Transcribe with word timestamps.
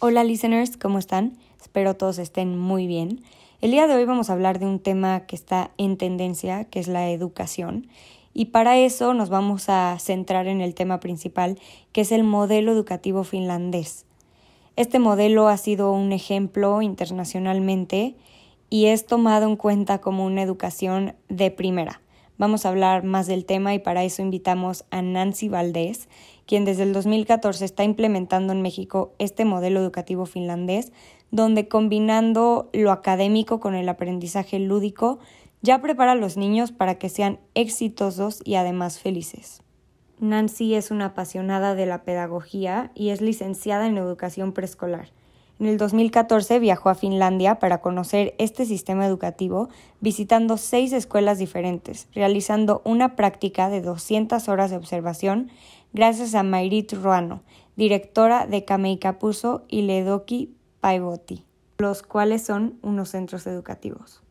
Hola 0.00 0.22
listeners, 0.22 0.76
¿cómo 0.76 1.00
están? 1.00 1.36
Espero 1.60 1.96
todos 1.96 2.20
estén 2.20 2.56
muy 2.56 2.86
bien. 2.86 3.20
El 3.60 3.72
día 3.72 3.88
de 3.88 3.96
hoy 3.96 4.04
vamos 4.04 4.30
a 4.30 4.34
hablar 4.34 4.60
de 4.60 4.66
un 4.66 4.78
tema 4.78 5.26
que 5.26 5.34
está 5.34 5.72
en 5.76 5.96
tendencia, 5.96 6.66
que 6.66 6.78
es 6.78 6.86
la 6.86 7.10
educación. 7.10 7.88
Y 8.32 8.44
para 8.44 8.78
eso 8.78 9.12
nos 9.12 9.28
vamos 9.28 9.68
a 9.68 9.96
centrar 9.98 10.46
en 10.46 10.60
el 10.60 10.76
tema 10.76 11.00
principal, 11.00 11.58
que 11.90 12.02
es 12.02 12.12
el 12.12 12.22
modelo 12.22 12.70
educativo 12.70 13.24
finlandés. 13.24 14.06
Este 14.76 15.00
modelo 15.00 15.48
ha 15.48 15.56
sido 15.56 15.90
un 15.90 16.12
ejemplo 16.12 16.80
internacionalmente 16.80 18.14
y 18.70 18.86
es 18.86 19.04
tomado 19.04 19.48
en 19.48 19.56
cuenta 19.56 20.00
como 20.00 20.24
una 20.24 20.42
educación 20.42 21.16
de 21.28 21.50
primera. 21.50 22.00
Vamos 22.38 22.64
a 22.64 22.68
hablar 22.68 23.02
más 23.02 23.26
del 23.26 23.44
tema 23.44 23.74
y 23.74 23.80
para 23.80 24.04
eso 24.04 24.22
invitamos 24.22 24.84
a 24.92 25.02
Nancy 25.02 25.48
Valdés, 25.48 26.08
quien 26.48 26.64
desde 26.64 26.84
el 26.84 26.94
2014 26.94 27.62
está 27.62 27.84
implementando 27.84 28.54
en 28.54 28.62
México 28.62 29.12
este 29.18 29.44
modelo 29.44 29.80
educativo 29.80 30.24
finlandés, 30.24 30.92
donde 31.30 31.68
combinando 31.68 32.70
lo 32.72 32.90
académico 32.90 33.60
con 33.60 33.74
el 33.74 33.86
aprendizaje 33.86 34.58
lúdico, 34.58 35.18
ya 35.60 35.82
prepara 35.82 36.12
a 36.12 36.14
los 36.14 36.38
niños 36.38 36.72
para 36.72 36.94
que 36.94 37.10
sean 37.10 37.38
exitosos 37.54 38.40
y 38.46 38.54
además 38.54 38.98
felices. 38.98 39.62
Nancy 40.20 40.74
es 40.74 40.90
una 40.90 41.06
apasionada 41.06 41.74
de 41.74 41.84
la 41.84 42.02
pedagogía 42.02 42.92
y 42.94 43.10
es 43.10 43.20
licenciada 43.20 43.86
en 43.86 43.98
educación 43.98 44.52
preescolar. 44.52 45.10
En 45.60 45.66
el 45.66 45.76
2014 45.76 46.60
viajó 46.60 46.88
a 46.88 46.94
Finlandia 46.94 47.58
para 47.58 47.80
conocer 47.80 48.34
este 48.38 48.64
sistema 48.64 49.04
educativo, 49.04 49.68
visitando 50.00 50.56
seis 50.56 50.92
escuelas 50.92 51.38
diferentes, 51.38 52.06
realizando 52.14 52.80
una 52.84 53.16
práctica 53.16 53.68
de 53.68 53.80
200 53.82 54.48
horas 54.48 54.70
de 54.70 54.76
observación 54.76 55.50
gracias 55.92 56.34
a 56.34 56.42
Mayrit 56.42 56.92
Ruano, 56.92 57.42
directora 57.76 58.46
de 58.46 58.64
Kameikapuso 58.64 59.64
y 59.68 59.82
Ledoki 59.82 60.54
Paivoti, 60.80 61.44
los 61.78 62.02
cuales 62.02 62.42
son 62.42 62.78
unos 62.82 63.10
centros 63.10 63.46
educativos. 63.46 64.22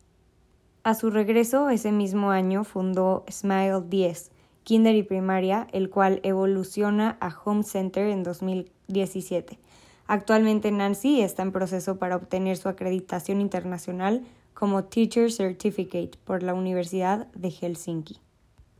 A 0.83 0.93
su 0.93 1.09
regreso 1.09 1.69
ese 1.69 1.91
mismo 1.91 2.31
año 2.31 2.63
fundó 2.63 3.25
Smile 3.29 3.81
10, 3.87 4.31
Kinder 4.63 4.95
y 4.95 5.03
Primaria, 5.03 5.67
el 5.71 5.89
cual 5.89 6.19
evoluciona 6.23 7.17
a 7.19 7.35
Home 7.43 7.63
Center 7.63 8.07
en 8.07 8.23
2017 8.23 9.59
Actualmente 10.07 10.71
Nancy 10.71 11.21
está 11.21 11.43
en 11.43 11.51
proceso 11.51 11.99
para 11.99 12.15
obtener 12.15 12.55
su 12.55 12.69
acreditación 12.69 13.41
internacional 13.41 14.25
como 14.53 14.85
Teacher 14.85 15.31
Certificate 15.31 16.11
por 16.23 16.43
la 16.43 16.53
Universidad 16.53 17.27
de 17.33 17.51
Helsinki. 17.51 18.21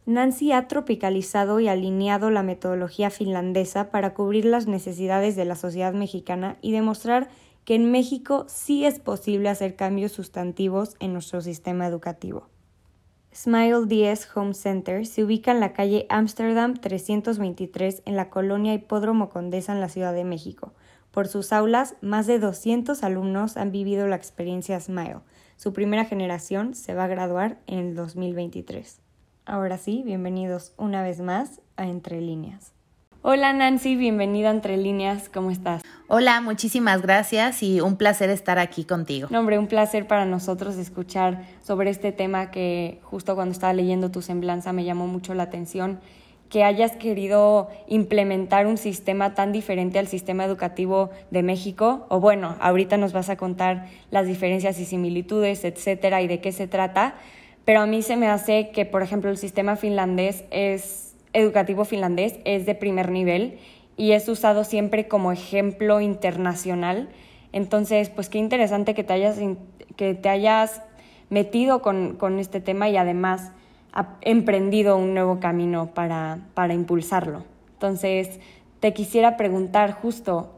Nancy 0.08 0.54
ha 0.54 0.70
tropicalizado 0.70 1.60
y 1.60 1.68
alineado 1.68 2.32
la 2.32 2.42
metodología 2.42 3.10
finlandesa 3.10 3.92
para 3.92 4.14
cubrir 4.14 4.46
las 4.46 4.66
necesidades 4.66 5.36
de 5.36 5.44
la 5.44 5.58
sociedad 5.58 5.92
mexicana 5.92 6.58
y 6.62 6.72
demostrar 6.72 7.28
que 7.66 7.76
en 7.76 7.92
México 7.92 8.46
sí 8.48 8.86
es 8.86 9.00
posible 9.00 9.50
hacer 9.50 9.76
cambios 9.76 10.14
sustantivos 10.14 10.96
en 11.02 11.12
nuestro 11.12 11.42
sistema 11.42 11.86
educativo. 11.86 12.48
Smile 13.36 13.86
10 13.86 14.30
Home 14.38 14.54
Center 14.54 15.06
se 15.06 15.26
ubica 15.26 15.52
en 15.52 15.60
la 15.60 15.74
calle 15.74 16.06
Amsterdam 16.08 16.76
323 16.76 18.04
en 18.06 18.16
la 18.16 18.30
colonia 18.30 18.74
Hipódromo 18.74 19.28
Condesa 19.28 19.74
en 19.74 19.82
la 19.82 19.90
Ciudad 19.90 20.14
de 20.14 20.24
México. 20.24 20.72
Por 21.12 21.28
sus 21.28 21.52
aulas, 21.52 21.98
más 22.00 22.28
de 22.28 22.40
200 22.40 23.04
alumnos 23.04 23.58
han 23.58 23.74
vivido 23.74 24.08
la 24.08 24.16
experiencia 24.16 24.80
Smile. 24.80 25.20
Su 25.58 25.74
primera 25.74 26.06
generación 26.06 26.76
se 26.76 26.94
va 26.94 27.04
a 27.04 27.08
graduar 27.08 27.60
en 27.68 27.80
el 27.80 27.96
2023. 27.96 29.02
Ahora 29.50 29.78
sí, 29.78 30.04
bienvenidos 30.04 30.74
una 30.76 31.02
vez 31.02 31.22
más 31.22 31.62
a 31.78 31.88
Entre 31.88 32.20
Líneas. 32.20 32.74
Hola 33.22 33.54
Nancy, 33.54 33.96
bienvenida 33.96 34.50
a 34.50 34.52
Entre 34.52 34.76
Líneas, 34.76 35.30
¿cómo 35.30 35.52
estás? 35.52 35.84
Hola, 36.10 36.42
muchísimas 36.42 37.02
gracias 37.02 37.64
y 37.64 37.80
un 37.80 37.96
placer 37.96 38.30
estar 38.30 38.60
aquí 38.60 38.84
contigo. 38.84 39.30
No, 39.32 39.40
hombre, 39.40 39.58
un 39.58 39.68
placer 39.68 40.06
para 40.06 40.26
nosotros 40.26 40.76
escuchar 40.76 41.46
sobre 41.64 41.92
este 41.92 42.12
tema 42.12 42.52
que 42.52 43.00
justo 43.04 43.36
cuando 43.36 43.54
estaba 43.54 43.72
leyendo 43.72 44.12
tu 44.12 44.22
semblanza 44.22 44.74
me 44.74 44.84
llamó 44.84 45.08
mucho 45.08 45.34
la 45.34 45.44
atención 45.44 46.02
que 46.50 46.66
hayas 46.66 46.98
querido 46.98 47.70
implementar 47.88 48.68
un 48.68 48.78
sistema 48.78 49.34
tan 49.34 49.54
diferente 49.54 49.98
al 49.98 50.08
sistema 50.08 50.44
educativo 50.44 51.10
de 51.32 51.44
México, 51.44 52.06
o 52.10 52.20
bueno, 52.20 52.58
ahorita 52.60 52.98
nos 52.98 53.14
vas 53.14 53.30
a 53.30 53.38
contar 53.38 53.88
las 54.12 54.28
diferencias 54.28 54.78
y 54.80 54.84
similitudes, 54.84 55.64
etcétera, 55.64 56.22
y 56.22 56.28
de 56.28 56.42
qué 56.42 56.52
se 56.52 56.68
trata, 56.68 57.16
pero 57.68 57.82
a 57.82 57.86
mí 57.86 58.02
se 58.02 58.16
me 58.16 58.30
hace 58.30 58.70
que, 58.70 58.86
por 58.86 59.04
ejemplo, 59.04 59.30
el 59.30 59.36
sistema 59.36 59.76
finlandés 59.76 60.46
es, 60.52 61.18
educativo 61.34 61.84
finlandés 61.84 62.40
es 62.46 62.66
de 62.66 62.76
primer 62.76 63.12
nivel 63.12 63.60
y 63.98 64.14
es 64.14 64.30
usado 64.30 64.64
siempre 64.64 65.10
como 65.10 65.34
ejemplo 65.34 66.00
internacional. 66.00 67.10
Entonces, 67.52 68.10
pues 68.10 68.30
qué 68.30 68.38
interesante 68.38 68.94
que 68.94 69.04
te 69.04 69.12
hayas, 69.12 69.38
que 69.98 70.14
te 70.14 70.30
hayas 70.30 70.82
metido 71.30 71.82
con, 71.82 72.16
con 72.16 72.40
este 72.40 72.62
tema 72.62 72.88
y 72.88 72.96
además 72.96 73.52
emprendido 74.22 74.96
un 74.96 75.14
nuevo 75.14 75.42
camino 75.42 75.88
para, 75.88 76.40
para 76.54 76.74
impulsarlo. 76.74 77.44
Entonces, 77.74 78.40
te 78.80 78.94
quisiera 78.94 79.36
preguntar 79.36 79.92
justo, 79.92 80.57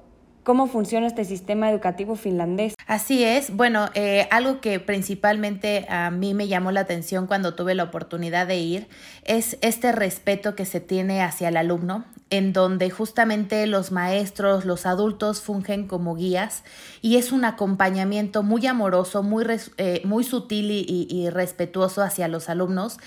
¿Cómo 0.50 0.66
funciona 0.66 1.06
este 1.06 1.26
sistema 1.26 1.70
educativo 1.70 2.16
finlandés? 2.16 2.74
Así 2.88 3.24
es. 3.24 3.56
Bueno, 3.56 3.92
eh, 3.94 4.28
algo 4.32 4.62
que 4.62 4.80
principalmente 4.80 5.86
a 5.90 6.10
mí 6.10 6.34
me 6.34 6.48
llamó 6.48 6.72
la 6.72 6.80
atención 6.80 7.28
cuando 7.28 7.54
tuve 7.54 7.76
la 7.76 7.84
oportunidad 7.84 8.48
de 8.48 8.58
ir 8.58 8.88
es 9.26 9.60
este 9.62 9.92
respeto 9.92 10.56
que 10.56 10.66
se 10.66 10.80
tiene 10.80 11.22
hacia 11.22 11.50
el 11.50 11.58
alumno, 11.58 12.04
en 12.32 12.52
donde 12.52 12.90
justamente 12.90 13.68
los 13.68 13.92
maestros, 13.92 14.66
los 14.66 14.88
adultos 14.88 15.40
fungen 15.40 15.86
como 15.86 16.16
guías 16.16 16.64
y 17.04 17.18
es 17.18 17.31
un 17.31 17.46
acompañamiento 17.46 18.42
muy 18.42 18.66
amoroso, 18.66 19.22
muy, 19.22 19.46
eh, 19.78 20.02
muy 20.04 20.24
sutil 20.24 20.72
y, 20.72 21.08
y 21.12 21.30
respetuoso 21.30 22.02
hacia 22.02 22.28
los 22.28 22.50
alumnos. 22.50 22.98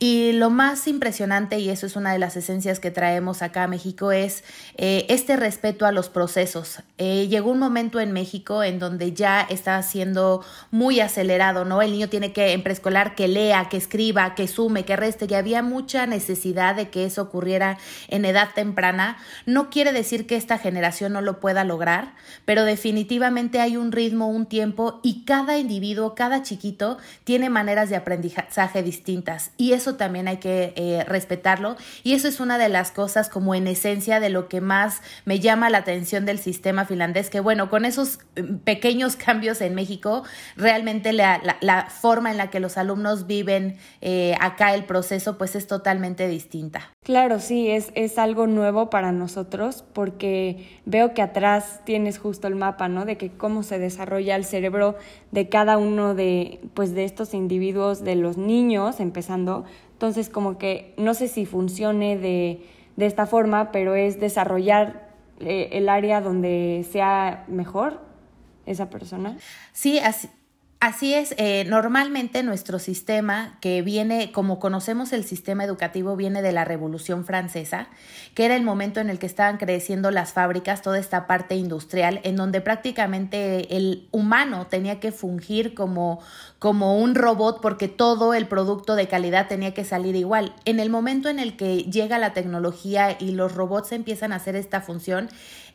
Y 0.00 0.30
lo 0.30 0.48
más 0.48 0.86
impresionante, 0.86 1.58
y 1.58 1.70
eso 1.70 1.84
es 1.86 1.96
una 1.96 2.12
de 2.12 2.20
las 2.20 2.36
esencias 2.36 2.78
que 2.78 2.92
traemos 2.92 3.42
acá 3.42 3.64
a 3.64 3.66
México, 3.66 4.12
es 4.12 4.44
eh, 4.76 5.06
este 5.08 5.36
respeto 5.36 5.86
a 5.86 5.92
los 5.92 6.08
procesos. 6.08 6.84
Eh, 6.98 7.26
llegó 7.28 7.50
un 7.50 7.58
momento 7.58 7.98
en 7.98 8.12
México 8.12 8.62
en 8.62 8.78
donde 8.78 9.12
ya 9.12 9.40
está 9.40 9.82
siendo 9.82 10.44
muy 10.70 11.00
acelerado, 11.00 11.64
¿no? 11.64 11.82
El 11.82 11.90
niño 11.90 12.08
tiene 12.08 12.32
que 12.32 12.52
en 12.52 12.62
preescolar 12.62 13.16
que 13.16 13.26
lea, 13.26 13.68
que 13.68 13.76
escriba, 13.76 14.36
que 14.36 14.46
sume, 14.46 14.84
que 14.84 14.94
reste, 14.94 15.26
y 15.28 15.34
había 15.34 15.64
mucha 15.64 16.06
necesidad 16.06 16.76
de 16.76 16.90
que 16.90 17.04
eso 17.04 17.22
ocurriera 17.22 17.76
en 18.06 18.24
edad 18.24 18.50
temprana. 18.54 19.16
No 19.46 19.68
quiere 19.68 19.92
decir 19.92 20.28
que 20.28 20.36
esta 20.36 20.58
generación 20.58 21.12
no 21.12 21.22
lo 21.22 21.40
pueda 21.40 21.64
lograr, 21.64 22.14
pero 22.44 22.64
definitivamente 22.64 23.60
hay 23.60 23.76
un 23.76 23.90
ritmo, 23.90 24.28
un 24.28 24.46
tiempo, 24.46 25.00
y 25.02 25.24
cada 25.24 25.58
individuo, 25.58 26.14
cada 26.14 26.44
chiquito 26.44 26.98
tiene 27.24 27.50
maneras 27.50 27.90
de 27.90 27.96
aprendizaje 27.96 28.84
distintas. 28.84 29.50
Y 29.56 29.72
eso 29.72 29.87
también 29.96 30.28
hay 30.28 30.38
que 30.38 30.72
eh, 30.76 31.04
respetarlo 31.06 31.76
y 32.02 32.14
eso 32.14 32.28
es 32.28 32.40
una 32.40 32.58
de 32.58 32.68
las 32.68 32.90
cosas 32.90 33.28
como 33.28 33.54
en 33.54 33.66
esencia 33.66 34.20
de 34.20 34.30
lo 34.30 34.48
que 34.48 34.60
más 34.60 35.02
me 35.24 35.40
llama 35.40 35.70
la 35.70 35.78
atención 35.78 36.26
del 36.26 36.38
sistema 36.38 36.84
finlandés, 36.84 37.30
que 37.30 37.40
bueno, 37.40 37.70
con 37.70 37.84
esos 37.84 38.18
mm, 38.36 38.56
pequeños 38.58 39.16
cambios 39.28 39.60
en 39.60 39.74
México, 39.74 40.24
realmente 40.56 41.12
la, 41.12 41.40
la, 41.60 41.88
forma 41.88 42.30
en 42.30 42.36
la 42.36 42.50
que 42.50 42.60
los 42.60 42.76
alumnos 42.76 43.26
viven 43.26 43.78
eh, 44.00 44.34
acá 44.40 44.74
el 44.74 44.84
proceso 44.84 45.38
pues 45.38 45.54
es 45.56 45.66
totalmente 45.66 46.28
distinta. 46.28 46.92
Claro, 47.02 47.40
sí, 47.40 47.70
es, 47.70 47.90
es 47.94 48.18
algo 48.18 48.46
nuevo 48.46 48.90
para 48.90 49.12
nosotros 49.12 49.84
porque 49.94 50.78
veo 50.84 51.14
que 51.14 51.22
atrás 51.22 51.80
tienes 51.84 52.18
justo 52.18 52.46
el 52.46 52.54
mapa, 52.54 52.88
¿no? 52.88 53.04
De 53.04 53.16
que 53.16 53.30
cómo 53.30 53.62
se 53.62 53.78
desarrolla 53.78 54.36
el 54.36 54.44
cerebro 54.44 54.96
de 55.30 55.48
cada 55.48 55.78
uno 55.78 56.14
de, 56.14 56.60
pues, 56.74 56.94
de 56.94 57.04
estos 57.04 57.34
individuos, 57.34 58.04
de 58.04 58.14
los 58.14 58.36
niños, 58.36 59.00
empezando, 59.00 59.64
entonces, 59.98 60.28
como 60.28 60.58
que 60.58 60.94
no 60.96 61.12
sé 61.12 61.26
si 61.26 61.44
funcione 61.44 62.16
de, 62.16 62.64
de 62.94 63.06
esta 63.06 63.26
forma, 63.26 63.72
pero 63.72 63.96
es 63.96 64.20
desarrollar 64.20 65.08
eh, 65.40 65.70
el 65.72 65.88
área 65.88 66.20
donde 66.20 66.86
sea 66.88 67.44
mejor 67.48 68.00
esa 68.64 68.90
persona. 68.90 69.36
Sí, 69.72 69.98
así, 69.98 70.28
Así 70.80 71.12
es, 71.12 71.34
eh, 71.38 71.64
normalmente 71.66 72.44
nuestro 72.44 72.78
sistema, 72.78 73.58
que 73.60 73.82
viene, 73.82 74.30
como 74.30 74.60
conocemos 74.60 75.12
el 75.12 75.24
sistema 75.24 75.64
educativo, 75.64 76.14
viene 76.14 76.40
de 76.40 76.52
la 76.52 76.64
Revolución 76.64 77.24
Francesa, 77.24 77.88
que 78.34 78.44
era 78.44 78.54
el 78.54 78.62
momento 78.62 79.00
en 79.00 79.10
el 79.10 79.18
que 79.18 79.26
estaban 79.26 79.56
creciendo 79.56 80.12
las 80.12 80.32
fábricas, 80.32 80.80
toda 80.80 81.00
esta 81.00 81.26
parte 81.26 81.56
industrial, 81.56 82.20
en 82.22 82.36
donde 82.36 82.60
prácticamente 82.60 83.76
el 83.76 84.06
humano 84.12 84.68
tenía 84.68 85.00
que 85.00 85.10
fungir 85.10 85.74
como, 85.74 86.20
como 86.60 86.96
un 86.96 87.16
robot 87.16 87.60
porque 87.60 87.88
todo 87.88 88.32
el 88.32 88.46
producto 88.46 88.94
de 88.94 89.08
calidad 89.08 89.48
tenía 89.48 89.74
que 89.74 89.84
salir 89.84 90.14
igual. 90.14 90.54
En 90.64 90.78
el 90.78 90.90
momento 90.90 91.28
en 91.28 91.40
el 91.40 91.56
que 91.56 91.78
llega 91.90 92.18
la 92.18 92.34
tecnología 92.34 93.16
y 93.18 93.32
los 93.32 93.52
robots 93.52 93.90
empiezan 93.90 94.32
a 94.32 94.36
hacer 94.36 94.54
esta 94.54 94.80
función, 94.80 95.28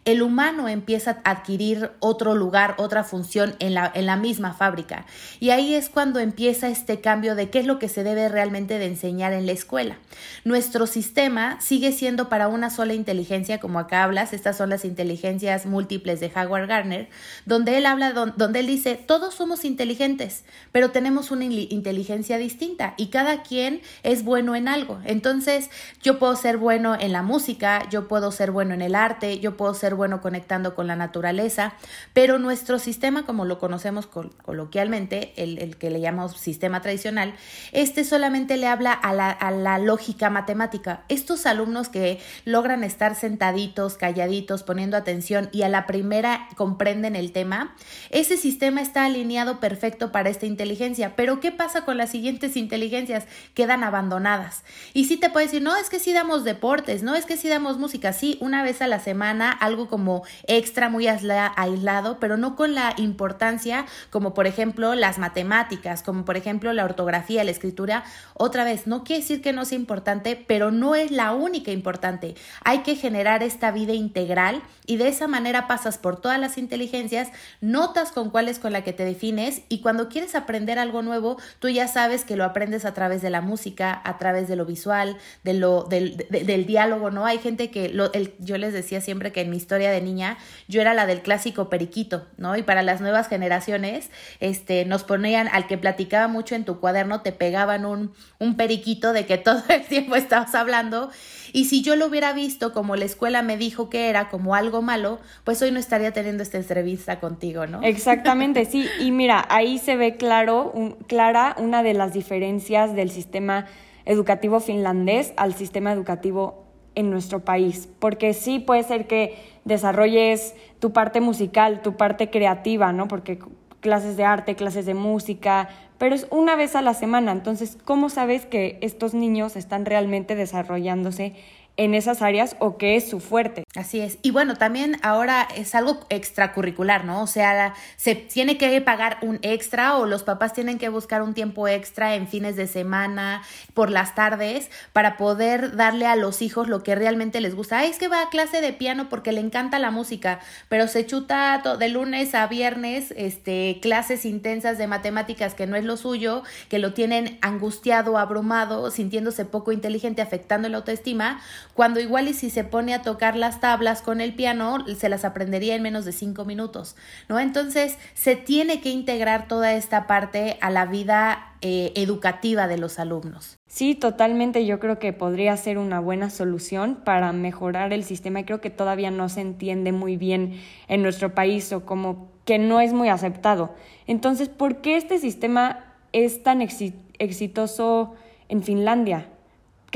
el 0.05 0.21
humano 0.21 0.67
empieza 0.67 1.21
a 1.23 1.31
adquirir 1.31 1.91
otro 2.00 2.35
lugar, 2.35 2.75
otra 2.77 3.03
función 3.03 3.55
en 3.59 3.73
la, 3.73 3.91
en 3.94 4.05
la 4.05 4.17
misma 4.17 4.53
fábrica. 4.53 5.05
Y 5.39 5.51
ahí 5.51 5.73
es 5.73 5.89
cuando 5.89 6.19
empieza 6.19 6.67
este 6.67 7.00
cambio 7.00 7.35
de 7.35 7.50
qué 7.50 7.59
es 7.59 7.65
lo 7.65 7.79
que 7.79 7.89
se 7.89 8.03
debe 8.03 8.27
realmente 8.29 8.79
de 8.79 8.85
enseñar 8.85 9.33
en 9.33 9.45
la 9.45 9.53
escuela. 9.53 9.97
Nuestro 10.44 10.88
sistema 10.88 11.59
sigue 11.61 11.91
siendo 11.91 12.29
para 12.29 12.47
una 12.47 12.69
sola 12.69 12.94
inteligencia, 12.94 13.59
como 13.59 13.79
acá 13.79 14.03
hablas, 14.03 14.33
estas 14.33 14.57
son 14.57 14.69
las 14.69 14.85
inteligencias 14.85 15.65
múltiples 15.65 16.19
de 16.19 16.31
Howard 16.35 16.67
Gardner, 16.67 17.09
donde 17.45 17.77
él 17.77 17.85
habla, 17.85 18.11
donde 18.11 18.59
él 18.59 18.67
dice, 18.67 18.95
todos 18.95 19.33
somos 19.33 19.63
inteligentes, 19.63 20.44
pero 20.71 20.91
tenemos 20.91 21.31
una 21.31 21.45
inteligencia 21.45 22.38
distinta 22.38 22.94
y 22.97 23.07
cada 23.07 23.44
quien 23.44 23.81
es 24.03 24.23
bueno 24.23 24.56
en 24.56 24.67
algo. 24.67 24.99
Entonces, 25.06 25.69
yo 26.01 26.19
puedo 26.19 26.35
ser 26.35 26.57
bueno 26.57 26.95
en 26.99 27.11
la 27.11 27.21
música, 27.21 27.88
yo 27.89 28.07
puedo 28.07 28.31
ser 28.31 28.51
bueno 28.51 28.73
en 28.73 28.81
el 28.81 28.95
arte, 28.95 29.39
yo 29.39 29.56
puedo 29.57 29.73
ser 29.73 29.93
bueno 29.94 30.22
conectando 30.22 30.75
con 30.75 30.88
la 30.88 30.95
naturaleza, 30.95 31.74
pero 32.13 32.40
nuestro 32.40 32.80
sistema, 32.80 33.25
como 33.25 33.45
lo 33.45 33.60
conocemos 33.60 34.07
coloquialmente, 34.07 35.34
el, 35.38 35.78
que 35.78 35.90
le 35.90 36.01
llamamos 36.01 36.38
sistema 36.38 36.81
tradicional, 36.81 37.36
este 37.72 38.04
solamente 38.04 38.57
le 38.57 38.68
habla 38.68 38.94
a 38.94 39.13
la, 39.13 39.30
a 39.30 39.51
la 39.51 39.78
lógica 39.78 40.30
matemática. 40.30 41.04
Estos 41.10 41.45
alumnos 41.45 41.90
que 41.90 42.19
logran 42.45 42.84
estar 42.84 43.16
sentaditos, 43.16 43.95
calladitos, 43.95 44.63
poniendo 44.63 44.98
atención 44.98 45.50
y 45.51 45.63
a 45.63 45.69
la 45.69 45.86
primera 45.88 46.48
comprenden 46.56 47.16
el 47.16 47.31
tema, 47.31 47.75
ese 48.10 48.38
sistema 48.38 48.81
está 48.81 49.06
alineado 49.06 49.60
perfecto 49.60 50.12
para 50.12 50.30
esta 50.30 50.45
inteligencia. 50.45 51.16
Pero 51.16 51.40
¿qué 51.40 51.51
pasa 51.51 51.86
con 51.86 51.98
las 51.98 52.12
siguientes 52.12 52.57
inteligencias? 52.57 53.25
Quedan 53.54 53.84
abandonadas. 53.84 54.63
Y 54.94 55.06
sí 55.06 55.18
te 55.18 55.30
puedes 55.30 55.51
decir, 55.51 55.63
no, 55.63 55.75
es 55.75 55.90
que 55.90 56.00
sí 56.00 56.13
damos 56.13 56.44
deportes, 56.44 57.04
no, 57.04 57.16
es 57.16 57.25
que 57.25 57.38
sí 57.38 57.50
damos 57.50 57.78
música, 57.78 58.13
sí, 58.13 58.38
una 58.42 58.63
vez 58.63 58.81
a 58.81 58.88
la 58.88 59.00
semana, 59.00 59.51
algo 59.51 59.82
como 59.88 60.24
extra, 60.47 60.89
muy 60.89 61.07
aislado, 61.07 62.19
pero 62.19 62.38
no 62.38 62.56
con 62.56 62.75
la 62.75 62.94
importancia 62.97 63.85
como 64.09 64.33
por 64.33 64.47
ejemplo 64.47 64.95
las 64.95 65.18
matemáticas, 65.18 66.03
como 66.03 66.25
por 66.25 66.38
ejemplo 66.38 66.74
la 66.74 66.85
ortografía, 66.85 67.44
la 67.44 67.51
escritura. 67.51 68.03
Otra 68.33 68.63
vez, 68.63 68.88
no 68.88 69.03
quiere 69.03 69.21
decir 69.21 69.41
que 69.41 69.53
no 69.53 69.65
sea 69.65 69.77
importante, 69.77 70.35
pero 70.47 70.71
no 70.71 70.95
es 70.95 71.12
la 71.12 71.33
única 71.33 71.71
importante. 71.71 72.35
Hay 72.63 72.80
que 72.80 72.95
generar 72.95 73.44
esta 73.44 73.71
vida 73.71 73.94
integral 73.94 74.62
y 74.85 74.97
de 74.97 75.07
esa 75.07 75.27
manera 75.27 75.68
pasas 75.68 75.97
por 75.97 76.19
todas 76.19 76.39
las 76.39 76.57
inteligencias, 76.57 77.30
notas 77.62 78.12
con 78.12 78.30
cuál 78.30 78.50
es 78.50 78.59
con 78.59 78.74
la 78.74 78.83
que 78.83 78.94
te 78.94 79.06
defines 79.06 79.62
y 79.69 79.80
cuando 79.81 80.09
quieres 80.09 80.35
aprender 80.35 80.80
algo 80.80 81.01
nuevo, 81.01 81.38
tú 81.59 81.69
ya 81.69 81.88
sabes 81.88 82.24
que 82.24 82.35
lo 82.35 82.44
aprendes 82.44 82.85
a 82.85 82.94
través 82.94 83.21
de 83.21 83.30
la 83.30 83.41
música, 83.41 84.01
a 84.03 84.18
través 84.18 84.47
de 84.47 84.56
lo 84.56 84.65
visual, 84.65 85.18
de 85.44 85.53
lo, 85.53 85.83
del, 85.83 86.18
del 86.30 86.65
diálogo, 86.65 87.12
¿no? 87.12 87.25
Hay 87.25 87.39
gente 87.39 87.71
que, 87.71 87.89
lo, 87.89 88.12
el, 88.13 88.33
yo 88.39 88.57
les 88.57 88.74
decía 88.74 89.01
siempre 89.01 89.31
que 89.31 89.41
en 89.41 89.50
mi 89.50 89.57
historia 89.57 89.72
de 89.79 90.01
niña, 90.01 90.37
yo 90.67 90.81
era 90.81 90.93
la 90.93 91.05
del 91.05 91.21
clásico 91.21 91.69
periquito, 91.69 92.27
¿no? 92.37 92.55
Y 92.57 92.63
para 92.63 92.81
las 92.81 93.01
nuevas 93.01 93.27
generaciones, 93.27 94.09
este, 94.39 94.85
nos 94.85 95.03
ponían, 95.03 95.47
al 95.51 95.67
que 95.67 95.77
platicaba 95.77 96.27
mucho 96.27 96.55
en 96.55 96.65
tu 96.65 96.79
cuaderno, 96.79 97.21
te 97.21 97.31
pegaban 97.31 97.85
un, 97.85 98.13
un 98.39 98.57
periquito 98.57 99.13
de 99.13 99.25
que 99.25 99.37
todo 99.39 99.63
el 99.69 99.83
tiempo 99.83 100.15
estabas 100.15 100.55
hablando 100.55 101.09
y 101.53 101.65
si 101.65 101.83
yo 101.83 101.95
lo 101.95 102.07
hubiera 102.07 102.33
visto 102.33 102.73
como 102.73 102.95
la 102.95 103.05
escuela 103.05 103.43
me 103.43 103.57
dijo 103.57 103.87
que 103.87 104.09
era, 104.09 104.27
como 104.29 104.55
algo 104.55 104.81
malo, 104.81 105.19
pues 105.43 105.61
hoy 105.61 105.69
no 105.69 105.79
estaría 105.79 106.11
teniendo 106.11 106.41
esta 106.41 106.57
entrevista 106.57 107.19
contigo, 107.19 107.67
¿no? 107.67 107.83
Exactamente, 107.83 108.65
sí. 108.65 108.89
Y 108.99 109.11
mira, 109.11 109.45
ahí 109.49 109.77
se 109.77 109.95
ve 109.95 110.15
claro, 110.15 110.73
clara 111.07 111.55
una 111.59 111.83
de 111.83 111.93
las 111.93 112.11
diferencias 112.11 112.95
del 112.95 113.11
sistema 113.11 113.67
educativo 114.05 114.59
finlandés 114.59 115.31
al 115.37 115.53
sistema 115.53 115.91
educativo 115.91 116.62
en 116.95 117.10
nuestro 117.10 117.40
país, 117.40 117.90
porque 118.00 118.34
sí 118.34 118.60
puede 118.60 118.84
ser 118.84 119.07
que 119.07 119.36
desarrolles 119.66 120.56
tu 120.80 120.94
parte 120.94 121.22
musical, 121.22 121.81
tu 121.81 121.95
parte 121.95 122.30
creativa, 122.30 122.92
¿no? 122.92 123.07
Porque 123.07 123.40
clases 123.80 124.18
de 124.18 124.24
arte, 124.24 124.56
clases 124.56 124.86
de 124.86 124.94
música, 124.94 125.69
pero 125.98 126.16
es 126.16 126.28
una 126.31 126.56
vez 126.56 126.75
a 126.75 126.81
la 126.81 126.94
semana. 126.94 127.31
Entonces, 127.31 127.78
¿cómo 127.84 128.10
sabes 128.10 128.45
que 128.45 128.78
estos 128.81 129.13
niños 129.13 129.56
están 129.56 129.86
realmente 129.86 130.36
desarrollándose 130.36 131.34
en 131.75 131.95
esas 131.95 132.21
áreas 132.21 132.55
o 132.59 132.77
qué 132.77 132.95
es 132.95 133.09
su 133.09 133.19
fuerte. 133.19 133.63
Así 133.75 133.99
es. 133.99 134.19
Y 134.21 134.29
bueno, 134.29 134.55
también 134.55 134.97
ahora 135.01 135.47
es 135.55 135.73
algo 135.73 135.99
extracurricular, 136.09 137.05
¿no? 137.05 137.23
O 137.23 137.27
sea, 137.27 137.73
se 137.95 138.13
tiene 138.13 138.57
que 138.57 138.79
pagar 138.81 139.17
un 139.21 139.39
extra 139.41 139.97
o 139.97 140.05
los 140.05 140.23
papás 140.23 140.53
tienen 140.53 140.77
que 140.77 140.89
buscar 140.89 141.23
un 141.23 141.33
tiempo 141.33 141.67
extra 141.67 142.13
en 142.13 142.27
fines 142.27 142.55
de 142.55 142.67
semana, 142.67 143.41
por 143.73 143.89
las 143.89 144.13
tardes, 144.13 144.69
para 144.93 145.17
poder 145.17 145.75
darle 145.75 146.05
a 146.05 146.15
los 146.15 146.43
hijos 146.43 146.67
lo 146.67 146.83
que 146.83 146.93
realmente 146.93 147.41
les 147.41 147.55
gusta. 147.55 147.79
Ay, 147.79 147.89
es 147.89 147.97
que 147.97 148.07
va 148.07 148.21
a 148.21 148.29
clase 148.29 148.61
de 148.61 148.73
piano 148.73 149.09
porque 149.09 149.31
le 149.31 149.41
encanta 149.41 149.79
la 149.79 149.89
música, 149.89 150.39
pero 150.69 150.87
se 150.87 151.05
chuta 151.07 151.63
de 151.79 151.89
lunes 151.89 152.35
a 152.35 152.45
viernes 152.45 153.13
este, 153.17 153.79
clases 153.81 154.25
intensas 154.25 154.77
de 154.77 154.85
matemáticas 154.85 155.55
que 155.55 155.65
no 155.65 155.75
es 155.75 155.83
lo 155.83 155.97
suyo, 155.97 156.43
que 156.69 156.77
lo 156.77 156.93
tienen 156.93 157.39
angustiado, 157.41 158.19
abrumado, 158.19 158.91
sintiéndose 158.91 159.45
poco 159.45 159.71
inteligente, 159.71 160.21
afectando 160.21 160.69
la 160.69 160.77
autoestima 160.77 161.41
cuando 161.74 162.00
igual 162.00 162.27
y 162.27 162.33
si 162.33 162.50
se 162.50 162.63
pone 162.63 162.94
a 162.94 163.01
tocar 163.01 163.36
las 163.36 163.60
tablas 163.60 164.01
con 164.01 164.21
el 164.21 164.33
piano, 164.33 164.86
se 164.95 165.10
las 165.10 165.25
aprendería 165.25 165.75
en 165.75 165.81
menos 165.81 166.06
de 166.06 166.12
cinco 166.12 166.45
minutos, 166.45 166.95
¿no? 167.30 167.39
Entonces, 167.39 167.98
se 168.13 168.36
tiene 168.36 168.81
que 168.81 168.89
integrar 168.89 169.48
toda 169.48 169.74
esta 169.74 170.07
parte 170.07 170.57
a 170.62 170.69
la 170.69 170.86
vida 170.86 171.54
eh, 171.62 171.94
educativa 171.95 172.68
de 172.68 172.77
los 172.77 173.00
alumnos. 173.00 173.57
Sí, 173.68 173.95
totalmente. 173.95 174.65
Yo 174.65 174.80
creo 174.80 175.00
que 175.00 175.13
podría 175.13 175.56
ser 175.57 175.77
una 175.77 176.00
buena 176.00 176.30
solución 176.30 177.00
para 177.04 177.31
mejorar 177.31 177.94
el 177.94 178.04
sistema 178.04 178.42
y 178.42 178.44
creo 178.44 178.62
que 178.62 178.69
todavía 178.69 179.12
no 179.12 179.30
se 179.30 179.42
entiende 179.42 179.92
muy 179.92 180.18
bien 180.18 180.59
en 180.88 181.01
nuestro 181.01 181.33
país 181.33 181.71
o 181.74 181.86
como 181.86 182.31
que 182.45 182.59
no 182.59 182.81
es 182.81 182.94
muy 182.94 183.09
aceptado. 183.09 183.74
Entonces, 184.07 184.50
¿por 184.50 184.81
qué 184.81 184.98
este 184.98 185.18
sistema 185.18 185.86
es 186.12 186.44
tan 186.44 186.62
exitoso 186.62 188.16
en 188.50 188.63
Finlandia? 188.63 189.27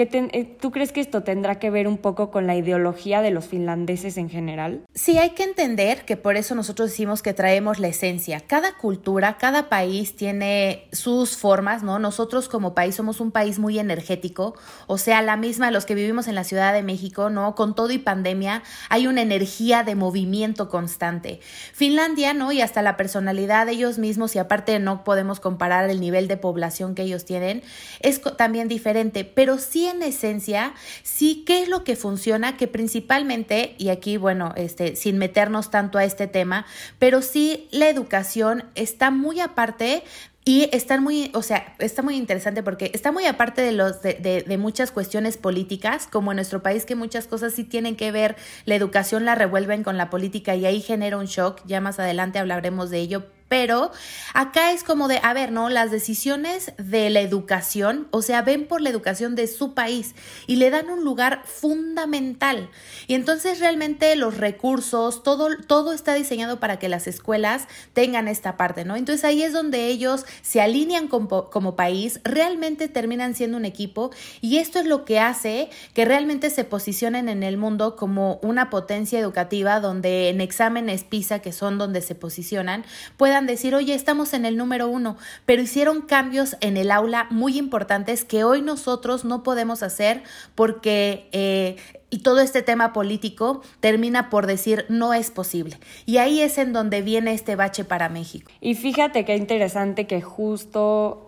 Eh, 0.03 0.57
¿Tú 0.59 0.71
crees 0.71 0.91
que 0.91 1.01
esto 1.01 1.23
tendrá 1.23 1.57
que 1.57 1.71
ver 1.71 1.87
un 1.87 1.97
poco 1.97 2.29
con 2.29 2.45
la 2.45 2.55
ideología 2.55 3.21
de 3.21 3.31
los 3.31 3.45
finlandeses 3.45 4.17
en 4.17 4.29
general? 4.29 4.85
Sí, 4.93 5.17
hay 5.17 5.31
que 5.31 5.43
entender 5.43 6.05
que 6.05 6.17
por 6.17 6.37
eso 6.37 6.53
nosotros 6.53 6.91
decimos 6.91 7.23
que 7.23 7.33
traemos 7.33 7.79
la 7.79 7.87
esencia. 7.87 8.41
Cada 8.41 8.73
cultura, 8.73 9.37
cada 9.37 9.69
país 9.69 10.15
tiene 10.15 10.87
sus 10.91 11.35
formas, 11.35 11.81
¿no? 11.81 11.97
Nosotros 11.97 12.47
como 12.47 12.75
país 12.75 12.93
somos 12.95 13.19
un 13.19 13.31
país 13.31 13.57
muy 13.57 13.79
energético, 13.79 14.55
o 14.85 14.99
sea, 14.99 15.23
la 15.23 15.35
misma 15.35 15.71
los 15.71 15.85
que 15.85 15.95
vivimos 15.95 16.27
en 16.27 16.35
la 16.35 16.43
Ciudad 16.43 16.73
de 16.73 16.83
México, 16.83 17.31
¿no? 17.31 17.55
Con 17.55 17.73
todo 17.73 17.91
y 17.91 17.97
pandemia 17.97 18.61
hay 18.89 19.07
una 19.07 19.23
energía 19.23 19.83
de 19.83 19.95
movimiento 19.95 20.69
constante. 20.69 21.39
Finlandia, 21.73 22.35
¿no? 22.35 22.51
Y 22.51 22.61
hasta 22.61 22.83
la 22.83 22.97
personalidad 22.97 23.65
de 23.65 23.71
ellos 23.71 23.97
mismos, 23.97 24.35
y 24.35 24.39
aparte 24.39 24.77
no 24.77 25.03
podemos 25.03 25.39
comparar 25.39 25.89
el 25.89 25.99
nivel 25.99 26.27
de 26.27 26.37
población 26.37 26.93
que 26.93 27.01
ellos 27.01 27.25
tienen, 27.25 27.63
es 27.99 28.21
también 28.37 28.67
diferente, 28.67 29.23
pero 29.23 29.57
sí 29.57 29.86
en 29.87 30.01
esencia, 30.03 30.73
sí, 31.03 31.43
¿qué 31.45 31.61
es 31.61 31.69
lo 31.69 31.83
que 31.83 31.95
funciona? 31.95 32.57
Que 32.57 32.67
principalmente, 32.67 33.75
y 33.77 33.89
aquí, 33.89 34.17
bueno, 34.17 34.53
este, 34.55 34.95
sin 34.95 35.17
meternos 35.17 35.71
tanto 35.71 35.97
a 35.97 36.03
este 36.03 36.27
tema, 36.27 36.65
pero 36.99 37.21
sí 37.21 37.67
la 37.71 37.89
educación 37.89 38.65
está 38.75 39.11
muy 39.11 39.39
aparte 39.39 40.03
y 40.47 40.69
está 40.71 41.01
muy, 41.01 41.29
o 41.33 41.41
sea, 41.41 41.75
está 41.77 42.01
muy 42.01 42.15
interesante 42.15 42.63
porque 42.63 42.89
está 42.93 43.11
muy 43.11 43.25
aparte 43.25 43.61
de 43.61 43.73
los 43.73 44.01
de, 44.01 44.57
muchas 44.57 44.91
cuestiones 44.91 45.35
políticas, 45.35 46.07
como 46.07 46.31
en 46.31 46.37
nuestro 46.37 46.63
país, 46.63 46.85
que 46.85 46.95
muchas 46.95 47.27
cosas 47.27 47.53
sí 47.53 47.65
tienen 47.65 47.97
que 47.97 48.13
ver, 48.13 48.37
la 48.63 48.75
educación 48.75 49.25
la 49.25 49.35
revuelven 49.35 49.83
con 49.83 49.97
la 49.97 50.09
política 50.09 50.55
y 50.55 50.65
ahí 50.65 50.79
genera 50.79 51.17
un 51.17 51.25
shock. 51.25 51.59
Ya 51.65 51.81
más 51.81 51.99
adelante 51.99 52.39
hablaremos 52.39 52.89
de 52.89 52.99
ello, 52.99 53.25
pero 53.47 53.91
acá 54.33 54.71
es 54.71 54.83
como 54.83 55.07
de, 55.07 55.19
a 55.23 55.33
ver, 55.33 55.51
¿no? 55.51 55.69
Las 55.69 55.91
decisiones 55.91 56.73
de 56.77 57.09
la 57.09 57.21
educación, 57.21 58.07
o 58.11 58.21
sea, 58.21 58.41
ven 58.41 58.67
por 58.67 58.81
la 58.81 58.89
educación 58.89 59.35
de 59.35 59.47
su 59.47 59.73
país 59.73 60.15
y 60.47 60.57
le 60.57 60.69
dan 60.69 60.89
un 60.89 61.03
lugar 61.03 61.43
fundamental. 61.45 62.69
Y 63.07 63.13
entonces 63.13 63.59
realmente 63.59 64.15
los 64.15 64.37
recursos, 64.37 65.23
todo, 65.23 65.49
todo 65.67 65.93
está 65.93 66.13
diseñado 66.13 66.59
para 66.59 66.77
que 66.79 66.89
las 66.89 67.07
escuelas 67.07 67.67
tengan 67.93 68.27
esta 68.27 68.57
parte, 68.57 68.85
¿no? 68.85 68.95
Entonces 68.95 69.23
ahí 69.23 69.43
es 69.43 69.53
donde 69.53 69.87
ellos 69.87 70.25
se 70.41 70.61
alinean 70.61 71.07
como, 71.07 71.49
como 71.49 71.75
país, 71.75 72.19
realmente 72.23 72.87
terminan 72.87 73.35
siendo 73.35 73.57
un 73.57 73.65
equipo 73.65 74.11
y 74.41 74.57
esto 74.57 74.79
es 74.79 74.85
lo 74.85 75.05
que 75.05 75.19
hace 75.19 75.69
que 75.93 76.05
realmente 76.05 76.49
se 76.49 76.63
posicionen 76.63 77.29
en 77.29 77.43
el 77.43 77.57
mundo 77.57 77.95
como 77.95 78.39
una 78.41 78.69
potencia 78.69 79.19
educativa 79.19 79.79
donde 79.79 80.29
en 80.29 80.41
exámenes 80.41 81.03
PISA, 81.03 81.39
que 81.39 81.51
son 81.51 81.77
donde 81.77 82.01
se 82.01 82.15
posicionan, 82.15 82.83
puedan 83.17 83.36
decir, 83.45 83.75
oye, 83.75 83.93
estamos 83.93 84.33
en 84.33 84.45
el 84.45 84.57
número 84.57 84.87
uno, 84.87 85.17
pero 85.45 85.61
hicieron 85.61 86.01
cambios 86.01 86.57
en 86.61 86.77
el 86.77 86.91
aula 86.91 87.27
muy 87.29 87.57
importantes 87.57 88.23
que 88.23 88.43
hoy 88.43 88.61
nosotros 88.61 89.25
no 89.25 89.43
podemos 89.43 89.83
hacer 89.83 90.23
porque 90.55 91.29
eh, 91.31 91.75
y 92.09 92.19
todo 92.19 92.39
este 92.39 92.61
tema 92.61 92.93
político 92.93 93.61
termina 93.79 94.29
por 94.29 94.47
decir 94.47 94.85
no 94.89 95.13
es 95.13 95.29
posible. 95.29 95.77
Y 96.05 96.17
ahí 96.17 96.41
es 96.41 96.57
en 96.57 96.73
donde 96.73 97.01
viene 97.01 97.33
este 97.33 97.55
bache 97.55 97.83
para 97.83 98.09
México. 98.09 98.49
Y 98.61 98.75
fíjate 98.75 99.25
qué 99.25 99.35
interesante 99.35 100.07
que 100.07 100.21
justo 100.21 101.27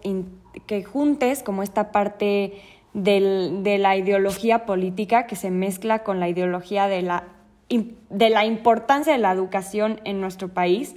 que 0.65 0.83
juntes 0.83 1.43
como 1.43 1.63
esta 1.63 1.91
parte 1.91 2.61
del, 2.93 3.63
de 3.63 3.77
la 3.77 3.97
ideología 3.97 4.65
política 4.65 5.27
que 5.27 5.35
se 5.35 5.51
mezcla 5.51 6.03
con 6.03 6.19
la 6.19 6.29
ideología 6.29 6.87
de 6.87 7.01
la 7.01 7.23
de 8.09 8.29
la 8.31 8.45
importancia 8.45 9.13
de 9.13 9.19
la 9.19 9.31
educación 9.31 10.01
en 10.03 10.19
nuestro 10.19 10.49
país, 10.49 10.95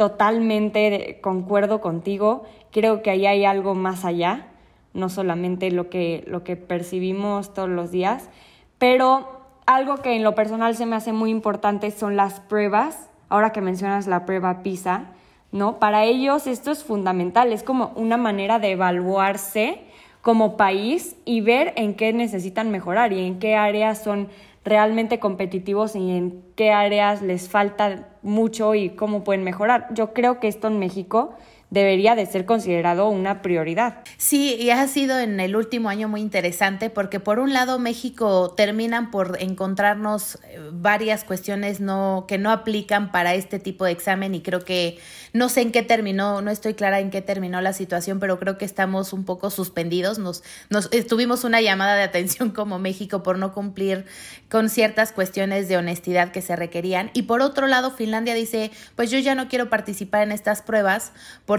totalmente 0.00 1.18
concuerdo 1.20 1.82
contigo. 1.82 2.44
Creo 2.70 3.02
que 3.02 3.10
ahí 3.10 3.26
hay 3.26 3.44
algo 3.44 3.74
más 3.74 4.06
allá, 4.06 4.46
no 4.94 5.10
solamente 5.10 5.70
lo 5.70 5.90
que, 5.90 6.24
lo 6.26 6.42
que 6.42 6.56
percibimos 6.56 7.52
todos 7.52 7.68
los 7.68 7.90
días, 7.90 8.30
pero 8.78 9.28
algo 9.66 9.98
que 9.98 10.16
en 10.16 10.24
lo 10.24 10.34
personal 10.34 10.74
se 10.74 10.86
me 10.86 10.96
hace 10.96 11.12
muy 11.12 11.28
importante 11.28 11.90
son 11.90 12.16
las 12.16 12.40
pruebas. 12.40 13.10
Ahora 13.28 13.52
que 13.52 13.60
mencionas 13.60 14.06
la 14.06 14.24
prueba 14.24 14.62
PISA, 14.62 15.10
¿no? 15.52 15.78
Para 15.78 16.06
ellos 16.06 16.46
esto 16.46 16.70
es 16.70 16.82
fundamental, 16.82 17.52
es 17.52 17.62
como 17.62 17.92
una 17.94 18.16
manera 18.16 18.58
de 18.58 18.70
evaluarse 18.70 19.82
como 20.22 20.56
país 20.56 21.14
y 21.26 21.42
ver 21.42 21.74
en 21.76 21.92
qué 21.92 22.14
necesitan 22.14 22.70
mejorar 22.70 23.12
y 23.12 23.26
en 23.26 23.38
qué 23.38 23.54
áreas 23.54 24.02
son 24.02 24.28
realmente 24.64 25.18
competitivos 25.18 25.96
y 25.96 26.10
en 26.10 26.42
qué 26.54 26.70
áreas 26.72 27.22
les 27.22 27.48
falta 27.48 28.08
mucho 28.22 28.74
y 28.74 28.90
cómo 28.90 29.24
pueden 29.24 29.44
mejorar. 29.44 29.88
Yo 29.94 30.12
creo 30.12 30.40
que 30.40 30.48
esto 30.48 30.68
en 30.68 30.78
México 30.78 31.34
debería 31.70 32.16
de 32.16 32.26
ser 32.26 32.44
considerado 32.44 33.08
una 33.08 33.42
prioridad. 33.42 34.02
Sí, 34.16 34.56
y 34.60 34.70
ha 34.70 34.86
sido 34.88 35.18
en 35.18 35.38
el 35.40 35.56
último 35.56 35.88
año 35.88 36.08
muy 36.08 36.20
interesante 36.20 36.90
porque 36.90 37.20
por 37.20 37.38
un 37.38 37.52
lado 37.52 37.78
México 37.78 38.52
terminan 38.56 39.10
por 39.10 39.36
encontrarnos 39.40 40.36
eh, 40.48 40.58
varias 40.72 41.24
cuestiones 41.24 41.80
no 41.80 42.24
que 42.26 42.38
no 42.38 42.50
aplican 42.50 43.12
para 43.12 43.34
este 43.34 43.58
tipo 43.58 43.84
de 43.84 43.92
examen 43.92 44.34
y 44.34 44.40
creo 44.40 44.64
que 44.64 44.98
no 45.32 45.48
sé 45.48 45.60
en 45.60 45.70
qué 45.70 45.82
terminó, 45.82 46.42
no 46.42 46.50
estoy 46.50 46.74
clara 46.74 46.98
en 46.98 47.10
qué 47.10 47.22
terminó 47.22 47.60
la 47.60 47.72
situación, 47.72 48.18
pero 48.18 48.38
creo 48.40 48.58
que 48.58 48.64
estamos 48.64 49.12
un 49.12 49.24
poco 49.24 49.50
suspendidos. 49.50 50.18
Nos, 50.18 50.42
nos 50.70 50.90
tuvimos 51.08 51.44
una 51.44 51.60
llamada 51.60 51.94
de 51.94 52.02
atención 52.02 52.50
como 52.54 52.78
México 52.78 53.22
por 53.22 53.38
no 53.38 53.52
cumplir 53.52 54.06
con 54.50 54.68
ciertas 54.68 55.12
cuestiones 55.12 55.68
de 55.68 55.76
honestidad 55.76 56.32
que 56.32 56.42
se 56.42 56.56
requerían. 56.56 57.10
Y 57.14 57.22
por 57.22 57.42
otro 57.42 57.68
lado, 57.68 57.92
Finlandia 57.92 58.34
dice, 58.34 58.72
pues 58.96 59.10
yo 59.10 59.18
ya 59.18 59.36
no 59.36 59.48
quiero 59.48 59.70
participar 59.70 60.22
en 60.22 60.32
estas 60.32 60.62
pruebas 60.62 61.12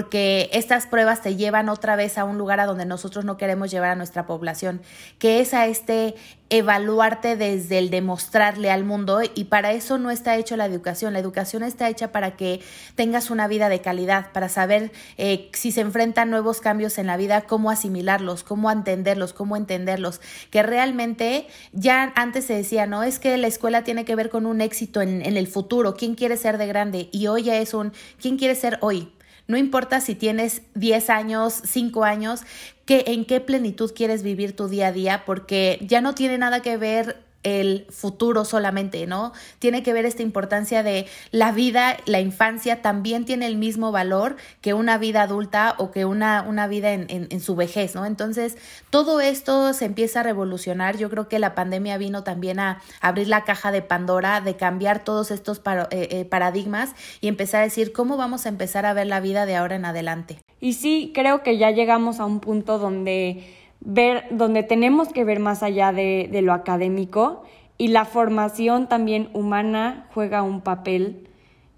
estas 0.10 0.88
pruebas 0.88 1.22
te 1.22 1.36
llevan 1.36 1.70
otra 1.70 1.96
vez 1.96 2.17
a 2.17 2.24
un 2.24 2.38
lugar 2.38 2.60
a 2.60 2.65
donde 2.65 2.86
nosotros 2.86 3.25
no 3.25 3.38
queremos 3.38 3.72
llevar 3.72 3.91
a 3.91 3.96
nuestra 3.96 4.25
población, 4.25 4.81
que 5.20 5.39
es 5.39 5.53
a 5.53 5.67
este 5.67 6.15
evaluarte 6.51 7.38
desde 7.38 7.77
el 7.77 7.89
demostrarle 7.89 8.70
al 8.72 8.84
mundo 8.84 9.22
y 9.36 9.46
para 9.46 9.72
eso 9.72 9.98
no 9.98 10.12
está 10.12 10.36
hecho 10.36 10.58
la 10.58 10.65
educación. 10.65 11.13
La 11.13 11.20
educación 11.20 11.63
está 11.63 11.88
hecha 11.88 12.12
para 12.12 12.36
que 12.36 12.60
tengas 12.96 13.31
una 13.31 13.48
vida 13.48 13.70
de 13.70 13.79
calidad, 13.79 14.34
para 14.34 14.50
saber 14.50 14.91
eh, 15.17 15.50
si 15.53 15.72
se 15.72 15.79
enfrentan 15.79 16.29
nuevos 16.29 16.60
cambios 16.60 16.98
en 16.98 17.08
la 17.08 17.15
vida, 17.15 17.41
cómo 17.41 17.72
asimilarlos, 17.72 18.43
cómo 18.43 18.70
entenderlos, 18.70 19.31
cómo 19.31 19.55
entenderlos. 19.55 20.20
Que 20.50 20.62
realmente 20.62 21.48
ya 21.72 22.12
antes 22.17 22.46
se 22.46 22.55
decía, 22.55 22.86
no 22.86 23.03
es 23.03 23.17
que 23.17 23.38
la 23.38 23.48
escuela 23.48 23.86
tiene 23.86 24.03
que 24.03 24.15
ver 24.15 24.29
con 24.29 24.46
un 24.46 24.60
éxito 24.60 25.01
en, 25.01 25.25
en 25.25 25.38
el 25.38 25.48
futuro, 25.48 25.96
quién 25.96 26.15
quiere 26.15 26.36
ser 26.36 26.58
de 26.58 26.67
grande 26.67 27.08
y 27.13 27.27
hoy 27.27 27.43
ya 27.43 27.55
es 27.55 27.74
un, 27.74 27.93
quién 28.20 28.38
quiere 28.38 28.55
ser 28.55 28.77
hoy. 28.81 29.10
No 29.51 29.58
importa 29.58 30.00
si 30.00 30.15
tienes 30.15 30.62
10 30.75 31.10
años, 31.10 31.62
5 31.65 32.05
años, 32.05 32.43
que, 32.86 33.03
en 33.08 33.25
qué 33.25 33.41
plenitud 33.41 33.91
quieres 33.93 34.24
vivir 34.24 34.55
tu 34.55 34.70
día 34.70 34.88
a 34.88 34.91
día, 34.93 35.24
porque 35.25 35.77
ya 35.81 36.00
no 36.00 36.15
tiene 36.15 36.38
nada 36.38 36.62
que 36.62 36.77
ver 36.77 37.22
el 37.43 37.88
futuro 37.89 38.45
solamente, 38.45 39.07
¿no? 39.07 39.33
Tiene 39.60 39.83
que 39.83 39.93
ver 39.93 40.05
esta 40.05 40.21
importancia 40.21 40.83
de 40.83 41.07
la 41.31 41.51
vida, 41.51 41.98
la 42.05 42.19
infancia 42.19 42.81
también 42.81 43.25
tiene 43.25 43.48
el 43.48 43.57
mismo 43.57 43.91
valor 43.91 44.36
que 44.62 44.74
una 44.74 44.98
vida 44.98 45.24
adulta 45.24 45.75
o 45.77 45.91
que 45.91 46.05
una, 46.05 46.43
una 46.48 46.67
vida 46.67 46.93
en, 46.93 47.07
en, 47.10 47.39
su 47.41 47.55
vejez, 47.55 47.95
¿no? 47.95 48.05
Entonces, 48.05 48.57
todo 48.89 49.21
esto 49.21 49.74
se 49.74 49.86
empieza 49.86 50.19
a 50.19 50.24
revolucionar. 50.24 50.98
Yo 50.98 51.10
creo 51.10 51.27
que 51.27 51.39
la 51.39 51.55
pandemia 51.55 51.98
vino 51.98 52.24
también 52.24 52.60
a 52.60 52.81
abrir 53.00 53.27
la 53.27 53.43
caja 53.43 53.71
de 53.71 53.81
Pandora, 53.81 54.41
de 54.41 54.55
cambiar 54.55 55.03
todos 55.03 55.31
estos 55.31 55.60
eh, 55.60 55.88
eh, 55.91 56.25
paradigmas 56.25 56.91
y 57.19 57.27
empezar 57.27 57.62
a 57.62 57.63
decir 57.63 57.91
cómo 57.91 58.17
vamos 58.17 58.45
a 58.45 58.50
empezar 58.50 58.86
a 58.86 58.93
ver 58.93 59.07
la 59.07 59.19
vida 59.19 59.45
de 59.45 59.55
ahora 59.55 59.75
en 59.75 59.86
adelante. 59.86 60.39
Y 60.60 60.74
sí, 60.74 61.12
creo 61.15 61.41
que 61.41 61.57
ya 61.57 61.71
llegamos 61.71 62.19
a 62.19 62.25
un 62.25 62.39
punto 62.39 62.77
donde 62.77 63.43
ver, 63.81 64.25
donde 64.31 64.63
tenemos 64.63 65.09
que 65.09 65.23
ver 65.23 65.39
más 65.39 65.63
allá 65.63 65.91
de, 65.91 66.29
de 66.31 66.41
lo 66.41 66.53
académico 66.53 67.43
y 67.77 67.88
la 67.89 68.05
formación 68.05 68.88
también 68.88 69.29
humana 69.33 70.07
juega 70.13 70.43
un 70.43 70.61
papel 70.61 71.27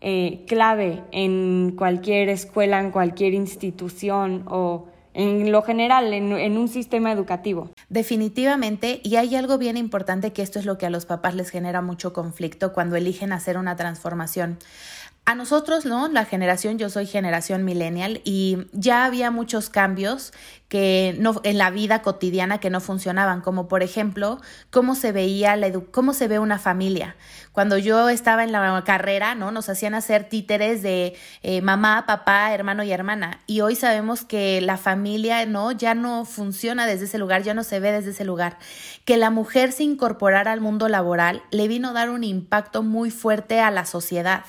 eh, 0.01 0.43
clave 0.49 1.01
en 1.13 1.75
cualquier 1.77 2.27
escuela, 2.27 2.81
en 2.81 2.91
cualquier 2.91 3.33
institución 3.33 4.43
o 4.47 4.87
en 5.13 5.49
lo 5.49 5.61
general, 5.61 6.11
en, 6.11 6.33
en, 6.33 6.57
un 6.57 6.67
sistema 6.67 7.09
educativo. 7.11 7.69
Definitivamente, 7.87 8.99
y 9.03 9.15
hay 9.15 9.35
algo 9.35 9.57
bien 9.57 9.77
importante 9.77 10.33
que 10.33 10.41
esto 10.41 10.59
es 10.59 10.65
lo 10.65 10.77
que 10.77 10.87
a 10.87 10.89
los 10.89 11.05
papás 11.05 11.35
les 11.35 11.51
genera 11.51 11.81
mucho 11.81 12.11
conflicto 12.11 12.73
cuando 12.73 12.97
eligen 12.97 13.31
hacer 13.31 13.57
una 13.57 13.77
transformación. 13.77 14.57
A 15.25 15.35
nosotros, 15.35 15.85
¿no? 15.85 16.09
La 16.09 16.25
generación, 16.25 16.77
yo 16.77 16.89
soy 16.89 17.05
generación 17.05 17.63
millennial 17.63 18.19
y 18.25 18.67
ya 18.73 19.05
había 19.05 19.31
muchos 19.31 19.69
cambios 19.69 20.33
que 20.67 21.15
no 21.17 21.39
en 21.43 21.57
la 21.57 21.69
vida 21.69 22.01
cotidiana 22.01 22.57
que 22.57 22.69
no 22.69 22.81
funcionaban, 22.81 23.39
como 23.39 23.69
por 23.69 23.83
ejemplo, 23.83 24.41
cómo 24.69 24.95
se 24.95 25.13
veía 25.13 25.55
la 25.55 25.71
cómo 25.91 26.13
se 26.13 26.27
ve 26.27 26.39
una 26.39 26.59
familia. 26.59 27.15
Cuando 27.53 27.77
yo 27.77 28.09
estaba 28.09 28.43
en 28.43 28.51
la 28.51 28.83
carrera, 28.83 29.33
¿no? 29.33 29.51
Nos 29.51 29.69
hacían 29.69 29.93
hacer 29.93 30.27
títeres 30.27 30.81
de 30.81 31.15
eh, 31.41 31.61
mamá, 31.61 32.05
papá, 32.05 32.53
hermano 32.53 32.83
y 32.83 32.91
hermana 32.91 33.39
y 33.47 33.61
hoy 33.61 33.77
sabemos 33.77 34.25
que 34.25 34.59
la 34.59 34.75
familia, 34.75 35.45
¿no? 35.45 35.71
Ya 35.71 35.95
no 35.95 36.25
funciona 36.25 36.85
desde 36.85 37.05
ese 37.05 37.17
lugar, 37.17 37.43
ya 37.43 37.53
no 37.53 37.63
se 37.63 37.79
ve 37.79 37.93
desde 37.93 38.09
ese 38.11 38.25
lugar. 38.25 38.57
Que 39.05 39.15
la 39.15 39.29
mujer 39.29 39.71
se 39.71 39.83
incorporara 39.83 40.51
al 40.51 40.59
mundo 40.59 40.89
laboral 40.89 41.43
le 41.51 41.69
vino 41.69 41.89
a 41.89 41.93
dar 41.93 42.09
un 42.09 42.25
impacto 42.25 42.83
muy 42.83 43.09
fuerte 43.09 43.61
a 43.61 43.71
la 43.71 43.85
sociedad. 43.85 44.43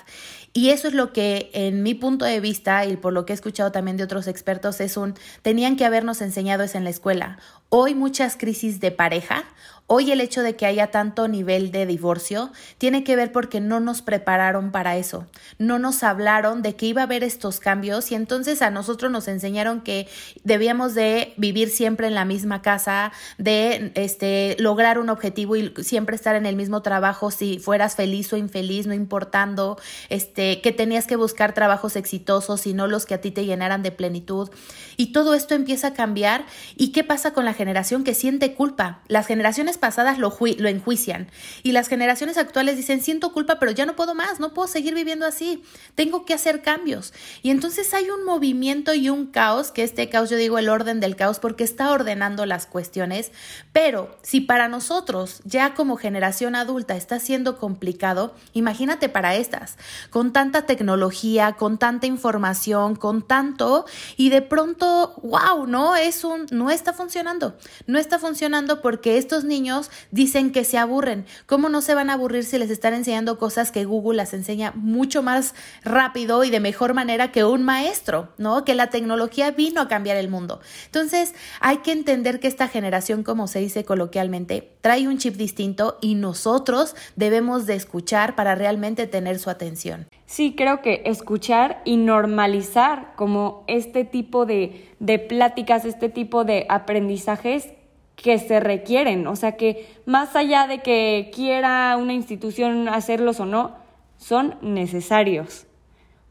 Y 0.56 0.70
eso 0.70 0.86
es 0.86 0.94
lo 0.94 1.12
que, 1.12 1.50
en 1.52 1.82
mi 1.82 1.94
punto 1.94 2.24
de 2.24 2.38
vista, 2.38 2.86
y 2.86 2.96
por 2.96 3.12
lo 3.12 3.26
que 3.26 3.32
he 3.32 3.34
escuchado 3.34 3.72
también 3.72 3.96
de 3.96 4.04
otros 4.04 4.28
expertos, 4.28 4.80
es 4.80 4.96
un, 4.96 5.14
tenían 5.42 5.76
que 5.76 5.84
habernos 5.84 6.22
enseñado 6.22 6.62
eso 6.62 6.78
en 6.78 6.84
la 6.84 6.90
escuela. 6.90 7.38
Hoy 7.70 7.96
muchas 7.96 8.36
crisis 8.36 8.78
de 8.78 8.92
pareja 8.92 9.42
Hoy 9.86 10.10
el 10.10 10.22
hecho 10.22 10.42
de 10.42 10.56
que 10.56 10.64
haya 10.64 10.86
tanto 10.86 11.28
nivel 11.28 11.70
de 11.70 11.84
divorcio 11.84 12.50
tiene 12.78 13.04
que 13.04 13.16
ver 13.16 13.32
porque 13.32 13.60
no 13.60 13.80
nos 13.80 14.00
prepararon 14.00 14.72
para 14.72 14.96
eso, 14.96 15.26
no 15.58 15.78
nos 15.78 16.02
hablaron 16.02 16.62
de 16.62 16.74
que 16.74 16.86
iba 16.86 17.02
a 17.02 17.04
haber 17.04 17.22
estos 17.22 17.60
cambios 17.60 18.10
y 18.10 18.14
entonces 18.14 18.62
a 18.62 18.70
nosotros 18.70 19.12
nos 19.12 19.28
enseñaron 19.28 19.82
que 19.82 20.08
debíamos 20.42 20.94
de 20.94 21.34
vivir 21.36 21.68
siempre 21.68 22.06
en 22.06 22.14
la 22.14 22.24
misma 22.24 22.62
casa, 22.62 23.12
de 23.36 23.92
este 23.94 24.56
lograr 24.58 24.98
un 24.98 25.10
objetivo 25.10 25.54
y 25.54 25.74
siempre 25.82 26.16
estar 26.16 26.34
en 26.34 26.46
el 26.46 26.56
mismo 26.56 26.80
trabajo 26.80 27.30
si 27.30 27.58
fueras 27.58 27.94
feliz 27.94 28.32
o 28.32 28.38
infeliz, 28.38 28.86
no 28.86 28.94
importando, 28.94 29.78
este 30.08 30.62
que 30.62 30.72
tenías 30.72 31.06
que 31.06 31.16
buscar 31.16 31.52
trabajos 31.52 31.96
exitosos 31.96 32.66
y 32.66 32.72
no 32.72 32.86
los 32.86 33.04
que 33.04 33.14
a 33.14 33.20
ti 33.20 33.30
te 33.30 33.44
llenaran 33.44 33.82
de 33.82 33.90
plenitud. 33.90 34.48
Y 34.96 35.12
todo 35.12 35.34
esto 35.34 35.54
empieza 35.54 35.88
a 35.88 35.92
cambiar 35.92 36.46
y 36.74 36.92
qué 36.92 37.04
pasa 37.04 37.34
con 37.34 37.44
la 37.44 37.52
generación 37.52 38.02
que 38.02 38.14
siente 38.14 38.54
culpa? 38.54 39.02
Las 39.08 39.26
generaciones 39.26 39.73
pasadas 39.78 40.18
lo, 40.18 40.36
lo 40.58 40.68
enjuician. 40.68 41.28
Y 41.62 41.72
las 41.72 41.88
generaciones 41.88 42.38
actuales 42.38 42.76
dicen, 42.76 43.02
siento 43.02 43.32
culpa, 43.32 43.58
pero 43.58 43.72
ya 43.72 43.86
no 43.86 43.96
puedo 43.96 44.14
más, 44.14 44.40
no 44.40 44.54
puedo 44.54 44.68
seguir 44.68 44.94
viviendo 44.94 45.26
así, 45.26 45.62
tengo 45.94 46.24
que 46.24 46.34
hacer 46.34 46.62
cambios. 46.62 47.12
Y 47.42 47.50
entonces 47.50 47.92
hay 47.94 48.10
un 48.10 48.24
movimiento 48.24 48.94
y 48.94 49.08
un 49.08 49.26
caos, 49.26 49.70
que 49.70 49.82
este 49.82 50.08
caos 50.08 50.30
yo 50.30 50.36
digo 50.36 50.58
el 50.58 50.68
orden 50.68 51.00
del 51.00 51.16
caos 51.16 51.38
porque 51.38 51.64
está 51.64 51.90
ordenando 51.90 52.46
las 52.46 52.66
cuestiones, 52.66 53.32
pero 53.72 54.16
si 54.22 54.40
para 54.40 54.68
nosotros 54.68 55.40
ya 55.44 55.74
como 55.74 55.96
generación 55.96 56.54
adulta 56.54 56.96
está 56.96 57.18
siendo 57.20 57.58
complicado, 57.58 58.34
imagínate 58.52 59.08
para 59.08 59.34
estas, 59.34 59.76
con 60.10 60.32
tanta 60.32 60.66
tecnología, 60.66 61.54
con 61.54 61.78
tanta 61.78 62.06
información, 62.06 62.96
con 62.96 63.22
tanto, 63.22 63.86
y 64.16 64.30
de 64.30 64.42
pronto, 64.42 65.14
wow, 65.22 65.66
no 65.66 65.96
es 65.96 66.24
un, 66.24 66.46
no 66.50 66.70
está 66.70 66.92
funcionando, 66.92 67.56
no 67.86 67.98
está 67.98 68.18
funcionando 68.18 68.80
porque 68.80 69.18
estos 69.18 69.44
niños 69.44 69.63
dicen 70.10 70.52
que 70.52 70.64
se 70.64 70.78
aburren. 70.78 71.26
¿Cómo 71.46 71.68
no 71.68 71.80
se 71.80 71.94
van 71.94 72.10
a 72.10 72.14
aburrir 72.14 72.44
si 72.44 72.58
les 72.58 72.70
están 72.70 72.94
enseñando 72.94 73.38
cosas 73.38 73.70
que 73.70 73.84
Google 73.84 74.16
las 74.16 74.34
enseña 74.34 74.72
mucho 74.74 75.22
más 75.22 75.54
rápido 75.82 76.44
y 76.44 76.50
de 76.50 76.60
mejor 76.60 76.94
manera 76.94 77.32
que 77.32 77.44
un 77.44 77.62
maestro, 77.62 78.28
¿no? 78.38 78.64
Que 78.64 78.74
la 78.74 78.90
tecnología 78.90 79.50
vino 79.50 79.80
a 79.80 79.88
cambiar 79.88 80.16
el 80.16 80.28
mundo. 80.28 80.60
Entonces, 80.86 81.34
hay 81.60 81.78
que 81.78 81.92
entender 81.92 82.40
que 82.40 82.48
esta 82.48 82.68
generación, 82.68 83.22
como 83.22 83.46
se 83.46 83.60
dice 83.60 83.84
coloquialmente, 83.84 84.72
trae 84.80 85.08
un 85.08 85.18
chip 85.18 85.36
distinto 85.36 85.98
y 86.00 86.14
nosotros 86.14 86.94
debemos 87.16 87.66
de 87.66 87.74
escuchar 87.74 88.34
para 88.34 88.54
realmente 88.54 89.06
tener 89.06 89.38
su 89.38 89.50
atención. 89.50 90.06
Sí, 90.26 90.54
creo 90.56 90.80
que 90.80 91.02
escuchar 91.06 91.82
y 91.84 91.96
normalizar 91.96 93.14
como 93.16 93.64
este 93.68 94.04
tipo 94.04 94.46
de, 94.46 94.90
de 94.98 95.18
pláticas, 95.18 95.84
este 95.84 96.08
tipo 96.08 96.44
de 96.44 96.66
aprendizajes 96.68 97.68
que 98.16 98.38
se 98.38 98.60
requieren, 98.60 99.26
o 99.26 99.36
sea 99.36 99.52
que 99.52 99.86
más 100.06 100.36
allá 100.36 100.66
de 100.66 100.78
que 100.78 101.30
quiera 101.34 101.96
una 101.96 102.14
institución 102.14 102.88
hacerlos 102.88 103.40
o 103.40 103.46
no, 103.46 103.72
son 104.16 104.56
necesarios, 104.62 105.66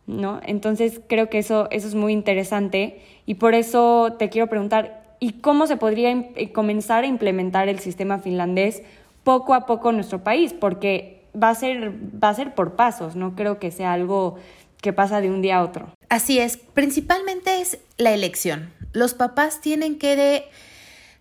¿no? 0.08 0.40
Entonces 0.46 1.02
creo 1.08 1.30
que 1.30 1.40
eso, 1.40 1.68
eso 1.72 1.88
es 1.88 1.96
muy 1.96 2.14
interesante 2.14 3.02
y 3.26 3.36
por 3.36 3.54
eso 3.54 4.16
te 4.18 4.30
quiero 4.30 4.48
preguntar, 4.48 5.16
¿y 5.20 5.34
cómo 5.34 5.68
se 5.68 5.78
podría 5.78 6.12
eh, 6.12 6.52
comenzar 6.52 7.04
a 7.04 7.08
implementar 7.08 7.70
el 7.70 7.80
sistema 7.80 8.20
finlandés 8.20 8.84
poco 9.24 9.54
a 9.54 9.66
poco 9.66 9.90
en 9.90 9.98
nuestro 9.98 10.24
país? 10.24 10.54
Porque 10.54 11.26
va 11.42 11.50
a 11.50 11.56
ser, 11.56 11.94
va 12.22 12.30
a 12.30 12.34
ser 12.34 12.56
por 12.56 12.76
pasos, 12.76 13.16
no 13.16 13.36
creo 13.36 13.60
que 13.60 13.72
sea 13.72 13.94
algo 13.94 14.38
que 14.82 14.94
pasa 14.94 15.22
de 15.22 15.30
un 15.30 15.42
día 15.42 15.58
a 15.58 15.64
otro. 15.64 15.88
Así 16.10 16.40
es, 16.40 16.58
principalmente 16.58 17.62
es 17.62 17.80
la 17.98 18.14
elección. 18.14 18.72
Los 18.92 19.14
papás 19.14 19.62
tienen 19.62 19.98
que 19.98 20.16
de 20.16 20.44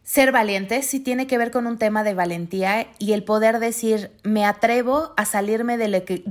ser 0.05 0.33
valientes 0.33 0.87
sí 0.87 0.99
tiene 0.99 1.29
que 1.29 1.39
ver 1.39 1.53
con 1.53 1.67
un 1.67 1.79
tema 1.79 2.03
de 2.03 2.13
valentía 2.13 2.89
y 2.99 3.13
el 3.13 3.23
poder 3.23 3.61
decir, 3.61 4.11
me 4.25 4.45
atrevo 4.45 5.13
a 5.17 5.25
salirme 5.25 5.79
de 5.79 5.89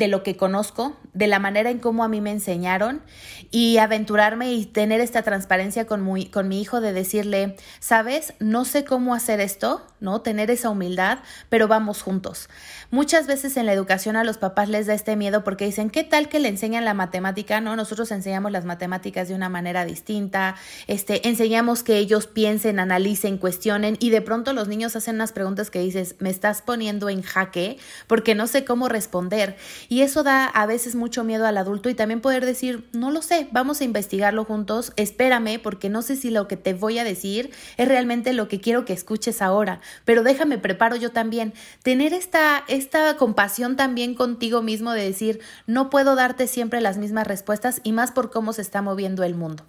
lo, 0.07 0.23
que, 0.23 0.35
conozco, 0.35 0.97
de 1.13 1.27
la 1.27 1.39
manera 1.39 1.69
en 1.69 1.79
cómo 1.79 2.03
a 2.03 2.09
mí 2.09 2.19
me 2.19 2.31
enseñaron 2.31 3.01
y 3.49 3.77
aventurarme 3.77 4.51
y 4.51 4.65
tener 4.65 4.99
esta 4.99 5.21
transparencia 5.21 5.85
con, 5.85 6.05
con 6.31 6.47
mi 6.49 6.61
hijo 6.61 6.81
de 6.81 6.91
decirle, 6.91 7.55
sabes, 7.79 8.33
no 8.39 8.65
sé 8.65 8.83
cómo 8.83 9.15
hacer 9.15 9.39
esto, 9.39 9.87
¿no? 10.01 10.21
Tener 10.21 10.51
esa 10.51 10.69
humildad, 10.69 11.19
pero 11.47 11.69
vamos 11.69 12.01
juntos. 12.01 12.49
Muchas 12.89 13.25
veces 13.25 13.55
en 13.55 13.65
la 13.65 13.73
educación 13.73 14.17
a 14.17 14.25
los 14.25 14.37
papás 14.37 14.67
les 14.67 14.87
da 14.87 14.93
este 14.93 15.15
miedo 15.15 15.45
porque 15.45 15.65
dicen, 15.65 15.89
¿qué 15.89 16.03
tal 16.03 16.27
que 16.27 16.39
le 16.39 16.49
enseñan 16.49 16.83
la 16.83 16.93
matemática? 16.93 17.61
No, 17.61 17.77
nosotros 17.77 18.11
enseñamos 18.11 18.51
las 18.51 18.65
matemáticas 18.65 19.29
de 19.29 19.35
una 19.35 19.47
manera 19.47 19.85
distinta, 19.85 20.55
este, 20.87 21.29
enseñamos 21.29 21.83
que 21.83 21.97
ellos 21.97 22.27
piensen, 22.27 22.79
analicen, 22.79 23.37
cuestionen 23.37 23.60
y 23.99 24.09
de 24.09 24.21
pronto 24.21 24.53
los 24.53 24.67
niños 24.67 24.95
hacen 24.95 25.15
unas 25.15 25.33
preguntas 25.33 25.69
que 25.69 25.79
dices, 25.79 26.15
me 26.19 26.29
estás 26.29 26.61
poniendo 26.63 27.09
en 27.09 27.21
jaque 27.21 27.77
porque 28.07 28.33
no 28.33 28.47
sé 28.47 28.65
cómo 28.65 28.89
responder. 28.89 29.55
Y 29.87 30.01
eso 30.01 30.23
da 30.23 30.45
a 30.45 30.65
veces 30.65 30.95
mucho 30.95 31.23
miedo 31.23 31.45
al 31.45 31.57
adulto 31.57 31.89
y 31.89 31.93
también 31.93 32.21
poder 32.21 32.45
decir, 32.45 32.89
no 32.91 33.11
lo 33.11 33.21
sé, 33.21 33.47
vamos 33.51 33.79
a 33.79 33.83
investigarlo 33.83 34.45
juntos, 34.45 34.93
espérame 34.95 35.59
porque 35.61 35.89
no 35.89 36.01
sé 36.01 36.15
si 36.15 36.31
lo 36.31 36.47
que 36.47 36.57
te 36.57 36.73
voy 36.73 36.97
a 36.97 37.03
decir 37.03 37.51
es 37.77 37.87
realmente 37.87 38.33
lo 38.33 38.47
que 38.47 38.59
quiero 38.59 38.83
que 38.83 38.93
escuches 38.93 39.41
ahora, 39.41 39.79
pero 40.05 40.23
déjame 40.23 40.57
preparo 40.57 40.95
yo 40.95 41.11
también. 41.11 41.53
Tener 41.83 42.13
esta, 42.13 42.63
esta 42.67 43.15
compasión 43.17 43.75
también 43.75 44.15
contigo 44.15 44.63
mismo 44.63 44.91
de 44.93 45.03
decir, 45.03 45.39
no 45.67 45.89
puedo 45.89 46.15
darte 46.15 46.47
siempre 46.47 46.81
las 46.81 46.97
mismas 46.97 47.27
respuestas 47.27 47.81
y 47.83 47.91
más 47.91 48.11
por 48.11 48.31
cómo 48.31 48.53
se 48.53 48.63
está 48.63 48.81
moviendo 48.81 49.23
el 49.23 49.35
mundo. 49.35 49.65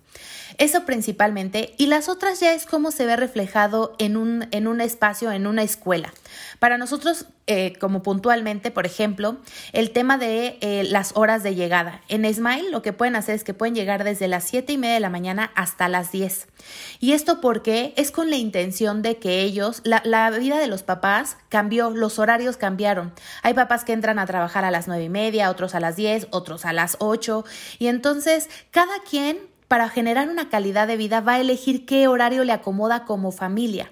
Eso 0.58 0.84
principalmente. 0.84 1.74
Y 1.78 1.86
las 1.86 2.08
otras 2.08 2.40
ya 2.40 2.52
es 2.52 2.66
cómo 2.66 2.90
se 2.90 3.06
ve 3.06 3.16
reflejado 3.16 3.81
en 3.98 4.16
un, 4.16 4.46
en 4.50 4.66
un 4.66 4.80
espacio, 4.80 5.32
en 5.32 5.46
una 5.46 5.62
escuela. 5.62 6.12
Para 6.58 6.78
nosotros, 6.78 7.26
eh, 7.48 7.74
como 7.80 8.02
puntualmente, 8.02 8.70
por 8.70 8.86
ejemplo, 8.86 9.36
el 9.72 9.90
tema 9.90 10.16
de 10.16 10.58
eh, 10.60 10.84
las 10.84 11.12
horas 11.16 11.42
de 11.42 11.56
llegada. 11.56 12.00
En 12.08 12.32
Smile 12.32 12.70
lo 12.70 12.82
que 12.82 12.92
pueden 12.92 13.16
hacer 13.16 13.34
es 13.34 13.42
que 13.42 13.52
pueden 13.52 13.74
llegar 13.74 14.04
desde 14.04 14.28
las 14.28 14.44
7 14.44 14.72
y 14.72 14.78
media 14.78 14.94
de 14.94 15.00
la 15.00 15.10
mañana 15.10 15.50
hasta 15.56 15.88
las 15.88 16.12
10. 16.12 16.46
Y 17.00 17.12
esto 17.12 17.40
porque 17.40 17.94
es 17.96 18.12
con 18.12 18.30
la 18.30 18.36
intención 18.36 19.02
de 19.02 19.16
que 19.18 19.40
ellos, 19.40 19.80
la, 19.84 20.02
la 20.04 20.30
vida 20.30 20.58
de 20.58 20.68
los 20.68 20.84
papás 20.84 21.36
cambió, 21.48 21.90
los 21.90 22.20
horarios 22.20 22.56
cambiaron. 22.56 23.12
Hay 23.42 23.54
papás 23.54 23.84
que 23.84 23.92
entran 23.92 24.20
a 24.20 24.26
trabajar 24.26 24.64
a 24.64 24.70
las 24.70 24.86
9 24.86 25.02
y 25.02 25.08
media, 25.08 25.50
otros 25.50 25.74
a 25.74 25.80
las 25.80 25.96
10, 25.96 26.28
otros 26.30 26.64
a 26.64 26.72
las 26.72 26.96
8. 27.00 27.44
Y 27.80 27.88
entonces 27.88 28.48
cada 28.70 29.00
quien 29.08 29.51
para 29.72 29.88
generar 29.88 30.28
una 30.28 30.50
calidad 30.50 30.86
de 30.86 30.98
vida 30.98 31.22
va 31.22 31.36
a 31.36 31.40
elegir 31.40 31.86
qué 31.86 32.06
horario 32.06 32.44
le 32.44 32.52
acomoda 32.52 33.06
como 33.06 33.32
familia. 33.32 33.90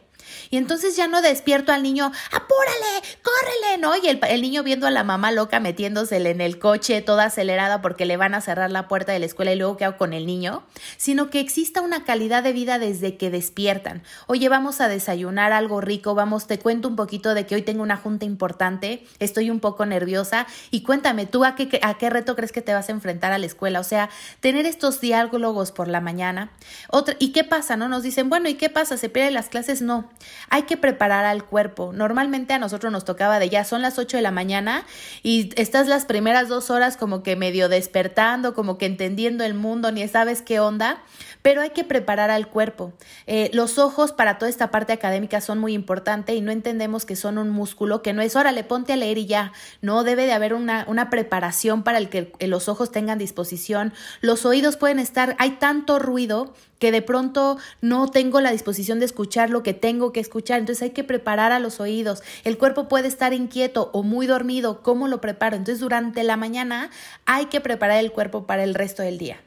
Y 0.50 0.56
entonces 0.56 0.96
ya 0.96 1.08
no 1.08 1.22
despierto 1.22 1.72
al 1.72 1.82
niño, 1.82 2.12
apúrale, 2.30 3.06
córrele, 3.22 3.78
¿no? 3.78 3.92
Y 3.96 4.08
el, 4.08 4.42
niño 4.42 4.62
viendo 4.62 4.86
a 4.86 4.90
la 4.90 5.04
mamá 5.04 5.32
loca 5.32 5.60
metiéndosele 5.60 6.30
en 6.30 6.40
el 6.40 6.58
coche, 6.58 7.02
toda 7.02 7.24
acelerada 7.24 7.82
porque 7.82 8.04
le 8.04 8.16
van 8.16 8.34
a 8.34 8.40
cerrar 8.40 8.70
la 8.70 8.88
puerta 8.88 9.12
de 9.12 9.18
la 9.18 9.26
escuela 9.26 9.52
y 9.52 9.56
luego 9.56 9.76
qué 9.76 9.84
hago 9.84 9.96
con 9.96 10.12
el 10.12 10.26
niño, 10.26 10.64
sino 10.96 11.30
que 11.30 11.40
exista 11.40 11.80
una 11.80 12.04
calidad 12.04 12.42
de 12.42 12.52
vida 12.52 12.78
desde 12.78 13.16
que 13.16 13.30
despiertan. 13.30 14.02
Oye, 14.26 14.48
vamos 14.48 14.80
a 14.80 14.88
desayunar 14.88 15.52
algo 15.52 15.80
rico, 15.80 16.14
vamos, 16.14 16.46
te 16.46 16.58
cuento 16.58 16.88
un 16.88 16.96
poquito 16.96 17.34
de 17.34 17.46
que 17.46 17.54
hoy 17.54 17.62
tengo 17.62 17.82
una 17.82 17.96
junta 17.96 18.24
importante, 18.24 19.06
estoy 19.18 19.50
un 19.50 19.60
poco 19.60 19.86
nerviosa 19.86 20.46
y 20.70 20.82
cuéntame, 20.82 21.26
¿tú 21.26 21.44
a 21.44 21.54
qué, 21.54 21.78
a 21.82 21.98
qué 21.98 22.10
reto 22.10 22.36
crees 22.36 22.52
que 22.52 22.62
te 22.62 22.74
vas 22.74 22.88
a 22.88 22.92
enfrentar 22.92 23.32
a 23.32 23.38
la 23.38 23.46
escuela? 23.46 23.80
O 23.80 23.84
sea, 23.84 24.10
tener 24.40 24.66
estos 24.66 25.00
diálogos 25.00 25.72
por 25.72 25.88
la 25.88 26.00
mañana. 26.00 26.50
Otra, 26.88 27.16
¿Y 27.18 27.32
qué 27.32 27.44
pasa? 27.44 27.76
¿No? 27.76 27.88
Nos 27.88 28.02
dicen, 28.02 28.28
bueno, 28.28 28.48
¿y 28.48 28.54
qué 28.54 28.70
pasa? 28.70 28.96
¿Se 28.96 29.08
pierden 29.08 29.34
las 29.34 29.48
clases? 29.48 29.82
No. 29.82 30.10
Hay 30.48 30.62
que 30.62 30.76
preparar 30.76 31.24
al 31.24 31.44
cuerpo. 31.44 31.92
Normalmente 31.92 32.54
a 32.54 32.58
nosotros 32.58 32.92
nos 32.92 33.04
tocaba 33.04 33.38
de 33.38 33.48
ya 33.48 33.64
son 33.64 33.82
las 33.82 33.98
8 33.98 34.16
de 34.16 34.22
la 34.22 34.30
mañana 34.30 34.84
y 35.22 35.50
estás 35.60 35.88
las 35.88 36.04
primeras 36.04 36.48
dos 36.48 36.70
horas 36.70 36.96
como 36.96 37.22
que 37.22 37.36
medio 37.36 37.68
despertando, 37.68 38.54
como 38.54 38.78
que 38.78 38.86
entendiendo 38.86 39.44
el 39.44 39.54
mundo, 39.54 39.92
ni 39.92 40.06
sabes 40.08 40.42
qué 40.42 40.60
onda, 40.60 41.02
pero 41.42 41.60
hay 41.60 41.70
que 41.70 41.84
preparar 41.84 42.30
al 42.30 42.48
cuerpo. 42.48 42.92
Eh, 43.26 43.50
los 43.52 43.78
ojos 43.78 44.12
para 44.12 44.38
toda 44.38 44.48
esta 44.48 44.70
parte 44.70 44.92
académica 44.92 45.40
son 45.40 45.58
muy 45.58 45.72
importantes 45.72 46.36
y 46.36 46.40
no 46.40 46.52
entendemos 46.52 47.04
que 47.04 47.16
son 47.16 47.38
un 47.38 47.50
músculo, 47.50 48.02
que 48.02 48.12
no 48.12 48.22
es, 48.22 48.36
órale, 48.36 48.64
ponte 48.64 48.92
a 48.92 48.96
leer 48.96 49.18
y 49.18 49.26
ya. 49.26 49.52
No, 49.80 50.04
debe 50.04 50.26
de 50.26 50.32
haber 50.32 50.54
una, 50.54 50.84
una 50.88 51.10
preparación 51.10 51.82
para 51.82 51.98
el 51.98 52.08
que 52.08 52.32
los 52.46 52.68
ojos 52.68 52.90
tengan 52.92 53.18
disposición. 53.18 53.92
Los 54.20 54.44
oídos 54.44 54.76
pueden 54.76 54.98
estar, 54.98 55.36
hay 55.38 55.52
tanto 55.52 55.98
ruido 55.98 56.54
que 56.78 56.90
de 56.90 57.02
pronto 57.02 57.58
no 57.80 58.10
tengo 58.10 58.40
la 58.40 58.50
disposición 58.50 58.98
de 58.98 59.04
escuchar 59.04 59.50
lo 59.50 59.62
que 59.62 59.74
tengo 59.74 60.12
que 60.12 60.20
escuchar. 60.20 60.58
Entonces 60.58 60.82
hay 60.82 60.90
que 60.90 61.04
preparar 61.04 61.52
a 61.52 61.60
los 61.60 61.78
oídos. 61.78 62.22
El 62.42 62.58
cuerpo 62.58 62.88
puede 62.88 63.06
estar 63.06 63.32
inquieto 63.32 63.90
o 63.92 64.02
muy 64.02 64.26
dormido. 64.26 64.82
¿Cómo 64.82 65.06
lo 65.06 65.20
preparo? 65.20 65.56
Entonces 65.56 65.80
durante 65.80 66.24
la 66.24 66.36
mañana 66.36 66.90
hay 67.26 67.46
que 67.46 67.60
preparar 67.60 67.98
el 67.98 68.12
cuerpo 68.12 68.46
para 68.46 68.64
el 68.64 68.74
resto 68.74 69.02
del 69.02 69.18
día. 69.18 69.40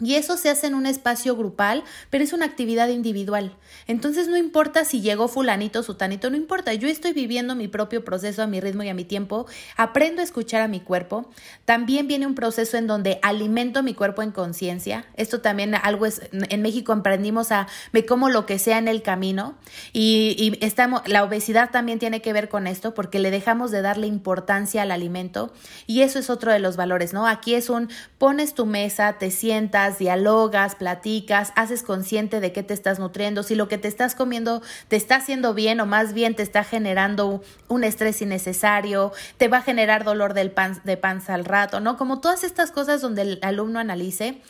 Y 0.00 0.14
eso 0.14 0.36
se 0.36 0.48
hace 0.48 0.66
en 0.66 0.74
un 0.74 0.86
espacio 0.86 1.36
grupal, 1.36 1.84
pero 2.08 2.24
es 2.24 2.32
una 2.32 2.46
actividad 2.46 2.88
individual. 2.88 3.56
Entonces 3.86 4.28
no 4.28 4.36
importa 4.36 4.84
si 4.84 5.00
llegó 5.00 5.28
fulanito 5.28 5.82
sutanito, 5.82 6.30
no 6.30 6.36
importa. 6.36 6.74
Yo 6.74 6.88
estoy 6.88 7.12
viviendo 7.12 7.54
mi 7.54 7.68
propio 7.68 8.04
proceso 8.04 8.42
a 8.42 8.46
mi 8.46 8.60
ritmo 8.60 8.82
y 8.82 8.88
a 8.88 8.94
mi 8.94 9.04
tiempo. 9.04 9.46
Aprendo 9.76 10.20
a 10.20 10.24
escuchar 10.24 10.62
a 10.62 10.68
mi 10.68 10.80
cuerpo. 10.80 11.30
También 11.64 12.06
viene 12.06 12.26
un 12.26 12.34
proceso 12.34 12.76
en 12.76 12.86
donde 12.86 13.18
alimento 13.22 13.82
mi 13.82 13.94
cuerpo 13.94 14.22
en 14.22 14.30
conciencia. 14.30 15.04
Esto 15.16 15.40
también 15.40 15.74
algo 15.74 16.06
es, 16.06 16.22
en 16.32 16.62
México 16.62 16.92
emprendimos 16.92 17.52
a 17.52 17.66
me 17.92 18.06
como 18.06 18.28
lo 18.28 18.46
que 18.46 18.58
sea 18.58 18.78
en 18.78 18.88
el 18.88 19.02
camino. 19.02 19.54
Y, 19.92 20.36
y 20.38 20.64
estamos, 20.64 21.02
la 21.06 21.24
obesidad 21.24 21.70
también 21.70 21.98
tiene 21.98 22.22
que 22.22 22.32
ver 22.32 22.48
con 22.48 22.66
esto 22.66 22.94
porque 22.94 23.18
le 23.18 23.30
dejamos 23.30 23.70
de 23.70 23.82
darle 23.82 24.06
importancia 24.06 24.82
al 24.82 24.90
alimento. 24.90 25.52
Y 25.86 26.02
eso 26.02 26.18
es 26.18 26.30
otro 26.30 26.52
de 26.52 26.58
los 26.58 26.76
valores, 26.76 27.12
¿no? 27.12 27.26
Aquí 27.26 27.54
es 27.54 27.68
un 27.68 27.90
pones 28.18 28.54
tu 28.54 28.66
mesa, 28.66 29.16
te 29.18 29.30
sientas, 29.30 29.89
dialogas, 29.98 30.74
platicas, 30.74 31.52
haces 31.56 31.82
consciente 31.82 32.40
de 32.40 32.52
qué 32.52 32.62
te 32.62 32.74
estás 32.74 32.98
nutriendo, 32.98 33.42
si 33.42 33.54
lo 33.54 33.68
que 33.68 33.78
te 33.78 33.88
estás 33.88 34.14
comiendo 34.14 34.62
te 34.88 34.96
está 34.96 35.16
haciendo 35.16 35.54
bien 35.54 35.80
o 35.80 35.86
más 35.86 36.12
bien 36.12 36.34
te 36.34 36.42
está 36.42 36.64
generando 36.64 37.42
un 37.68 37.84
estrés 37.84 38.22
innecesario, 38.22 39.12
te 39.36 39.48
va 39.48 39.58
a 39.58 39.62
generar 39.62 40.04
dolor 40.04 40.34
del 40.34 40.50
pan, 40.50 40.80
de 40.84 40.96
panza 40.96 41.34
al 41.34 41.44
rato, 41.44 41.80
¿no? 41.80 41.96
Como 41.96 42.20
todas 42.20 42.44
estas 42.44 42.70
cosas 42.70 43.00
donde 43.00 43.22
el 43.22 43.38
alumno 43.42 43.78
analice. 43.78 44.40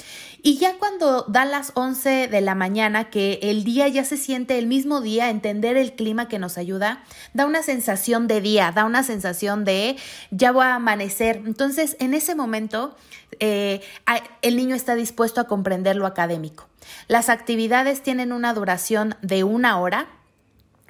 Y 0.43 0.59
ya 0.59 0.79
cuando 0.79 1.25
da 1.29 1.45
las 1.45 1.73
11 1.75 2.29
de 2.29 2.41
la 2.41 2.55
mañana, 2.55 3.11
que 3.11 3.41
el 3.43 3.65
día 3.65 3.89
ya 3.89 4.05
se 4.05 4.17
siente 4.17 4.59
el 4.59 4.67
mismo 4.67 5.01
día, 5.01 5.29
entender 5.29 5.77
el 5.77 5.93
clima 5.93 6.29
que 6.29 6.39
nos 6.39 6.57
ayuda, 6.57 7.05
da 7.35 7.47
una 7.47 7.63
sensación 7.63 8.27
de 8.27 8.41
día, 8.41 8.73
da 8.75 8.85
una 8.85 9.03
sensación 9.03 9.65
de 9.65 9.97
ya 10.31 10.53
voy 10.53 10.65
a 10.65 10.77
amanecer. 10.77 11.43
Entonces, 11.45 11.97
en 12.01 12.15
ese 12.15 12.35
momento, 12.35 12.97
eh, 13.39 13.81
el 14.43 14.57
niño 14.57 14.75
está 14.75 14.95
dispuesto 14.95 15.41
a 15.41 15.45
comprender 15.45 15.97
lo 15.97 16.07
académico. 16.07 16.69
Las 17.09 17.29
actividades 17.29 18.03
tienen 18.03 18.33
una 18.33 18.55
duración 18.55 19.17
de 19.23 19.45
una 19.45 19.79
hora, 19.79 20.09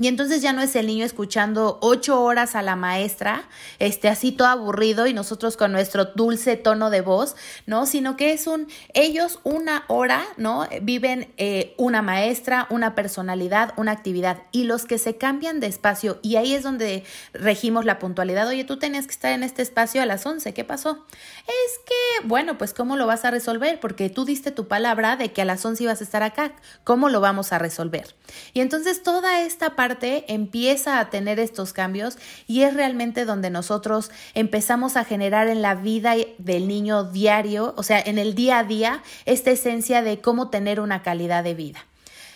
y 0.00 0.08
entonces 0.08 0.40
ya 0.40 0.54
no 0.54 0.62
es 0.62 0.74
el 0.76 0.86
niño 0.86 1.04
escuchando 1.04 1.78
ocho 1.82 2.22
horas 2.22 2.56
a 2.56 2.62
la 2.62 2.74
maestra, 2.74 3.44
este, 3.78 4.08
así 4.08 4.32
todo 4.32 4.48
aburrido 4.48 5.06
y 5.06 5.12
nosotros 5.12 5.58
con 5.58 5.72
nuestro 5.72 6.06
dulce 6.06 6.56
tono 6.56 6.88
de 6.88 7.02
voz, 7.02 7.36
¿no? 7.66 7.84
Sino 7.84 8.16
que 8.16 8.32
es 8.32 8.46
un, 8.46 8.66
ellos 8.94 9.40
una 9.44 9.84
hora, 9.88 10.24
¿no? 10.38 10.66
Viven 10.80 11.30
eh, 11.36 11.74
una 11.76 12.00
maestra, 12.00 12.66
una 12.70 12.94
personalidad, 12.94 13.74
una 13.76 13.92
actividad. 13.92 14.38
Y 14.52 14.64
los 14.64 14.86
que 14.86 14.96
se 14.96 15.18
cambian 15.18 15.60
de 15.60 15.66
espacio, 15.66 16.18
y 16.22 16.36
ahí 16.36 16.54
es 16.54 16.62
donde 16.62 17.04
regimos 17.34 17.84
la 17.84 17.98
puntualidad, 17.98 18.48
oye, 18.48 18.64
tú 18.64 18.78
tenías 18.78 19.06
que 19.06 19.12
estar 19.12 19.32
en 19.32 19.42
este 19.42 19.60
espacio 19.60 20.00
a 20.00 20.06
las 20.06 20.24
once, 20.24 20.54
¿qué 20.54 20.64
pasó? 20.64 21.04
Es 21.46 21.78
que, 21.84 22.26
bueno, 22.26 22.56
pues 22.56 22.72
¿cómo 22.72 22.96
lo 22.96 23.06
vas 23.06 23.26
a 23.26 23.30
resolver? 23.30 23.78
Porque 23.80 24.08
tú 24.08 24.24
diste 24.24 24.50
tu 24.50 24.66
palabra 24.66 25.16
de 25.16 25.30
que 25.30 25.42
a 25.42 25.44
las 25.44 25.62
once 25.66 25.82
ibas 25.82 26.00
a 26.00 26.04
estar 26.04 26.22
acá, 26.22 26.52
¿cómo 26.84 27.10
lo 27.10 27.20
vamos 27.20 27.52
a 27.52 27.58
resolver? 27.58 28.14
Y 28.54 28.60
entonces 28.60 29.02
toda 29.02 29.42
esta 29.42 29.76
parte 29.76 29.89
empieza 30.28 31.00
a 31.00 31.10
tener 31.10 31.38
estos 31.38 31.72
cambios 31.72 32.18
y 32.46 32.62
es 32.62 32.74
realmente 32.74 33.24
donde 33.24 33.50
nosotros 33.50 34.10
empezamos 34.34 34.96
a 34.96 35.04
generar 35.04 35.48
en 35.48 35.62
la 35.62 35.74
vida 35.74 36.14
del 36.38 36.68
niño 36.68 37.04
diario, 37.04 37.74
o 37.76 37.82
sea, 37.82 38.00
en 38.00 38.18
el 38.18 38.34
día 38.34 38.58
a 38.58 38.64
día, 38.64 39.02
esta 39.26 39.50
esencia 39.50 40.02
de 40.02 40.20
cómo 40.20 40.50
tener 40.50 40.80
una 40.80 41.02
calidad 41.02 41.44
de 41.44 41.54
vida. 41.54 41.86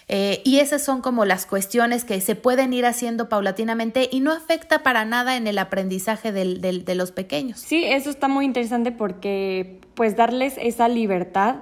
Eh, 0.06 0.42
y 0.44 0.58
esas 0.58 0.84
son 0.84 1.00
como 1.00 1.24
las 1.24 1.46
cuestiones 1.46 2.04
que 2.04 2.20
se 2.20 2.36
pueden 2.36 2.72
ir 2.74 2.84
haciendo 2.84 3.28
paulatinamente 3.30 4.08
y 4.12 4.20
no 4.20 4.32
afecta 4.32 4.82
para 4.82 5.04
nada 5.04 5.36
en 5.36 5.46
el 5.46 5.58
aprendizaje 5.58 6.30
de 6.30 6.94
los 6.94 7.10
pequeños. 7.10 7.60
Sí, 7.60 7.84
eso 7.84 8.10
está 8.10 8.28
muy 8.28 8.44
interesante 8.44 8.92
porque 8.92 9.80
pues 9.94 10.16
darles 10.16 10.56
esa 10.58 10.88
libertad 10.88 11.56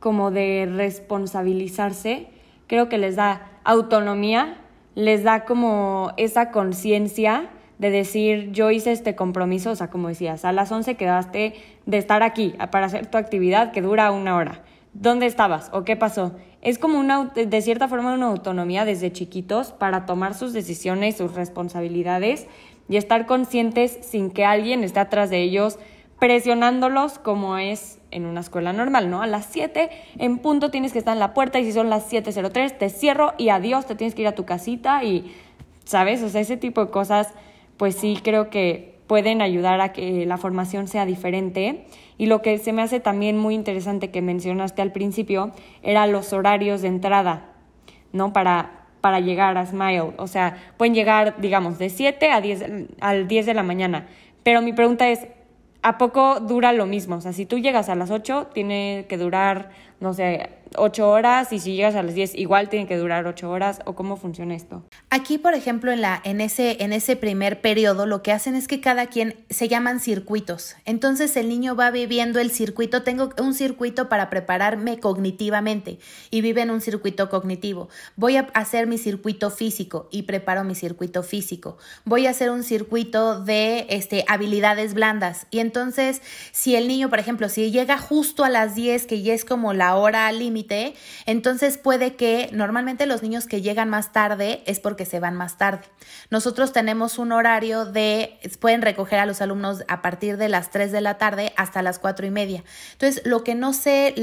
como 0.00 0.30
de 0.30 0.68
responsabilizarse, 0.70 2.28
creo 2.66 2.88
que 2.88 2.98
les 2.98 3.16
da 3.16 3.60
autonomía 3.64 4.58
les 4.94 5.24
da 5.24 5.44
como 5.44 6.12
esa 6.16 6.50
conciencia 6.50 7.50
de 7.78 7.90
decir, 7.90 8.52
yo 8.52 8.70
hice 8.70 8.92
este 8.92 9.14
compromiso, 9.14 9.70
o 9.70 9.76
sea, 9.76 9.88
como 9.88 10.08
decías, 10.08 10.44
a 10.44 10.52
las 10.52 10.70
11 10.70 10.94
quedaste 10.94 11.54
de 11.86 11.98
estar 11.98 12.22
aquí 12.22 12.54
para 12.70 12.86
hacer 12.86 13.06
tu 13.06 13.18
actividad 13.18 13.72
que 13.72 13.82
dura 13.82 14.10
una 14.12 14.36
hora. 14.36 14.62
¿Dónde 14.92 15.26
estabas 15.26 15.70
o 15.72 15.82
qué 15.82 15.96
pasó? 15.96 16.36
Es 16.62 16.78
como 16.78 17.00
una, 17.00 17.24
de 17.34 17.62
cierta 17.62 17.88
forma, 17.88 18.14
una 18.14 18.26
autonomía 18.26 18.84
desde 18.84 19.12
chiquitos 19.12 19.72
para 19.72 20.06
tomar 20.06 20.34
sus 20.34 20.52
decisiones, 20.52 21.16
sus 21.16 21.34
responsabilidades 21.34 22.46
y 22.88 22.96
estar 22.96 23.26
conscientes 23.26 23.98
sin 24.02 24.30
que 24.30 24.44
alguien 24.44 24.84
esté 24.84 25.00
atrás 25.00 25.30
de 25.30 25.42
ellos 25.42 25.78
presionándolos 26.20 27.18
como 27.18 27.58
es 27.58 27.98
en 28.14 28.24
una 28.24 28.40
escuela 28.40 28.72
normal, 28.72 29.10
¿no? 29.10 29.20
A 29.20 29.26
las 29.26 29.46
7 29.46 29.90
en 30.18 30.38
punto 30.38 30.70
tienes 30.70 30.92
que 30.92 30.98
estar 30.98 31.12
en 31.12 31.20
la 31.20 31.34
puerta 31.34 31.58
y 31.58 31.64
si 31.64 31.72
son 31.72 31.90
las 31.90 32.10
7.03 32.10 32.78
te 32.78 32.88
cierro 32.88 33.34
y 33.36 33.50
adiós, 33.50 33.86
te 33.86 33.94
tienes 33.94 34.14
que 34.14 34.22
ir 34.22 34.28
a 34.28 34.34
tu 34.34 34.44
casita 34.44 35.04
y, 35.04 35.34
¿sabes? 35.84 36.22
O 36.22 36.28
sea, 36.28 36.40
ese 36.40 36.56
tipo 36.56 36.84
de 36.84 36.90
cosas, 36.90 37.34
pues 37.76 37.96
sí 37.96 38.18
creo 38.22 38.48
que 38.48 38.94
pueden 39.06 39.42
ayudar 39.42 39.80
a 39.80 39.92
que 39.92 40.26
la 40.26 40.38
formación 40.38 40.88
sea 40.88 41.06
diferente. 41.06 41.84
Y 42.16 42.26
lo 42.26 42.42
que 42.42 42.58
se 42.58 42.72
me 42.72 42.82
hace 42.82 43.00
también 43.00 43.36
muy 43.38 43.54
interesante 43.54 44.10
que 44.10 44.22
mencionaste 44.22 44.82
al 44.82 44.92
principio 44.92 45.52
era 45.82 46.06
los 46.06 46.32
horarios 46.32 46.82
de 46.82 46.88
entrada, 46.88 47.52
¿no? 48.12 48.32
Para, 48.32 48.86
para 49.00 49.20
llegar 49.20 49.58
a 49.58 49.66
Smile. 49.66 50.12
O 50.16 50.26
sea, 50.26 50.56
pueden 50.76 50.94
llegar, 50.94 51.40
digamos, 51.40 51.78
de 51.78 51.90
7 51.90 52.30
a 52.30 52.40
10, 52.40 52.64
al 53.00 53.28
10 53.28 53.46
de 53.46 53.54
la 53.54 53.62
mañana. 53.62 54.06
Pero 54.42 54.62
mi 54.62 54.72
pregunta 54.72 55.08
es, 55.08 55.26
¿a 55.84 55.98
poco 55.98 56.40
dura 56.40 56.72
lo 56.72 56.86
mismo? 56.86 57.16
O 57.16 57.20
sea, 57.20 57.34
si 57.34 57.44
tú 57.44 57.58
llegas 57.58 57.90
a 57.90 57.94
las 57.94 58.10
8, 58.10 58.48
tiene 58.54 59.04
que 59.06 59.18
durar, 59.18 59.70
no 60.00 60.14
sé, 60.14 60.48
ocho 60.76 61.08
horas 61.08 61.52
y 61.52 61.58
si 61.58 61.74
llegas 61.74 61.94
a 61.94 62.02
las 62.02 62.14
10 62.14 62.34
igual 62.34 62.68
tiene 62.68 62.86
que 62.86 62.96
durar 62.96 63.26
ocho 63.26 63.50
horas 63.50 63.80
o 63.84 63.94
cómo 63.94 64.16
funciona 64.16 64.54
esto? 64.54 64.84
Aquí, 65.10 65.38
por 65.38 65.54
ejemplo, 65.54 65.92
en, 65.92 66.00
la, 66.00 66.20
en, 66.24 66.40
ese, 66.40 66.82
en 66.82 66.92
ese 66.92 67.16
primer 67.16 67.60
periodo 67.60 68.06
lo 68.06 68.22
que 68.22 68.32
hacen 68.32 68.54
es 68.54 68.68
que 68.68 68.80
cada 68.80 69.06
quien 69.06 69.36
se 69.50 69.68
llaman 69.68 70.00
circuitos. 70.00 70.76
Entonces 70.84 71.36
el 71.36 71.48
niño 71.48 71.76
va 71.76 71.90
viviendo 71.90 72.40
el 72.40 72.50
circuito, 72.50 73.02
tengo 73.02 73.30
un 73.40 73.54
circuito 73.54 74.08
para 74.08 74.30
prepararme 74.30 74.98
cognitivamente 74.98 75.98
y 76.30 76.40
vive 76.40 76.62
en 76.62 76.70
un 76.70 76.80
circuito 76.80 77.28
cognitivo. 77.28 77.88
Voy 78.16 78.36
a 78.36 78.48
hacer 78.54 78.86
mi 78.86 78.98
circuito 78.98 79.50
físico 79.50 80.08
y 80.10 80.22
preparo 80.22 80.64
mi 80.64 80.74
circuito 80.74 81.22
físico. 81.22 81.78
Voy 82.04 82.26
a 82.26 82.30
hacer 82.30 82.50
un 82.50 82.62
circuito 82.62 83.40
de 83.40 83.86
este, 83.90 84.24
habilidades 84.28 84.94
blandas. 84.94 85.46
Y 85.50 85.60
entonces, 85.60 86.22
si 86.52 86.76
el 86.76 86.88
niño, 86.88 87.10
por 87.10 87.18
ejemplo, 87.18 87.48
si 87.48 87.70
llega 87.70 87.98
justo 87.98 88.44
a 88.44 88.48
las 88.48 88.74
10, 88.74 89.06
que 89.06 89.22
ya 89.22 89.34
es 89.34 89.44
como 89.44 89.72
la 89.72 89.96
hora 89.96 90.30
límite, 90.32 90.63
entonces 91.26 91.78
puede 91.78 92.16
que 92.16 92.48
normalmente 92.52 93.06
los 93.06 93.22
niños 93.22 93.46
que 93.46 93.62
llegan 93.62 93.88
más 93.88 94.12
tarde 94.12 94.62
es 94.66 94.80
porque 94.80 95.04
se 95.04 95.20
van 95.20 95.34
más 95.34 95.58
tarde. 95.58 95.84
Nosotros 96.30 96.72
tenemos 96.72 97.18
un 97.18 97.32
horario 97.32 97.84
de, 97.84 98.38
pueden 98.60 98.82
recoger 98.82 99.18
a 99.18 99.26
los 99.26 99.40
alumnos 99.40 99.84
a 99.88 100.02
partir 100.02 100.36
de 100.36 100.48
las 100.48 100.70
3 100.70 100.92
de 100.92 101.00
la 101.00 101.18
tarde 101.18 101.52
hasta 101.56 101.82
las 101.82 101.98
4 101.98 102.26
y 102.26 102.30
media. 102.30 102.64
Entonces, 102.92 103.22
lo 103.24 103.44
que 103.44 103.54
no 103.54 103.72
sé, 103.72 104.14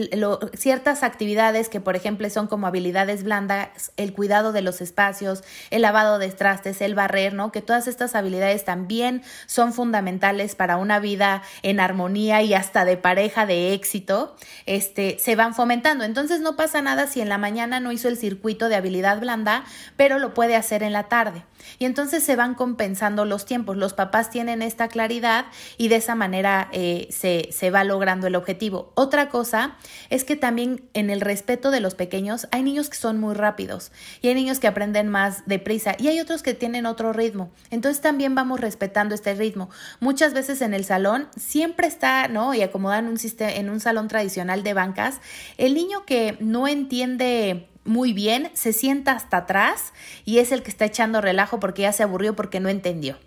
ciertas 0.53 1.03
actividades 1.03 1.69
que, 1.69 1.79
por 1.79 1.95
ejemplo, 1.95 2.29
son 2.29 2.47
como 2.47 2.67
habilidades 2.67 3.23
blandas, 3.23 3.91
el 3.97 4.13
cuidado 4.13 4.51
de 4.51 4.61
los 4.61 4.81
espacios, 4.81 5.43
el 5.69 5.81
lavado 5.81 6.19
de 6.19 6.31
trastes, 6.31 6.81
el 6.81 6.95
barrer, 6.95 7.33
¿no? 7.33 7.51
Que 7.51 7.61
todas 7.61 7.87
estas 7.87 8.15
habilidades 8.15 8.65
también 8.65 9.23
son 9.45 9.73
fundamentales 9.73 10.55
para 10.55 10.77
una 10.77 10.99
vida 10.99 11.43
en 11.61 11.79
armonía 11.79 12.41
y 12.41 12.53
hasta 12.53 12.85
de 12.85 12.97
pareja 12.97 13.45
de 13.45 13.73
éxito, 13.73 14.35
este, 14.65 15.17
se 15.19 15.35
van 15.35 15.53
fomentando. 15.53 16.03
Entonces, 16.03 16.30
entonces 16.31 16.49
no 16.49 16.55
pasa 16.55 16.81
nada 16.81 17.07
si 17.07 17.19
en 17.19 17.27
la 17.27 17.37
mañana 17.37 17.81
no 17.81 17.91
hizo 17.91 18.07
el 18.07 18.15
circuito 18.15 18.69
de 18.69 18.75
habilidad 18.77 19.19
blanda, 19.19 19.65
pero 19.97 20.17
lo 20.17 20.33
puede 20.33 20.55
hacer 20.55 20.81
en 20.81 20.93
la 20.93 21.09
tarde. 21.09 21.43
Y 21.79 21.85
entonces 21.85 22.23
se 22.23 22.35
van 22.35 22.55
compensando 22.55 23.25
los 23.25 23.45
tiempos. 23.45 23.77
Los 23.77 23.93
papás 23.93 24.29
tienen 24.29 24.61
esta 24.61 24.87
claridad 24.87 25.45
y 25.77 25.87
de 25.87 25.97
esa 25.97 26.15
manera 26.15 26.69
eh, 26.71 27.07
se, 27.11 27.49
se 27.51 27.71
va 27.71 27.83
logrando 27.83 28.27
el 28.27 28.35
objetivo. 28.35 28.91
Otra 28.95 29.29
cosa 29.29 29.77
es 30.09 30.23
que 30.23 30.35
también 30.35 30.89
en 30.93 31.09
el 31.09 31.21
respeto 31.21 31.71
de 31.71 31.79
los 31.79 31.95
pequeños 31.95 32.47
hay 32.51 32.63
niños 32.63 32.89
que 32.89 32.97
son 32.97 33.19
muy 33.19 33.33
rápidos 33.33 33.91
y 34.21 34.27
hay 34.27 34.35
niños 34.35 34.59
que 34.59 34.67
aprenden 34.67 35.07
más 35.07 35.43
deprisa 35.45 35.95
y 35.97 36.07
hay 36.07 36.19
otros 36.19 36.43
que 36.43 36.53
tienen 36.53 36.85
otro 36.85 37.13
ritmo. 37.13 37.51
Entonces 37.69 38.01
también 38.01 38.35
vamos 38.35 38.59
respetando 38.59 39.15
este 39.15 39.33
ritmo. 39.35 39.69
Muchas 39.99 40.33
veces 40.33 40.61
en 40.61 40.73
el 40.73 40.85
salón 40.85 41.27
siempre 41.37 41.87
está, 41.87 42.27
¿no? 42.27 42.53
Y 42.53 42.61
acomodan 42.61 43.07
un 43.07 43.17
sistema 43.17 43.51
en 43.51 43.69
un 43.69 43.79
salón 43.79 44.07
tradicional 44.07 44.63
de 44.63 44.73
bancas, 44.73 45.19
el 45.57 45.73
niño 45.73 46.05
que 46.05 46.37
no 46.39 46.67
entiende 46.67 47.70
muy 47.83 48.13
bien, 48.13 48.51
se 48.53 48.73
sienta 48.73 49.13
hasta 49.13 49.37
atrás 49.37 49.93
y 50.23 50.39
es 50.39 50.51
el 50.51 50.63
que 50.63 50.69
está 50.69 50.85
echando 50.85 51.21
relajo 51.21 51.59
porque 51.59 51.83
ya 51.83 51.93
se 51.93 52.03
aburrió 52.03 52.35
porque 52.35 52.59
no 52.59 52.69
entendió. 52.69 53.17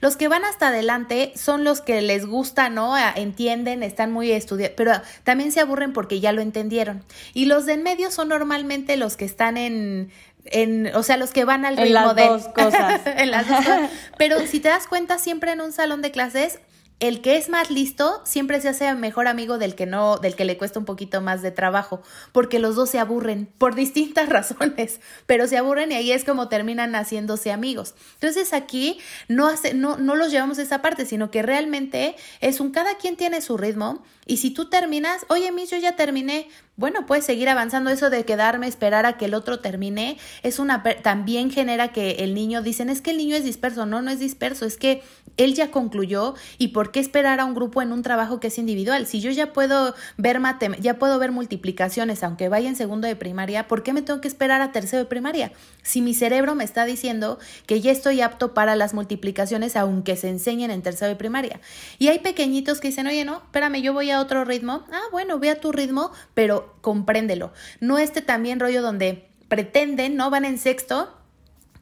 Los 0.00 0.16
que 0.16 0.28
van 0.28 0.44
hasta 0.44 0.68
adelante 0.68 1.32
son 1.34 1.64
los 1.64 1.80
que 1.80 2.00
les 2.00 2.26
gusta, 2.26 2.68
¿no? 2.68 2.94
Entienden, 3.16 3.82
están 3.82 4.12
muy 4.12 4.30
estudiados, 4.30 4.74
pero 4.76 4.92
también 5.24 5.50
se 5.50 5.60
aburren 5.60 5.92
porque 5.92 6.20
ya 6.20 6.32
lo 6.32 6.42
entendieron. 6.42 7.02
Y 7.32 7.46
los 7.46 7.66
de 7.66 7.74
en 7.74 7.82
medio 7.82 8.10
son 8.10 8.28
normalmente 8.28 8.96
los 8.96 9.16
que 9.16 9.24
están 9.24 9.56
en 9.56 10.12
en, 10.46 10.94
o 10.94 11.02
sea, 11.02 11.16
los 11.16 11.30
que 11.30 11.44
van 11.44 11.64
al 11.64 11.76
ritmo 11.76 11.92
las 11.92 12.16
de 12.16 12.26
dos 12.26 12.48
cosas. 12.48 13.00
en 13.06 13.30
las 13.30 13.48
dos 13.48 13.58
cosas. 13.58 13.90
Pero 14.18 14.46
si 14.46 14.60
te 14.60 14.68
das 14.68 14.86
cuenta, 14.86 15.18
siempre 15.18 15.52
en 15.52 15.60
un 15.60 15.72
salón 15.72 16.02
de 16.02 16.10
clases 16.10 16.58
el 17.08 17.20
que 17.20 17.36
es 17.36 17.48
más 17.48 17.70
listo 17.70 18.22
siempre 18.24 18.60
se 18.60 18.68
hace 18.68 18.94
mejor 18.94 19.28
amigo 19.28 19.58
del 19.58 19.74
que 19.74 19.86
no, 19.86 20.16
del 20.16 20.36
que 20.36 20.44
le 20.44 20.56
cuesta 20.56 20.78
un 20.78 20.84
poquito 20.84 21.20
más 21.20 21.42
de 21.42 21.50
trabajo, 21.50 22.02
porque 22.32 22.58
los 22.58 22.76
dos 22.76 22.90
se 22.90 22.98
aburren 22.98 23.46
por 23.58 23.74
distintas 23.74 24.28
razones, 24.30 25.00
pero 25.26 25.46
se 25.46 25.56
aburren 25.56 25.92
y 25.92 25.96
ahí 25.96 26.12
es 26.12 26.24
como 26.24 26.48
terminan 26.48 26.94
haciéndose 26.94 27.52
amigos. 27.52 27.94
Entonces 28.14 28.52
aquí 28.52 28.98
no 29.28 29.46
hace, 29.48 29.74
no, 29.74 29.96
no 29.96 30.14
los 30.14 30.30
llevamos 30.30 30.58
a 30.58 30.62
esa 30.62 30.82
parte, 30.82 31.06
sino 31.06 31.30
que 31.30 31.42
realmente 31.42 32.16
es 32.40 32.60
un 32.60 32.70
cada 32.70 32.96
quien 32.96 33.16
tiene 33.16 33.40
su 33.40 33.56
ritmo 33.56 34.02
y 34.26 34.38
si 34.38 34.50
tú 34.50 34.70
terminas, 34.70 35.26
oye, 35.28 35.52
mis, 35.52 35.70
yo 35.70 35.76
ya 35.76 35.96
terminé, 35.96 36.48
bueno, 36.76 37.06
puedes 37.06 37.24
seguir 37.24 37.48
avanzando. 37.48 37.90
Eso 37.90 38.10
de 38.10 38.24
quedarme, 38.24 38.66
esperar 38.66 39.06
a 39.06 39.16
que 39.16 39.26
el 39.26 39.34
otro 39.34 39.60
termine, 39.60 40.18
es 40.42 40.58
una 40.58 40.82
también 41.02 41.50
genera 41.50 41.92
que 41.92 42.16
el 42.20 42.34
niño 42.34 42.62
dicen, 42.62 42.90
es 42.90 43.00
que 43.00 43.12
el 43.12 43.18
niño 43.18 43.36
es 43.36 43.44
disperso. 43.44 43.86
No, 43.86 44.02
no 44.02 44.10
es 44.10 44.18
disperso, 44.18 44.66
es 44.66 44.76
que 44.76 45.02
él 45.36 45.54
ya 45.54 45.70
concluyó 45.70 46.34
y 46.58 46.68
por 46.68 46.90
qué 46.90 47.00
esperar 47.00 47.40
a 47.40 47.44
un 47.44 47.54
grupo 47.54 47.82
en 47.82 47.92
un 47.92 48.02
trabajo 48.02 48.40
que 48.40 48.48
es 48.48 48.58
individual. 48.58 49.06
Si 49.06 49.20
yo 49.20 49.30
ya 49.30 49.52
puedo 49.52 49.94
ver 50.16 50.40
matem 50.40 50.74
ya 50.80 50.98
puedo 50.98 51.18
ver 51.18 51.32
multiplicaciones, 51.32 52.22
aunque 52.22 52.48
vaya 52.48 52.68
en 52.68 52.76
segundo 52.76 53.06
de 53.06 53.16
primaria, 53.16 53.68
¿por 53.68 53.82
qué 53.82 53.92
me 53.92 54.02
tengo 54.02 54.20
que 54.20 54.28
esperar 54.28 54.60
a 54.60 54.72
tercero 54.72 55.02
de 55.02 55.08
primaria? 55.08 55.52
Si 55.82 56.00
mi 56.00 56.14
cerebro 56.14 56.54
me 56.54 56.64
está 56.64 56.84
diciendo 56.84 57.38
que 57.66 57.80
ya 57.80 57.92
estoy 57.92 58.20
apto 58.20 58.54
para 58.54 58.76
las 58.76 58.94
multiplicaciones, 58.94 59.76
aunque 59.76 60.16
se 60.16 60.28
enseñen 60.28 60.70
en 60.70 60.82
tercero 60.82 61.08
de 61.08 61.16
primaria. 61.16 61.60
Y 61.98 62.08
hay 62.08 62.18
pequeñitos 62.18 62.80
que 62.80 62.88
dicen, 62.88 63.06
oye, 63.06 63.24
no, 63.24 63.36
espérame, 63.36 63.80
yo 63.82 63.92
voy 63.92 64.10
a 64.10 64.20
otro 64.20 64.44
ritmo. 64.44 64.84
Ah, 64.90 65.02
bueno, 65.12 65.38
ve 65.38 65.50
a 65.50 65.60
tu 65.60 65.72
ritmo, 65.72 66.12
pero 66.34 66.63
compréndelo. 66.80 67.52
No 67.80 67.98
este 67.98 68.22
también 68.22 68.60
rollo 68.60 68.82
donde 68.82 69.28
pretenden, 69.48 70.16
¿no? 70.16 70.30
Van 70.30 70.44
en 70.44 70.58
sexto, 70.58 71.14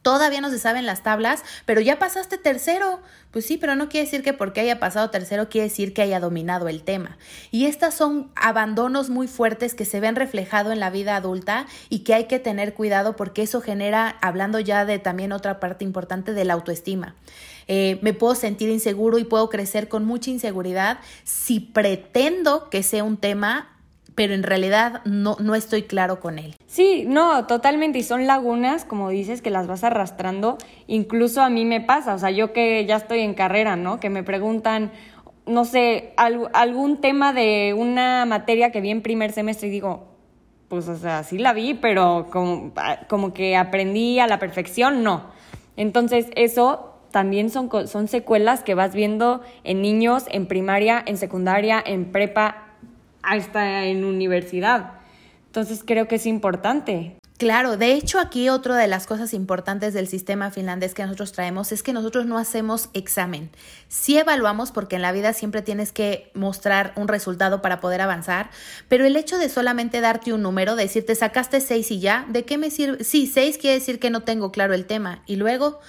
todavía 0.03 0.41
no 0.41 0.51
se 0.51 0.59
saben 0.59 0.85
las 0.85 1.03
tablas, 1.03 1.43
pero 1.65 1.81
ya 1.81 1.99
pasaste 1.99 2.37
tercero. 2.37 3.01
Pues 3.31 3.47
sí, 3.47 3.57
pero 3.57 3.77
no 3.77 3.89
quiere 3.89 4.05
decir 4.05 4.23
que 4.23 4.35
porque 4.35 4.61
haya 4.61 4.79
pasado 4.79 5.09
tercero 5.09 5.49
quiere 5.49 5.69
decir 5.69 5.95
que 5.95 6.03
haya 6.03 6.21
dominado 6.21 6.69
el 6.69 6.83
tema. 6.83 7.17
Y 7.51 7.65
estas 7.65 7.95
son 7.95 8.31
abandonos 8.35 9.09
muy 9.09 9.27
fuertes 9.27 9.75
que 9.75 9.87
se 9.87 10.01
ven 10.01 10.17
reflejados 10.17 10.73
en 10.73 10.81
la 10.81 10.91
vida 10.91 11.17
adulta 11.17 11.67
y 11.89 12.01
que 12.01 12.13
hay 12.13 12.25
que 12.27 12.39
tener 12.39 12.75
cuidado 12.75 13.17
porque 13.17 13.43
eso 13.43 13.63
genera, 13.63 14.19
hablando 14.21 14.61
ya 14.61 14.85
de 14.85 14.99
también 14.99 15.33
otra 15.33 15.61
parte 15.61 15.85
importante 15.85 16.35
de 16.35 16.45
la 16.45 16.55
autoestima. 16.55 17.15
Eh, 17.69 17.99
me 18.03 18.13
puedo 18.13 18.35
sentir 18.35 18.69
inseguro 18.69 19.19
y 19.19 19.25
puedo 19.25 19.49
crecer 19.49 19.89
con 19.89 20.05
mucha 20.05 20.31
inseguridad 20.31 20.99
si 21.25 21.61
pretendo 21.61 22.69
que 22.69 22.83
sea 22.83 23.05
un 23.05 23.17
tema 23.17 23.72
pero 24.15 24.35
en 24.35 24.43
realidad 24.43 25.01
no, 25.05 25.37
no 25.41 25.55
estoy 25.55 25.83
claro 25.83 26.21
con 26.21 26.39
él. 26.39 26.55
Sí, 26.67 27.05
no, 27.07 27.47
totalmente. 27.47 27.99
Y 27.99 28.03
son 28.03 28.27
lagunas, 28.27 28.85
como 28.85 29.11
dices, 29.11 29.43
que 29.43 29.51
las 29.51 29.67
vas 29.67 29.85
arrastrando. 29.85 30.59
Incluso 30.87 31.43
a 31.43 31.51
mí 31.51 31.65
me 31.65 31.81
pasa, 31.81 32.15
o 32.15 32.19
sea, 32.19 32.31
yo 32.31 32.53
que 32.53 32.85
ya 32.87 32.97
estoy 32.97 33.21
en 33.21 33.35
carrera, 33.35 33.77
¿no? 33.77 34.01
Que 34.01 34.11
me 34.11 34.23
preguntan, 34.23 34.93
no 35.47 35.65
sé, 35.65 36.15
algún 36.17 37.01
tema 37.01 37.33
de 37.33 37.75
una 37.77 38.25
materia 38.27 38.71
que 38.71 38.81
vi 38.81 38.91
en 38.91 39.03
primer 39.03 39.33
semestre 39.33 39.69
y 39.69 39.71
digo, 39.71 40.09
pues, 40.69 40.89
o 40.89 40.97
sea, 40.97 41.23
sí 41.23 41.39
la 41.39 41.53
vi, 41.53 41.75
pero 41.75 42.29
como, 42.31 42.73
como 43.09 43.35
que 43.35 43.57
aprendí 43.57 44.19
a 44.19 44.27
la 44.27 44.39
perfección, 44.39 45.03
no. 45.03 45.25
Entonces, 45.77 46.27
eso 46.35 46.95
también 47.11 47.51
son, 47.51 47.71
son 47.87 48.09
secuelas 48.09 48.63
que 48.63 48.75
vas 48.75 48.95
viendo 48.95 49.43
en 49.65 49.83
niños, 49.83 50.25
en 50.31 50.47
primaria, 50.47 51.03
en 51.05 51.19
secundaria, 51.19 51.83
en 51.85 52.11
prepa, 52.11 52.72
hasta 53.23 53.85
en 53.85 54.05
universidad. 54.05 54.95
Entonces 55.47 55.83
creo 55.85 56.09
que 56.09 56.17
es 56.17 56.27
importante. 56.27 57.17
Claro, 57.43 57.77
de 57.77 57.95
hecho 57.95 58.21
aquí 58.21 58.49
otra 58.49 58.77
de 58.77 58.87
las 58.87 59.09
cosas 59.09 59.35
importantes 59.35 59.95
del 59.95 60.07
sistema 60.07 60.53
finlandés 60.53 60.95
que 60.95 61.03
nosotros 61.03 61.33
traemos 61.33 61.73
es 61.73 61.83
que 61.83 61.93
nosotros 61.93 62.25
no 62.25 62.39
hacemos 62.39 62.89
examen. 62.95 63.51
Sí 63.89 64.17
evaluamos 64.17 64.71
porque 64.71 64.95
en 64.95 65.03
la 65.03 65.11
vida 65.11 65.33
siempre 65.33 65.61
tienes 65.61 65.91
que 65.91 66.31
mostrar 66.35 66.93
un 66.95 67.09
resultado 67.09 67.61
para 67.61 67.81
poder 67.81 68.01
avanzar, 68.01 68.51
pero 68.89 69.05
el 69.05 69.17
hecho 69.17 69.39
de 69.39 69.49
solamente 69.49 70.01
darte 70.01 70.33
un 70.33 70.43
número, 70.43 70.77
decirte 70.77 71.17
sacaste 71.17 71.61
seis 71.61 71.91
y 71.91 71.99
ya, 71.99 72.27
¿de 72.29 72.45
qué 72.45 72.59
me 72.59 72.71
sirve? 72.71 73.03
Sí, 73.03 73.27
seis 73.27 73.59
quiere 73.59 73.81
decir 73.81 73.99
que 73.99 74.11
no 74.11 74.23
tengo 74.23 74.53
claro 74.53 74.73
el 74.73 74.87
tema. 74.87 75.25
Y 75.27 75.35
luego 75.35 75.81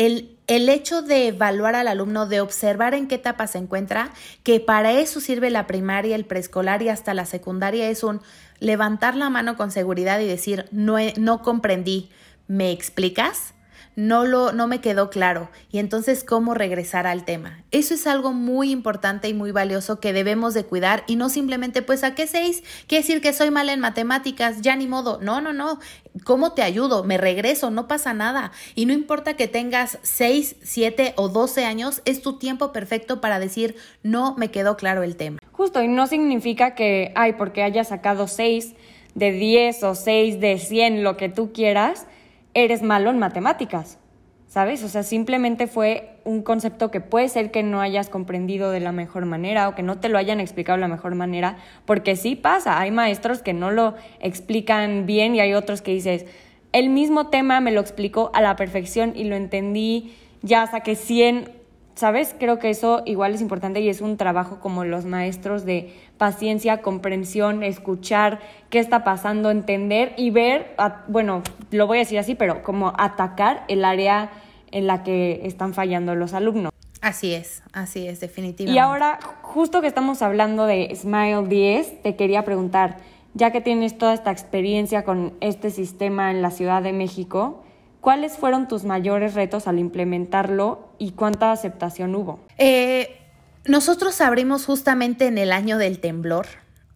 el, 0.00 0.38
el 0.46 0.70
hecho 0.70 1.02
de 1.02 1.28
evaluar 1.28 1.76
al 1.76 1.86
alumno, 1.86 2.26
de 2.26 2.40
observar 2.40 2.94
en 2.94 3.06
qué 3.06 3.16
etapa 3.16 3.46
se 3.46 3.58
encuentra, 3.58 4.12
que 4.42 4.58
para 4.58 4.92
eso 4.92 5.20
sirve 5.20 5.50
la 5.50 5.66
primaria, 5.66 6.16
el 6.16 6.24
preescolar 6.24 6.80
y 6.80 6.88
hasta 6.88 7.12
la 7.12 7.26
secundaria, 7.26 7.86
es 7.90 8.02
un 8.02 8.22
levantar 8.60 9.14
la 9.14 9.28
mano 9.28 9.58
con 9.58 9.70
seguridad 9.70 10.18
y 10.20 10.26
decir, 10.26 10.64
no, 10.72 10.96
no 11.18 11.42
comprendí, 11.42 12.08
¿me 12.48 12.72
explicas? 12.72 13.52
No 13.96 14.24
lo 14.24 14.52
no 14.52 14.66
me 14.66 14.80
quedó 14.80 15.10
claro 15.10 15.50
y 15.70 15.78
entonces 15.78 16.24
cómo 16.24 16.54
regresar 16.54 17.06
al 17.06 17.24
tema. 17.24 17.62
Eso 17.70 17.94
es 17.94 18.06
algo 18.06 18.32
muy 18.32 18.70
importante 18.70 19.28
y 19.28 19.34
muy 19.34 19.52
valioso 19.52 20.00
que 20.00 20.12
debemos 20.12 20.54
de 20.54 20.64
cuidar 20.64 21.04
y 21.06 21.16
no 21.16 21.28
simplemente 21.28 21.82
pues 21.82 22.04
a 22.04 22.14
qué 22.14 22.26
seis, 22.26 22.62
quiere 22.86 23.02
decir 23.02 23.20
que 23.20 23.32
soy 23.32 23.50
mal 23.50 23.68
en 23.68 23.80
matemáticas, 23.80 24.62
ya 24.62 24.76
ni 24.76 24.86
modo. 24.86 25.18
No, 25.20 25.40
no, 25.40 25.52
no. 25.52 25.78
¿Cómo 26.24 26.52
te 26.54 26.62
ayudo? 26.62 27.04
Me 27.04 27.18
regreso, 27.18 27.70
no 27.70 27.86
pasa 27.86 28.12
nada. 28.14 28.52
Y 28.74 28.86
no 28.86 28.92
importa 28.92 29.34
que 29.34 29.48
tengas 29.48 29.98
seis, 30.02 30.56
siete 30.62 31.14
o 31.16 31.28
doce 31.28 31.64
años, 31.64 32.02
es 32.04 32.22
tu 32.22 32.38
tiempo 32.38 32.72
perfecto 32.72 33.20
para 33.20 33.38
decir 33.38 33.76
no 34.02 34.34
me 34.36 34.50
quedó 34.50 34.76
claro 34.76 35.02
el 35.02 35.16
tema. 35.16 35.38
Justo, 35.52 35.82
y 35.82 35.88
no 35.88 36.06
significa 36.06 36.74
que, 36.74 37.12
ay, 37.14 37.34
porque 37.34 37.62
hayas 37.62 37.88
sacado 37.88 38.26
seis 38.26 38.74
de 39.14 39.32
diez 39.32 39.82
o 39.82 39.94
seis 39.94 40.40
de 40.40 40.58
cien, 40.58 41.04
lo 41.04 41.16
que 41.16 41.28
tú 41.28 41.52
quieras, 41.52 42.06
eres 42.54 42.82
malo 42.82 43.10
en 43.10 43.18
matemáticas, 43.18 43.98
¿sabes? 44.46 44.82
O 44.82 44.88
sea, 44.88 45.02
simplemente 45.02 45.66
fue 45.66 46.18
un 46.24 46.42
concepto 46.42 46.90
que 46.90 47.00
puede 47.00 47.28
ser 47.28 47.50
que 47.50 47.62
no 47.62 47.80
hayas 47.80 48.08
comprendido 48.08 48.70
de 48.70 48.80
la 48.80 48.92
mejor 48.92 49.24
manera 49.24 49.68
o 49.68 49.74
que 49.74 49.82
no 49.82 49.98
te 49.98 50.08
lo 50.08 50.18
hayan 50.18 50.40
explicado 50.40 50.76
de 50.76 50.82
la 50.82 50.88
mejor 50.88 51.14
manera, 51.14 51.56
porque 51.84 52.16
sí 52.16 52.36
pasa, 52.36 52.80
hay 52.80 52.90
maestros 52.90 53.42
que 53.42 53.52
no 53.52 53.70
lo 53.70 53.94
explican 54.20 55.06
bien 55.06 55.34
y 55.34 55.40
hay 55.40 55.54
otros 55.54 55.82
que 55.82 55.92
dices, 55.92 56.26
el 56.72 56.88
mismo 56.88 57.28
tema 57.28 57.60
me 57.60 57.72
lo 57.72 57.80
explicó 57.80 58.30
a 58.34 58.40
la 58.40 58.56
perfección 58.56 59.12
y 59.14 59.24
lo 59.24 59.36
entendí, 59.36 60.14
ya 60.42 60.66
saqué 60.66 60.96
100 60.96 61.59
¿Sabes? 62.00 62.34
Creo 62.38 62.58
que 62.58 62.70
eso 62.70 63.02
igual 63.04 63.34
es 63.34 63.42
importante 63.42 63.82
y 63.82 63.90
es 63.90 64.00
un 64.00 64.16
trabajo 64.16 64.58
como 64.58 64.86
los 64.86 65.04
maestros 65.04 65.66
de 65.66 65.94
paciencia, 66.16 66.80
comprensión, 66.80 67.62
escuchar 67.62 68.40
qué 68.70 68.78
está 68.78 69.04
pasando, 69.04 69.50
entender 69.50 70.14
y 70.16 70.30
ver, 70.30 70.74
bueno, 71.08 71.42
lo 71.70 71.86
voy 71.86 71.98
a 71.98 72.00
decir 72.00 72.18
así, 72.18 72.34
pero 72.34 72.62
como 72.62 72.94
atacar 72.96 73.64
el 73.68 73.84
área 73.84 74.30
en 74.70 74.86
la 74.86 75.02
que 75.02 75.42
están 75.44 75.74
fallando 75.74 76.14
los 76.14 76.32
alumnos. 76.32 76.72
Así 77.02 77.34
es, 77.34 77.62
así 77.74 78.08
es, 78.08 78.20
definitivamente. 78.20 78.74
Y 78.74 78.78
ahora, 78.78 79.18
justo 79.42 79.82
que 79.82 79.86
estamos 79.86 80.22
hablando 80.22 80.64
de 80.64 80.96
Smile 80.96 81.48
10, 81.48 82.00
te 82.00 82.16
quería 82.16 82.46
preguntar, 82.46 82.96
ya 83.34 83.50
que 83.50 83.60
tienes 83.60 83.98
toda 83.98 84.14
esta 84.14 84.30
experiencia 84.30 85.04
con 85.04 85.34
este 85.42 85.68
sistema 85.68 86.30
en 86.30 86.40
la 86.40 86.50
Ciudad 86.50 86.82
de 86.82 86.94
México, 86.94 87.62
¿Cuáles 88.00 88.38
fueron 88.38 88.66
tus 88.66 88.84
mayores 88.84 89.34
retos 89.34 89.66
al 89.66 89.78
implementarlo 89.78 90.88
y 90.98 91.12
cuánta 91.12 91.52
aceptación 91.52 92.14
hubo? 92.14 92.40
Eh, 92.56 93.18
nosotros 93.66 94.20
abrimos 94.20 94.64
justamente 94.64 95.26
en 95.26 95.36
el 95.36 95.52
año 95.52 95.76
del 95.76 96.00
temblor, 96.00 96.46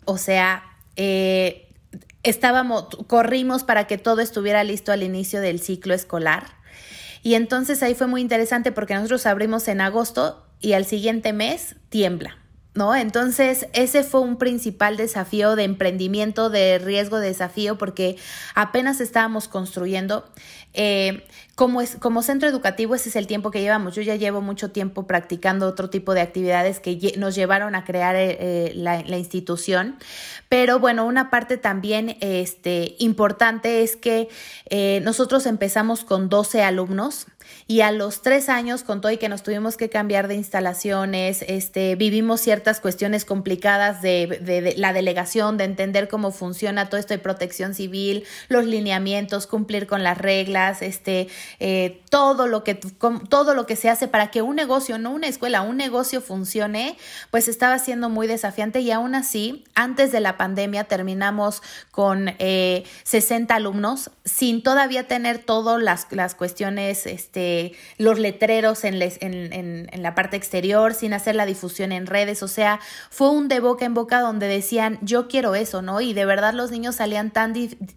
o 0.07 0.17
sea, 0.17 0.62
eh, 0.97 1.69
estábamos, 2.23 2.88
corrimos 3.07 3.64
para 3.64 3.87
que 3.87 3.99
todo 3.99 4.21
estuviera 4.21 4.64
listo 4.64 4.93
al 4.93 5.03
inicio 5.03 5.40
del 5.40 5.61
ciclo 5.61 5.95
escolar. 5.95 6.47
Y 7.23 7.35
entonces 7.35 7.83
ahí 7.83 7.95
fue 7.95 8.07
muy 8.07 8.21
interesante 8.21 8.73
porque 8.73 8.95
nosotros 8.95 9.27
abrimos 9.27 9.69
en 9.69 9.81
agosto 9.81 10.47
y 10.61 10.73
al 10.73 10.85
siguiente 10.85 11.33
mes 11.33 11.77
tiembla. 11.88 12.38
¿No? 12.75 12.95
Entonces, 12.95 13.69
ese 13.73 14.03
fue 14.03 14.21
un 14.21 14.37
principal 14.37 14.97
desafío 14.97 15.55
de 15.55 15.65
emprendimiento, 15.65 16.51
de 16.51 16.79
riesgo 16.79 17.19
de 17.21 17.29
desafío, 17.29 17.79
porque 17.79 18.17
apenas 18.55 19.01
estábamos 19.01 19.49
construyendo. 19.49 20.25
Eh, 20.77 21.25
como, 21.55 21.81
es, 21.81 21.95
como 22.01 22.23
centro 22.23 22.49
educativo, 22.49 22.97
ese 22.97 23.09
es 23.09 23.15
el 23.15 23.29
tiempo 23.29 23.53
que 23.53 23.61
llevamos. 23.61 23.95
Yo 23.95 24.03
ya 24.03 24.17
llevo 24.17 24.41
mucho 24.41 24.73
tiempo 24.73 25.07
practicando 25.07 25.69
otro 25.69 25.89
tipo 25.89 26.13
de 26.13 26.21
actividades 26.21 26.81
que 26.81 27.15
nos 27.17 27.37
llevaron 27.37 27.77
a 27.77 27.85
crear 27.85 28.17
eh, 28.17 28.37
eh, 28.41 28.73
la, 28.75 29.17
institución. 29.17 29.97
Pero 30.49 30.81
bueno, 30.81 31.07
una 31.07 31.31
parte 31.31 31.57
también 31.59 32.17
este, 32.21 32.97
importante 32.99 33.85
es 33.85 33.97
que 33.97 34.29
nosotros 35.05 35.47
empezamos 35.47 36.05
con 36.05 36.29
12 36.29 36.63
alumnos 36.63 37.27
y 37.67 37.81
a 37.81 37.93
los 37.93 38.23
tres 38.23 38.49
años, 38.49 38.83
con 38.83 39.01
todo 39.01 39.13
y 39.13 39.19
que 39.19 39.29
nos 39.29 39.43
tuvimos 39.43 39.77
que 39.77 39.89
cambiar 39.89 40.29
de 40.29 40.35
instalaciones, 40.35 41.45
este, 41.49 41.97
vivimos 41.97 42.41
ciertas 42.41 42.81
cuestiones 42.81 43.25
complicadas 43.25 44.03
de, 44.03 44.39
de, 44.43 44.75
la 44.77 44.93
delegación, 44.93 45.57
de 45.57 45.65
entender 45.65 46.09
cómo 46.09 46.31
funciona 46.31 46.89
todo 46.89 47.01
esto 47.01 47.15
de 47.15 47.19
protección 47.19 47.75
civil, 47.75 48.25
los 48.49 48.65
lineamientos, 48.65 49.47
cumplir 49.47 49.87
con 49.87 50.03
las 50.03 50.19
reglas, 50.19 50.83
este, 50.83 51.29
eh, 51.61 52.01
todo, 52.11 52.47
lo 52.47 52.65
que, 52.65 52.75
todo 52.75 53.55
lo 53.55 53.67
que 53.67 53.77
se 53.77 53.89
hace 53.89 54.09
para 54.09 54.31
que 54.31 54.43
un 54.43 54.57
negocio, 54.57 54.99
no 54.99 55.11
una 55.11 55.27
escuela, 55.27 55.63
un 55.63 55.77
negocio 55.77 56.21
funcione, 56.21 56.97
pues 57.31 57.49
estaba 57.49 57.79
siendo 57.79 58.09
muy 58.09 58.27
desafiante. 58.27 58.81
Y 58.81 58.91
aún 58.91 59.15
así, 59.15 59.65
antes 59.75 60.13
de 60.13 60.21
la 60.21 60.37
pandemia 60.37 60.85
terminamos 60.85 61.63
con 61.91 62.35
eh, 62.39 62.85
60 63.05 63.55
alumnos 63.55 64.11
sin 64.25 64.63
todavía 64.63 65.07
tener 65.07 65.39
todas 65.39 65.83
las, 65.83 66.07
las 66.11 66.35
cuestiones, 66.35 67.07
este, 67.07 67.34
los 67.99 68.18
letreros 68.18 68.85
en, 68.85 68.99
la 70.03 70.14
parte 70.14 70.37
exterior, 70.37 70.94
sin 70.94 71.12
hacer 71.12 71.35
la 71.35 71.47
difusión 71.47 71.92
en 71.92 72.07
redes, 72.07 72.42
o 72.42 72.49
sea, 72.49 72.81
fue 73.11 73.31
un 73.31 73.49
de 73.49 73.61
boca 73.61 73.85
en 73.85 73.94
boca 73.94 74.20
donde 74.20 74.49
decían, 74.49 74.99
yo 75.03 75.29
quiero 75.29 75.55
eso, 75.55 75.83
¿no? 75.83 76.01
Y 76.01 76.12
de 76.12 76.25
verdad 76.25 76.55
los 76.55 76.70
niños 76.70 76.97
salían 76.97 77.31
tan, 77.31 77.55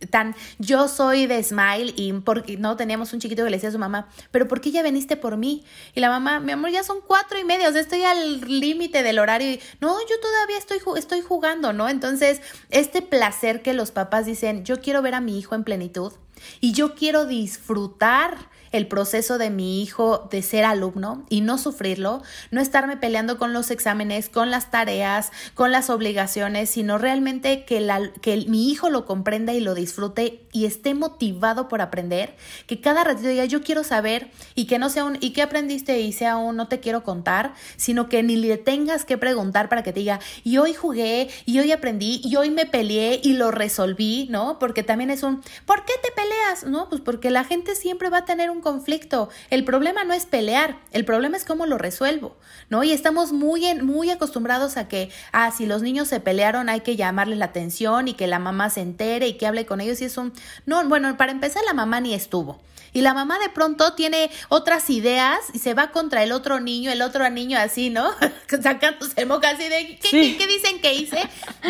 tan 0.09 0.35
yo 0.59 0.87
soy 0.87 1.27
de 1.27 1.43
Smile 1.43 1.93
y 1.95 2.13
porque 2.13 2.57
no 2.57 2.75
teníamos 2.75 3.13
un 3.13 3.19
chiquito 3.19 3.43
que 3.43 3.49
le 3.49 3.57
decía 3.57 3.69
a 3.69 3.73
su 3.73 3.79
mamá, 3.79 4.09
pero 4.31 4.47
¿por 4.47 4.61
qué 4.61 4.71
ya 4.71 4.83
veniste 4.83 5.17
por 5.17 5.37
mí? 5.37 5.63
Y 5.93 5.99
la 5.99 6.09
mamá, 6.09 6.39
mi 6.39 6.51
amor, 6.51 6.71
ya 6.71 6.83
son 6.83 6.99
cuatro 7.05 7.39
y 7.39 7.43
media, 7.43 7.69
o 7.69 7.71
sea, 7.71 7.81
estoy 7.81 8.03
al 8.03 8.41
límite 8.41 9.03
del 9.03 9.19
horario 9.19 9.51
y 9.51 9.59
no, 9.81 9.97
yo 10.07 10.19
todavía 10.19 10.57
estoy, 10.57 10.79
estoy 10.97 11.21
jugando, 11.21 11.73
¿no? 11.73 11.89
Entonces, 11.89 12.41
este 12.69 13.01
placer 13.01 13.61
que 13.61 13.73
los 13.73 13.91
papás 13.91 14.25
dicen, 14.25 14.63
yo 14.65 14.81
quiero 14.81 15.01
ver 15.01 15.15
a 15.15 15.21
mi 15.21 15.37
hijo 15.37 15.55
en 15.55 15.63
plenitud 15.63 16.13
y 16.59 16.73
yo 16.73 16.95
quiero 16.95 17.25
disfrutar 17.25 18.49
el 18.77 18.87
proceso 18.87 19.37
de 19.37 19.49
mi 19.49 19.81
hijo 19.81 20.27
de 20.31 20.41
ser 20.41 20.65
alumno 20.65 21.25
y 21.29 21.41
no 21.41 21.57
sufrirlo, 21.57 22.21
no 22.51 22.61
estarme 22.61 22.97
peleando 22.97 23.37
con 23.37 23.53
los 23.53 23.71
exámenes, 23.71 24.29
con 24.29 24.51
las 24.51 24.71
tareas, 24.71 25.31
con 25.53 25.71
las 25.71 25.89
obligaciones, 25.89 26.69
sino 26.69 26.97
realmente 26.97 27.65
que, 27.65 27.81
la, 27.81 28.11
que 28.21 28.45
mi 28.47 28.71
hijo 28.71 28.89
lo 28.89 29.05
comprenda 29.05 29.53
y 29.53 29.59
lo 29.59 29.75
disfrute 29.75 30.46
y 30.57 30.65
esté 30.65 30.95
motivado 30.95 31.67
por 31.67 31.81
aprender, 31.81 32.35
que 32.65 32.81
cada 32.81 33.03
ratito 33.03 33.27
diga 33.27 33.45
yo 33.45 33.61
quiero 33.61 33.83
saber 33.83 34.31
y 34.55 34.65
que 34.65 34.79
no 34.79 34.89
sea 34.89 35.05
un 35.05 35.19
¿y 35.21 35.29
qué 35.29 35.43
aprendiste? 35.43 35.99
y 35.99 36.11
sea 36.11 36.37
un 36.37 36.55
no 36.55 36.67
te 36.67 36.79
quiero 36.79 37.03
contar, 37.03 37.53
sino 37.75 38.09
que 38.09 38.23
ni 38.23 38.37
le 38.37 38.57
tengas 38.57 39.05
que 39.05 39.19
preguntar 39.19 39.69
para 39.69 39.83
que 39.83 39.93
te 39.93 39.99
diga 39.99 40.19
y 40.43 40.57
hoy 40.57 40.73
jugué 40.73 41.29
y 41.45 41.59
hoy 41.59 41.71
aprendí 41.71 42.21
y 42.23 42.35
hoy 42.37 42.49
me 42.49 42.65
peleé 42.65 43.21
y 43.23 43.33
lo 43.33 43.51
resolví, 43.51 44.27
¿no? 44.31 44.57
Porque 44.57 44.81
también 44.81 45.11
es 45.11 45.21
un 45.21 45.43
¿por 45.67 45.85
qué 45.85 45.93
te 46.01 46.11
peleas? 46.11 46.63
No, 46.65 46.89
pues 46.89 47.01
porque 47.01 47.29
la 47.29 47.43
gente 47.43 47.75
siempre 47.75 48.09
va 48.09 48.19
a 48.19 48.25
tener 48.25 48.49
un 48.49 48.61
conflicto. 48.61 49.29
El 49.51 49.63
problema 49.63 50.05
no 50.05 50.15
es 50.15 50.25
pelear, 50.25 50.79
el 50.91 51.05
problema 51.05 51.37
es 51.37 51.45
cómo 51.45 51.67
lo 51.67 51.77
resuelvo, 51.77 52.35
¿no? 52.69 52.83
Y 52.83 52.93
estamos 52.93 53.31
muy, 53.31 53.75
muy 53.75 54.09
acostumbrados 54.09 54.77
a 54.77 54.87
que, 54.87 55.11
ah, 55.31 55.51
si 55.51 55.67
los 55.67 55.83
niños 55.83 56.07
se 56.07 56.19
pelearon 56.19 56.69
hay 56.69 56.81
que 56.81 56.95
llamarles 56.95 57.37
la 57.37 57.45
atención 57.45 58.07
y 58.07 58.13
que 58.13 58.25
la 58.25 58.39
mamá 58.39 58.71
se 58.71 58.81
entere 58.81 59.27
y 59.27 59.33
que 59.33 59.45
hable 59.45 59.67
con 59.67 59.81
ellos 59.81 60.01
y 60.01 60.05
es 60.05 60.17
un... 60.17 60.33
No, 60.65 60.87
bueno, 60.87 61.17
para 61.17 61.31
empezar 61.31 61.63
la 61.65 61.73
mamá 61.73 62.01
ni 62.01 62.13
estuvo. 62.13 62.59
Y 62.93 63.01
la 63.01 63.13
mamá 63.13 63.37
de 63.39 63.49
pronto 63.49 63.93
tiene 63.93 64.31
otras 64.49 64.89
ideas 64.89 65.39
y 65.53 65.59
se 65.59 65.73
va 65.73 65.91
contra 65.91 66.23
el 66.23 66.31
otro 66.31 66.59
niño, 66.59 66.91
el 66.91 67.01
otro 67.01 67.29
niño 67.29 67.59
así, 67.59 67.89
¿no? 67.89 68.09
Sacándose 68.63 69.25
moca 69.25 69.49
así 69.49 69.67
de, 69.69 69.99
¿qué, 69.99 70.37
¿qué, 70.37 70.47
dicen 70.47 70.81
que 70.81 70.93
hice? 70.93 71.21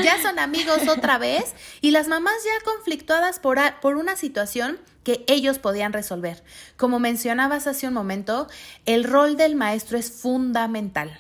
Ya 0.04 0.22
son 0.22 0.40
amigos 0.40 0.88
otra 0.88 1.18
vez. 1.18 1.54
Y 1.82 1.92
las 1.92 2.08
mamás 2.08 2.36
ya 2.46 2.64
conflictuadas 2.64 3.40
por, 3.40 3.60
por 3.82 3.98
una 3.98 4.16
situación 4.16 4.80
que 5.04 5.26
ellos 5.28 5.60
podían 5.60 5.94
resolver. 5.94 6.44
Como 6.76 7.00
mencionabas 7.00 7.68
hace 7.68 7.88
un 7.88 7.94
momento, 7.94 8.48
el 8.86 9.04
rol 9.04 9.38
del 9.38 9.56
maestro 9.56 9.98
es 9.98 10.12
fundamental 10.12 11.20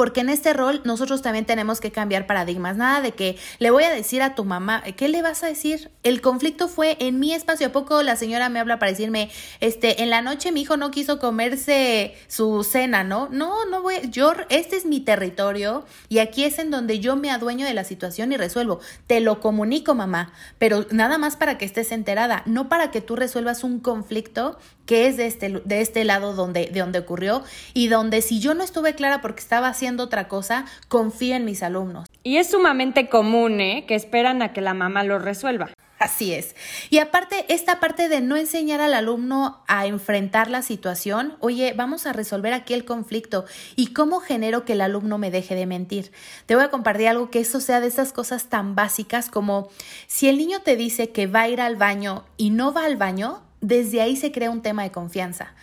porque 0.00 0.22
en 0.22 0.30
este 0.30 0.54
rol 0.54 0.80
nosotros 0.84 1.20
también 1.20 1.44
tenemos 1.44 1.78
que 1.78 1.92
cambiar 1.92 2.26
paradigmas. 2.26 2.74
Nada 2.74 3.02
de 3.02 3.12
que 3.12 3.36
le 3.58 3.70
voy 3.70 3.84
a 3.84 3.90
decir 3.90 4.22
a 4.22 4.34
tu 4.34 4.46
mamá, 4.46 4.82
¿qué 4.96 5.10
le 5.10 5.20
vas 5.20 5.42
a 5.42 5.46
decir? 5.46 5.90
El 6.04 6.22
conflicto 6.22 6.68
fue 6.68 6.96
en 7.00 7.20
mi 7.20 7.34
espacio. 7.34 7.66
¿A 7.66 7.72
poco 7.72 8.02
la 8.02 8.16
señora 8.16 8.48
me 8.48 8.60
habla 8.60 8.78
para 8.78 8.92
decirme, 8.92 9.28
este, 9.60 10.02
en 10.02 10.08
la 10.08 10.22
noche 10.22 10.52
mi 10.52 10.62
hijo 10.62 10.78
no 10.78 10.90
quiso 10.90 11.18
comerse 11.18 12.14
su 12.28 12.64
cena, 12.64 13.04
¿no? 13.04 13.28
No, 13.30 13.66
no 13.66 13.82
voy, 13.82 13.96
yo, 14.08 14.32
este 14.48 14.78
es 14.78 14.86
mi 14.86 15.00
territorio 15.00 15.84
y 16.08 16.20
aquí 16.20 16.44
es 16.44 16.58
en 16.58 16.70
donde 16.70 16.98
yo 16.98 17.16
me 17.16 17.30
adueño 17.30 17.66
de 17.66 17.74
la 17.74 17.84
situación 17.84 18.32
y 18.32 18.38
resuelvo. 18.38 18.80
Te 19.06 19.20
lo 19.20 19.38
comunico, 19.40 19.94
mamá, 19.94 20.32
pero 20.58 20.86
nada 20.90 21.18
más 21.18 21.36
para 21.36 21.58
que 21.58 21.66
estés 21.66 21.92
enterada, 21.92 22.42
no 22.46 22.70
para 22.70 22.90
que 22.90 23.02
tú 23.02 23.16
resuelvas 23.16 23.64
un 23.64 23.80
conflicto 23.80 24.56
que 24.90 25.06
es 25.06 25.16
de 25.16 25.26
este, 25.26 25.62
de 25.64 25.80
este 25.82 26.02
lado 26.02 26.34
donde, 26.34 26.66
de 26.66 26.80
donde 26.80 26.98
ocurrió 26.98 27.44
y 27.74 27.86
donde 27.86 28.22
si 28.22 28.40
yo 28.40 28.54
no 28.54 28.64
estuve 28.64 28.96
clara 28.96 29.20
porque 29.20 29.38
estaba 29.38 29.68
haciendo 29.68 30.02
otra 30.02 30.26
cosa, 30.26 30.64
confío 30.88 31.36
en 31.36 31.44
mis 31.44 31.62
alumnos. 31.62 32.08
Y 32.24 32.38
es 32.38 32.50
sumamente 32.50 33.08
común, 33.08 33.60
¿eh? 33.60 33.84
Que 33.86 33.94
esperan 33.94 34.42
a 34.42 34.52
que 34.52 34.60
la 34.60 34.74
mamá 34.74 35.04
lo 35.04 35.20
resuelva. 35.20 35.70
Así 36.00 36.34
es. 36.34 36.56
Y 36.88 36.98
aparte, 36.98 37.44
esta 37.50 37.78
parte 37.78 38.08
de 38.08 38.20
no 38.20 38.34
enseñar 38.34 38.80
al 38.80 38.94
alumno 38.94 39.62
a 39.68 39.86
enfrentar 39.86 40.50
la 40.50 40.62
situación, 40.62 41.36
oye, 41.38 41.72
vamos 41.76 42.06
a 42.06 42.12
resolver 42.12 42.52
aquí 42.52 42.74
el 42.74 42.84
conflicto 42.84 43.44
y 43.76 43.92
cómo 43.92 44.18
genero 44.18 44.64
que 44.64 44.72
el 44.72 44.80
alumno 44.80 45.18
me 45.18 45.30
deje 45.30 45.54
de 45.54 45.66
mentir. 45.66 46.10
Te 46.46 46.56
voy 46.56 46.64
a 46.64 46.70
compartir 46.70 47.06
algo 47.06 47.30
que 47.30 47.38
eso 47.38 47.60
sea 47.60 47.78
de 47.78 47.86
esas 47.86 48.12
cosas 48.12 48.46
tan 48.46 48.74
básicas 48.74 49.30
como 49.30 49.68
si 50.08 50.28
el 50.28 50.36
niño 50.36 50.62
te 50.62 50.74
dice 50.74 51.10
que 51.10 51.28
va 51.28 51.42
a 51.42 51.48
ir 51.48 51.60
al 51.60 51.76
baño 51.76 52.24
y 52.36 52.50
no 52.50 52.72
va 52.72 52.86
al 52.86 52.96
baño, 52.96 53.42
desde 53.60 54.00
ahí 54.00 54.16
se 54.16 54.32
crea 54.32 54.50
un 54.50 54.62
tema 54.62 54.82
de 54.82 54.90
confianza 54.90 55.54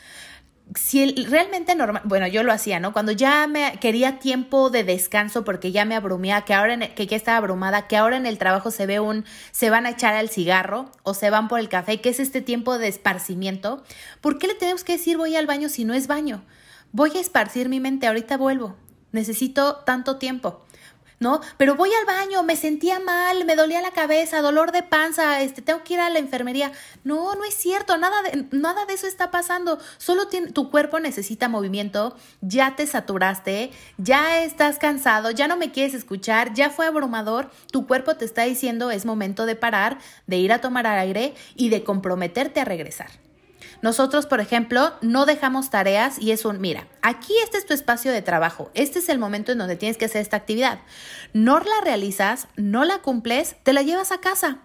si 0.76 1.14
realmente 1.26 1.76
normal, 1.76 2.02
bueno, 2.06 2.28
yo 2.28 2.44
lo 2.44 2.52
hacía, 2.52 2.80
¿no? 2.80 2.92
Cuando 2.92 3.12
ya 3.12 3.48
me 3.48 3.78
quería 3.80 4.20
tiempo 4.20 4.70
de 4.70 4.84
descanso 4.84 5.44
porque 5.44 5.72
ya 5.72 5.86
me 5.86 5.96
abrumía, 5.96 6.42
que 6.42 6.54
ahora 6.54 6.94
que 6.94 7.08
ya 7.08 7.16
estaba 7.16 7.38
abrumada, 7.38 7.88
que 7.88 7.96
ahora 7.96 8.18
en 8.18 8.26
el 8.26 8.38
trabajo 8.38 8.72
se 8.72 8.86
ve 8.86 9.00
un 9.00 9.26
se 9.52 9.70
van 9.70 9.86
a 9.86 9.92
echar 9.92 10.16
al 10.16 10.30
cigarro 10.30 10.92
o 11.04 11.14
se 11.14 11.30
van 11.30 11.48
por 11.48 11.60
el 11.60 11.70
café, 11.70 12.02
que 12.02 12.10
es 12.10 12.20
este 12.20 12.42
tiempo 12.42 12.78
de 12.78 12.88
esparcimiento, 12.88 13.84
¿por 14.22 14.38
qué 14.38 14.48
le 14.48 14.56
tenemos 14.56 14.84
que 14.84 14.94
decir 14.94 15.18
voy 15.18 15.36
al 15.36 15.48
baño 15.48 15.70
si 15.70 15.86
no 15.86 15.94
es 15.94 16.08
baño? 16.08 16.44
Voy 16.92 17.12
a 17.16 17.22
esparcir 17.22 17.70
mi 17.70 17.80
mente, 17.80 18.08
ahorita 18.08 18.38
vuelvo. 18.38 18.76
Necesito 19.12 19.78
tanto 19.86 20.18
tiempo. 20.18 20.66
¿No? 21.20 21.42
Pero 21.58 21.76
voy 21.76 21.90
al 21.94 22.06
baño, 22.06 22.44
me 22.44 22.56
sentía 22.56 23.00
mal, 23.00 23.46
me 23.46 23.56
dolía 23.56 23.82
la 23.82 23.92
cabeza, 23.92 24.42
dolor 24.42 24.72
de 24.72 24.84
panza, 24.84 25.42
este, 25.42 25.62
tengo 25.62 25.84
que 25.84 25.96
ir 25.96 26.00
a 26.00 26.10
la 26.10 26.20
enfermería. 26.20 26.72
No, 27.04 27.36
no 27.36 27.44
es 27.44 27.56
cierto, 27.56 27.98
nada 27.98 28.22
de, 28.24 28.46
nada 28.52 28.86
de 28.86 28.94
eso 28.94 29.08
está 29.08 29.32
pasando. 29.32 29.80
Solo 29.98 30.28
tu 30.54 30.70
cuerpo 30.70 31.00
necesita 31.00 31.50
movimiento, 31.50 32.16
ya 32.42 32.76
te 32.76 32.86
saturaste, 32.86 33.72
ya 33.98 34.44
estás 34.44 34.78
cansado, 34.78 35.32
ya 35.32 35.48
no 35.48 35.58
me 35.58 35.72
quieres 35.72 35.94
escuchar, 35.94 36.54
ya 36.54 36.70
fue 36.70 36.88
abrumador. 36.88 37.50
Tu 37.72 37.88
cuerpo 37.88 38.16
te 38.16 38.26
está 38.26 38.44
diciendo 38.44 38.92
es 38.92 39.06
momento 39.06 39.46
de 39.46 39.56
parar, 39.56 39.98
de 40.28 40.38
ir 40.38 40.54
a 40.54 40.62
tomar 40.62 40.86
aire 40.86 41.34
y 41.56 41.70
de 41.70 41.84
comprometerte 41.84 42.60
a 42.60 42.66
regresar. 42.66 43.27
Nosotros, 43.82 44.26
por 44.26 44.40
ejemplo, 44.40 44.94
no 45.02 45.26
dejamos 45.26 45.70
tareas 45.70 46.20
y 46.20 46.32
es 46.32 46.46
un, 46.46 46.60
mira, 46.60 46.88
aquí 47.02 47.34
este 47.44 47.58
es 47.58 47.66
tu 47.66 47.74
espacio 47.74 48.12
de 48.12 48.22
trabajo, 48.22 48.72
este 48.74 49.00
es 49.00 49.10
el 49.10 49.20
momento 49.20 49.52
en 49.52 49.58
donde 49.58 49.76
tienes 49.76 49.98
que 49.98 50.06
hacer 50.06 50.22
esta 50.22 50.38
actividad. 50.38 50.80
No 51.34 51.60
la 51.60 51.82
realizas, 51.84 52.48
no 52.56 52.86
la 52.86 53.00
cumples, 53.00 53.56
te 53.64 53.74
la 53.74 53.82
llevas 53.82 54.12
a 54.12 54.20
casa 54.20 54.60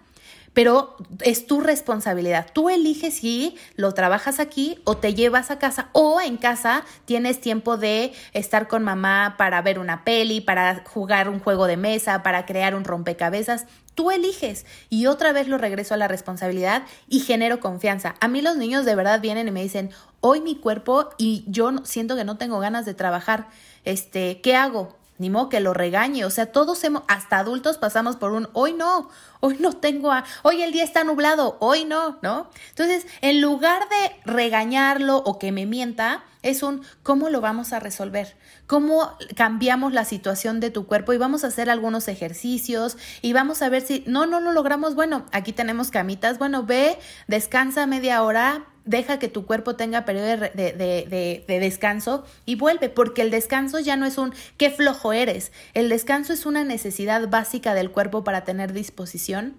pero 0.53 0.95
es 1.21 1.47
tu 1.47 1.61
responsabilidad. 1.61 2.47
Tú 2.53 2.69
eliges 2.69 3.15
si 3.15 3.57
lo 3.75 3.93
trabajas 3.93 4.39
aquí 4.39 4.79
o 4.85 4.97
te 4.97 5.13
llevas 5.13 5.51
a 5.51 5.59
casa 5.59 5.89
o 5.93 6.21
en 6.21 6.37
casa 6.37 6.83
tienes 7.05 7.41
tiempo 7.41 7.77
de 7.77 8.13
estar 8.33 8.67
con 8.67 8.83
mamá 8.83 9.35
para 9.37 9.61
ver 9.61 9.79
una 9.79 10.03
peli, 10.03 10.41
para 10.41 10.83
jugar 10.85 11.27
un 11.27 11.39
juego 11.39 11.65
de 11.65 11.77
mesa, 11.77 12.23
para 12.23 12.45
crear 12.45 12.75
un 12.75 12.83
rompecabezas. 12.83 13.65
Tú 13.95 14.11
eliges 14.11 14.65
y 14.89 15.05
otra 15.05 15.33
vez 15.33 15.47
lo 15.47 15.57
regreso 15.57 15.93
a 15.93 15.97
la 15.97 16.07
responsabilidad 16.07 16.83
y 17.07 17.19
genero 17.19 17.59
confianza. 17.59 18.15
A 18.19 18.27
mí 18.27 18.41
los 18.41 18.57
niños 18.57 18.85
de 18.85 18.95
verdad 18.95 19.21
vienen 19.21 19.47
y 19.47 19.51
me 19.51 19.61
dicen, 19.61 19.91
hoy 20.21 20.41
mi 20.41 20.55
cuerpo 20.55 21.09
y 21.17 21.45
yo 21.47 21.71
siento 21.83 22.15
que 22.15 22.23
no 22.23 22.37
tengo 22.37 22.59
ganas 22.59 22.85
de 22.85 22.93
trabajar. 22.93 23.47
Este, 23.85 24.41
¿qué 24.41 24.55
hago? 24.55 24.97
Ni 25.17 25.29
modo 25.29 25.49
que 25.49 25.59
lo 25.59 25.73
regañe, 25.73 26.25
o 26.25 26.29
sea, 26.29 26.51
todos 26.51 26.83
hemos, 26.83 27.03
hasta 27.07 27.37
adultos 27.37 27.77
pasamos 27.77 28.15
por 28.15 28.31
un, 28.31 28.49
hoy 28.53 28.73
no, 28.73 29.09
hoy 29.41 29.57
no 29.59 29.73
tengo, 29.73 30.11
a, 30.11 30.23
hoy 30.41 30.63
el 30.63 30.71
día 30.71 30.83
está 30.83 31.03
nublado, 31.03 31.57
hoy 31.59 31.85
no, 31.85 32.17
¿no? 32.21 32.49
Entonces, 32.69 33.05
en 33.21 33.39
lugar 33.39 33.83
de 33.89 34.31
regañarlo 34.31 35.17
o 35.17 35.37
que 35.37 35.51
me 35.51 35.65
mienta, 35.65 36.23
es 36.41 36.61
un, 36.61 36.81
¿cómo 37.03 37.29
lo 37.29 37.41
vamos 37.41 37.73
a 37.73 37.79
resolver? 37.79 38.35
¿Cómo 38.67 39.17
cambiamos 39.35 39.93
la 39.93 40.03
situación 40.03 40.59
de 40.59 40.71
tu 40.71 40.87
cuerpo? 40.87 41.13
Y 41.13 41.17
vamos 41.17 41.43
a 41.43 41.47
hacer 41.47 41.69
algunos 41.69 42.07
ejercicios 42.07 42.97
y 43.21 43.33
vamos 43.33 43.61
a 43.61 43.69
ver 43.69 43.81
si, 43.81 44.03
no, 44.07 44.25
no 44.25 44.39
lo 44.39 44.51
logramos, 44.51 44.95
bueno, 44.95 45.25
aquí 45.31 45.53
tenemos 45.53 45.91
camitas, 45.91 46.39
bueno, 46.39 46.63
ve, 46.63 46.97
descansa 47.27 47.87
media 47.87 48.23
hora, 48.23 48.65
deja 48.85 49.19
que 49.19 49.27
tu 49.27 49.45
cuerpo 49.45 49.75
tenga 49.75 50.05
periodo 50.05 50.27
de, 50.27 51.43
descanso 51.47 52.25
y 52.45 52.55
vuelve, 52.55 52.89
porque 52.89 53.21
el 53.21 53.31
descanso 53.31 53.79
ya 53.79 53.95
no 53.95 54.05
es 54.05 54.17
un 54.17 54.33
qué 54.57 54.69
flojo 54.69 55.13
eres, 55.13 55.51
el 55.73 55.89
descanso 55.89 56.33
es 56.33 56.45
una 56.45 56.63
necesidad 56.63 57.29
básica 57.29 57.73
del 57.73 57.91
cuerpo 57.91 58.23
para 58.23 58.43
tener 58.43 58.73
disposición 58.73 59.55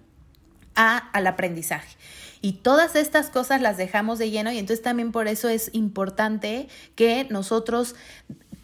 a, 0.75 0.97
al 0.97 1.27
aprendizaje. 1.27 1.97
Y 2.41 2.53
todas 2.53 2.95
estas 2.95 3.31
cosas 3.31 3.59
las 3.59 3.77
dejamos 3.77 4.19
de 4.19 4.29
lleno 4.29 4.51
y 4.51 4.59
entonces 4.59 4.83
también 4.83 5.11
por 5.11 5.27
eso 5.27 5.49
es 5.49 5.71
importante 5.73 6.67
que 6.93 7.25
nosotros 7.31 7.95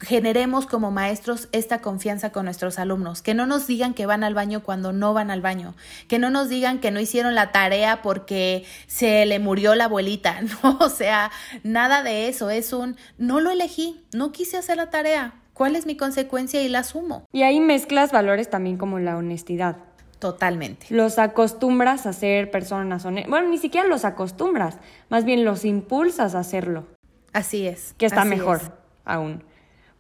generemos 0.01 0.65
como 0.65 0.91
maestros 0.91 1.47
esta 1.51 1.79
confianza 1.81 2.31
con 2.31 2.45
nuestros 2.45 2.79
alumnos, 2.79 3.21
que 3.21 3.33
no 3.33 3.45
nos 3.45 3.67
digan 3.67 3.93
que 3.93 4.05
van 4.05 4.23
al 4.23 4.33
baño 4.33 4.63
cuando 4.63 4.93
no 4.93 5.13
van 5.13 5.31
al 5.31 5.41
baño, 5.41 5.75
que 6.07 6.19
no 6.19 6.29
nos 6.29 6.49
digan 6.49 6.79
que 6.79 6.91
no 6.91 6.99
hicieron 6.99 7.35
la 7.35 7.51
tarea 7.51 8.01
porque 8.01 8.65
se 8.87 9.25
le 9.25 9.39
murió 9.39 9.75
la 9.75 9.85
abuelita, 9.85 10.41
no, 10.63 10.77
o 10.79 10.89
sea, 10.89 11.31
nada 11.63 12.03
de 12.03 12.27
eso, 12.27 12.49
es 12.49 12.73
un 12.73 12.97
no 13.17 13.39
lo 13.39 13.51
elegí, 13.51 14.03
no 14.13 14.31
quise 14.31 14.57
hacer 14.57 14.77
la 14.77 14.89
tarea, 14.89 15.35
¿cuál 15.53 15.75
es 15.75 15.85
mi 15.85 15.95
consecuencia 15.95 16.61
y 16.61 16.69
la 16.69 16.79
asumo? 16.79 17.25
Y 17.31 17.43
ahí 17.43 17.59
mezclas 17.59 18.11
valores 18.11 18.49
también 18.49 18.77
como 18.77 18.99
la 18.99 19.17
honestidad. 19.17 19.77
Totalmente. 20.19 20.85
Los 20.91 21.17
acostumbras 21.17 22.05
a 22.05 22.13
ser 22.13 22.51
personas 22.51 23.05
honestas. 23.05 23.31
Bueno, 23.31 23.49
ni 23.49 23.57
siquiera 23.57 23.87
los 23.87 24.05
acostumbras, 24.05 24.77
más 25.09 25.25
bien 25.25 25.43
los 25.43 25.65
impulsas 25.65 26.35
a 26.35 26.39
hacerlo. 26.39 26.85
Así 27.33 27.65
es. 27.65 27.95
Que 27.97 28.05
está 28.05 28.23
mejor 28.23 28.61
aún. 29.03 29.43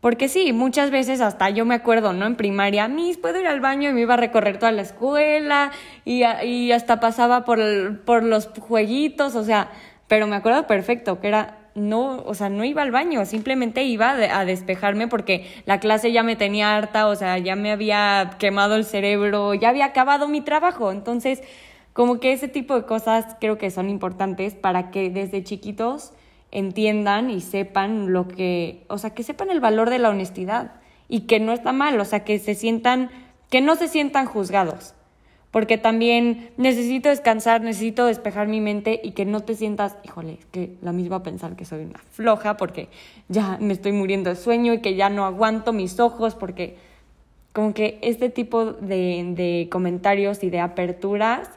Porque 0.01 0.29
sí, 0.29 0.51
muchas 0.51 0.89
veces 0.89 1.21
hasta 1.21 1.51
yo 1.51 1.63
me 1.63 1.75
acuerdo, 1.75 2.11
¿no? 2.11 2.25
En 2.25 2.35
primaria, 2.35 2.87
mis, 2.87 3.17
puedo 3.17 3.39
ir 3.39 3.45
al 3.45 3.61
baño 3.61 3.91
y 3.91 3.93
me 3.93 4.01
iba 4.01 4.15
a 4.15 4.17
recorrer 4.17 4.57
toda 4.57 4.71
la 4.71 4.81
escuela 4.81 5.71
y, 6.05 6.23
y 6.43 6.71
hasta 6.71 6.99
pasaba 6.99 7.45
por, 7.45 8.01
por 8.03 8.23
los 8.23 8.47
jueguitos, 8.47 9.35
o 9.35 9.43
sea, 9.43 9.69
pero 10.07 10.25
me 10.25 10.35
acuerdo 10.35 10.65
perfecto 10.65 11.19
que 11.21 11.27
era, 11.27 11.59
no, 11.75 12.23
o 12.25 12.33
sea, 12.33 12.49
no 12.49 12.63
iba 12.63 12.81
al 12.81 12.89
baño, 12.89 13.25
simplemente 13.25 13.83
iba 13.83 14.09
a 14.09 14.43
despejarme 14.43 15.07
porque 15.07 15.45
la 15.65 15.79
clase 15.79 16.11
ya 16.11 16.23
me 16.23 16.35
tenía 16.35 16.75
harta, 16.75 17.07
o 17.07 17.15
sea, 17.15 17.37
ya 17.37 17.55
me 17.55 17.71
había 17.71 18.31
quemado 18.39 18.75
el 18.77 18.85
cerebro, 18.85 19.53
ya 19.53 19.69
había 19.69 19.85
acabado 19.85 20.27
mi 20.27 20.41
trabajo. 20.41 20.91
Entonces, 20.91 21.43
como 21.93 22.19
que 22.19 22.33
ese 22.33 22.47
tipo 22.47 22.75
de 22.75 22.85
cosas 22.87 23.37
creo 23.39 23.59
que 23.59 23.69
son 23.69 23.87
importantes 23.87 24.55
para 24.55 24.89
que 24.89 25.11
desde 25.11 25.43
chiquitos 25.43 26.11
entiendan 26.51 27.29
y 27.29 27.41
sepan 27.41 28.11
lo 28.11 28.27
que, 28.27 28.83
o 28.87 28.97
sea, 28.97 29.11
que 29.11 29.23
sepan 29.23 29.49
el 29.49 29.59
valor 29.59 29.89
de 29.89 29.99
la 29.99 30.09
honestidad 30.09 30.73
y 31.07 31.21
que 31.21 31.39
no 31.39 31.53
está 31.53 31.71
mal, 31.71 31.99
o 31.99 32.05
sea, 32.05 32.23
que 32.23 32.39
se 32.39 32.55
sientan, 32.55 33.09
que 33.49 33.61
no 33.61 33.75
se 33.75 33.87
sientan 33.87 34.25
juzgados. 34.25 34.93
Porque 35.49 35.77
también 35.77 36.51
necesito 36.55 37.09
descansar, 37.09 37.61
necesito 37.61 38.05
despejar 38.05 38.47
mi 38.47 38.61
mente 38.61 39.01
y 39.03 39.11
que 39.11 39.25
no 39.25 39.41
te 39.41 39.55
sientas, 39.55 39.97
híjole, 40.05 40.39
que 40.51 40.75
la 40.81 40.93
misma 40.93 41.17
a 41.17 41.23
pensar 41.23 41.57
que 41.57 41.65
soy 41.65 41.83
una 41.83 41.99
floja 42.11 42.55
porque 42.55 42.87
ya 43.27 43.57
me 43.59 43.73
estoy 43.73 43.91
muriendo 43.91 44.29
de 44.29 44.37
sueño 44.37 44.73
y 44.73 44.79
que 44.79 44.95
ya 44.95 45.09
no 45.09 45.25
aguanto 45.25 45.73
mis 45.73 45.99
ojos 45.99 46.35
porque 46.35 46.77
como 47.51 47.73
que 47.73 47.99
este 48.01 48.29
tipo 48.29 48.71
de, 48.71 49.33
de 49.35 49.67
comentarios 49.69 50.41
y 50.43 50.49
de 50.49 50.61
aperturas, 50.61 51.49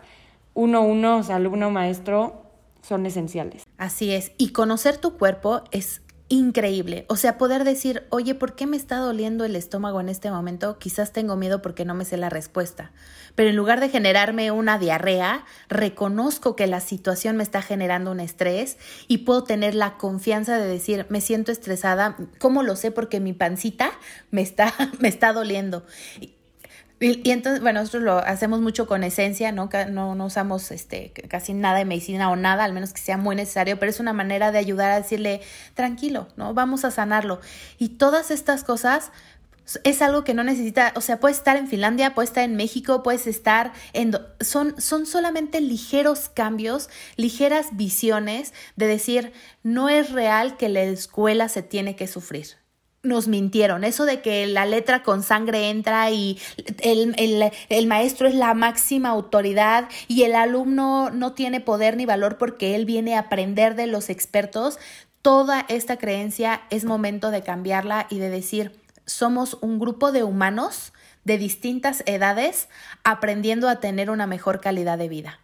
uno 0.55 0.83
uno, 0.83 1.19
o 1.19 1.23
sea, 1.23 1.37
alumno 1.37 1.71
maestro, 1.71 2.44
son 2.87 3.07
esenciales. 3.07 3.65
Así 3.79 4.13
es, 4.13 4.33
y 4.39 4.51
conocer 4.51 4.99
tu 4.99 5.17
cuerpo 5.17 5.63
es 5.71 6.03
increíble. 6.29 7.05
O 7.09 7.17
sea, 7.17 7.39
poder 7.39 7.65
decir, 7.65 8.05
oye, 8.11 8.35
¿por 8.35 8.55
qué 8.55 8.67
me 8.67 8.77
está 8.77 8.97
doliendo 8.97 9.45
el 9.45 9.57
estómago 9.57 10.01
en 10.01 10.09
este 10.09 10.31
momento? 10.31 10.79
Quizás 10.79 11.13
tengo 11.13 11.37
miedo 11.37 11.61
porque 11.61 11.85
no 11.85 11.95
me 11.95 12.05
sé 12.05 12.17
la 12.17 12.31
respuesta. 12.31 12.93
Pero 13.35 13.51
en 13.51 13.57
lugar 13.57 13.81
de 13.81 13.89
generarme 13.89 14.51
una 14.51 14.79
diarrea, 14.79 15.45
reconozco 15.69 16.57
que 16.57 16.67
la 16.67 16.81
situación 16.81 17.37
me 17.37 17.43
está 17.43 17.63
generando 17.63 18.11
un 18.11 18.21
estrés 18.21 18.79
y 19.07 19.19
puedo 19.19 19.45
tener 19.45 19.75
la 19.75 19.97
confianza 19.97 20.59
de 20.59 20.67
decir, 20.67 21.07
me 21.09 21.21
siento 21.21 21.53
estresada. 21.53 22.17
¿Cómo 22.39 22.63
lo 22.63 22.75
sé? 22.77 22.91
Porque 22.91 23.21
mi 23.21 23.33
pancita 23.33 23.91
me 24.31 24.43
está, 24.43 24.73
me 25.01 25.09
está 25.09 25.33
doliendo. 25.33 25.85
Y, 27.01 27.31
entonces, 27.31 27.61
bueno, 27.61 27.81
nosotros 27.81 28.05
lo 28.05 28.19
hacemos 28.19 28.61
mucho 28.61 28.87
con 28.87 29.03
esencia, 29.03 29.53
¿no? 29.53 29.69
No, 29.91 30.15
no 30.15 30.27
usamos 30.27 30.71
este, 30.71 31.13
casi 31.29 31.53
nada 31.53 31.79
de 31.79 31.85
medicina 31.85 32.31
o 32.31 32.37
nada, 32.37 32.65
al 32.65 32.73
menos 32.73 32.93
que 32.93 33.01
sea 33.01 33.17
muy 33.17 33.37
necesario, 33.37 33.79
pero 33.79 33.91
es 33.91 34.01
una 34.01 34.13
manera 34.13 34.53
de 34.53 34.59
ayudar 34.59 34.91
a 34.93 35.01
decirle, 35.01 35.41
tranquilo, 35.75 36.29
¿no? 36.37 36.55
Vamos 36.55 36.85
a 36.85 36.91
sanarlo. 36.91 37.41
Y 37.79 37.91
todas 37.91 38.31
estas 38.31 38.65
cosas 38.65 39.11
es 39.83 40.03
algo 40.03 40.25
que 40.25 40.35
no 40.35 40.45
necesita, 40.45 40.93
o 40.95 41.01
sea, 41.01 41.19
puedes 41.21 41.39
estar 41.39 41.57
en 41.57 41.69
Finlandia, 41.69 42.15
puedes 42.15 42.31
estar 42.31 42.45
en 42.45 42.55
México, 42.57 43.03
puedes 43.03 43.27
estar 43.27 43.73
en... 43.93 44.17
Son, 44.41 44.81
son 44.81 45.07
solamente 45.07 45.61
ligeros 45.61 46.29
cambios, 46.29 46.89
ligeras 47.17 47.69
visiones 47.73 48.53
de 48.77 48.87
decir, 48.87 49.33
no 49.63 49.89
es 49.89 50.13
real 50.13 50.57
que 50.57 50.69
la 50.69 50.83
escuela 50.83 51.49
se 51.49 51.63
tiene 51.63 51.97
que 51.97 52.07
sufrir 52.07 52.64
nos 53.05 53.29
mintieron. 53.29 53.85
Eso 53.85 54.05
de 54.05 54.21
que 54.21 54.47
la 54.47 54.67
letra 54.67 55.03
con 55.03 55.23
sangre 55.23 55.71
entra 55.71 56.11
y 56.11 56.39
el, 56.81 57.87
maestro 57.87 58.27
es 58.27 58.35
la 58.35 58.55
máxima 58.55 59.11
autoridad 59.11 59.89
y 60.09 60.23
el 60.25 60.35
alumno 60.35 61.11
no 61.11 61.33
tiene 61.33 61.61
poder 61.61 61.97
ni 61.97 62.07
valor 62.07 62.39
porque 62.39 62.75
él 62.75 62.85
viene 62.85 63.15
a 63.15 63.21
aprender 63.21 63.77
de 63.77 63.87
los 63.87 64.11
expertos, 64.11 64.79
toda 65.23 65.65
esta 65.69 65.97
creencia 65.97 66.63
es 66.71 66.85
momento 66.85 67.31
de 67.31 67.43
cambiarla 67.43 68.07
y 68.11 68.19
de 68.19 68.31
decir, 68.31 68.81
somos 69.07 69.59
un 69.61 69.79
grupo 69.79 70.13
de 70.13 70.23
humanos 70.23 70.93
de 71.25 71.39
distintas 71.39 72.03
edades 72.07 72.69
aprendiendo 73.03 73.69
a 73.69 73.81
tener 73.81 74.11
una 74.11 74.27
mejor 74.27 74.61
calidad 74.61 74.99
de 74.99 75.09
vida. 75.09 75.41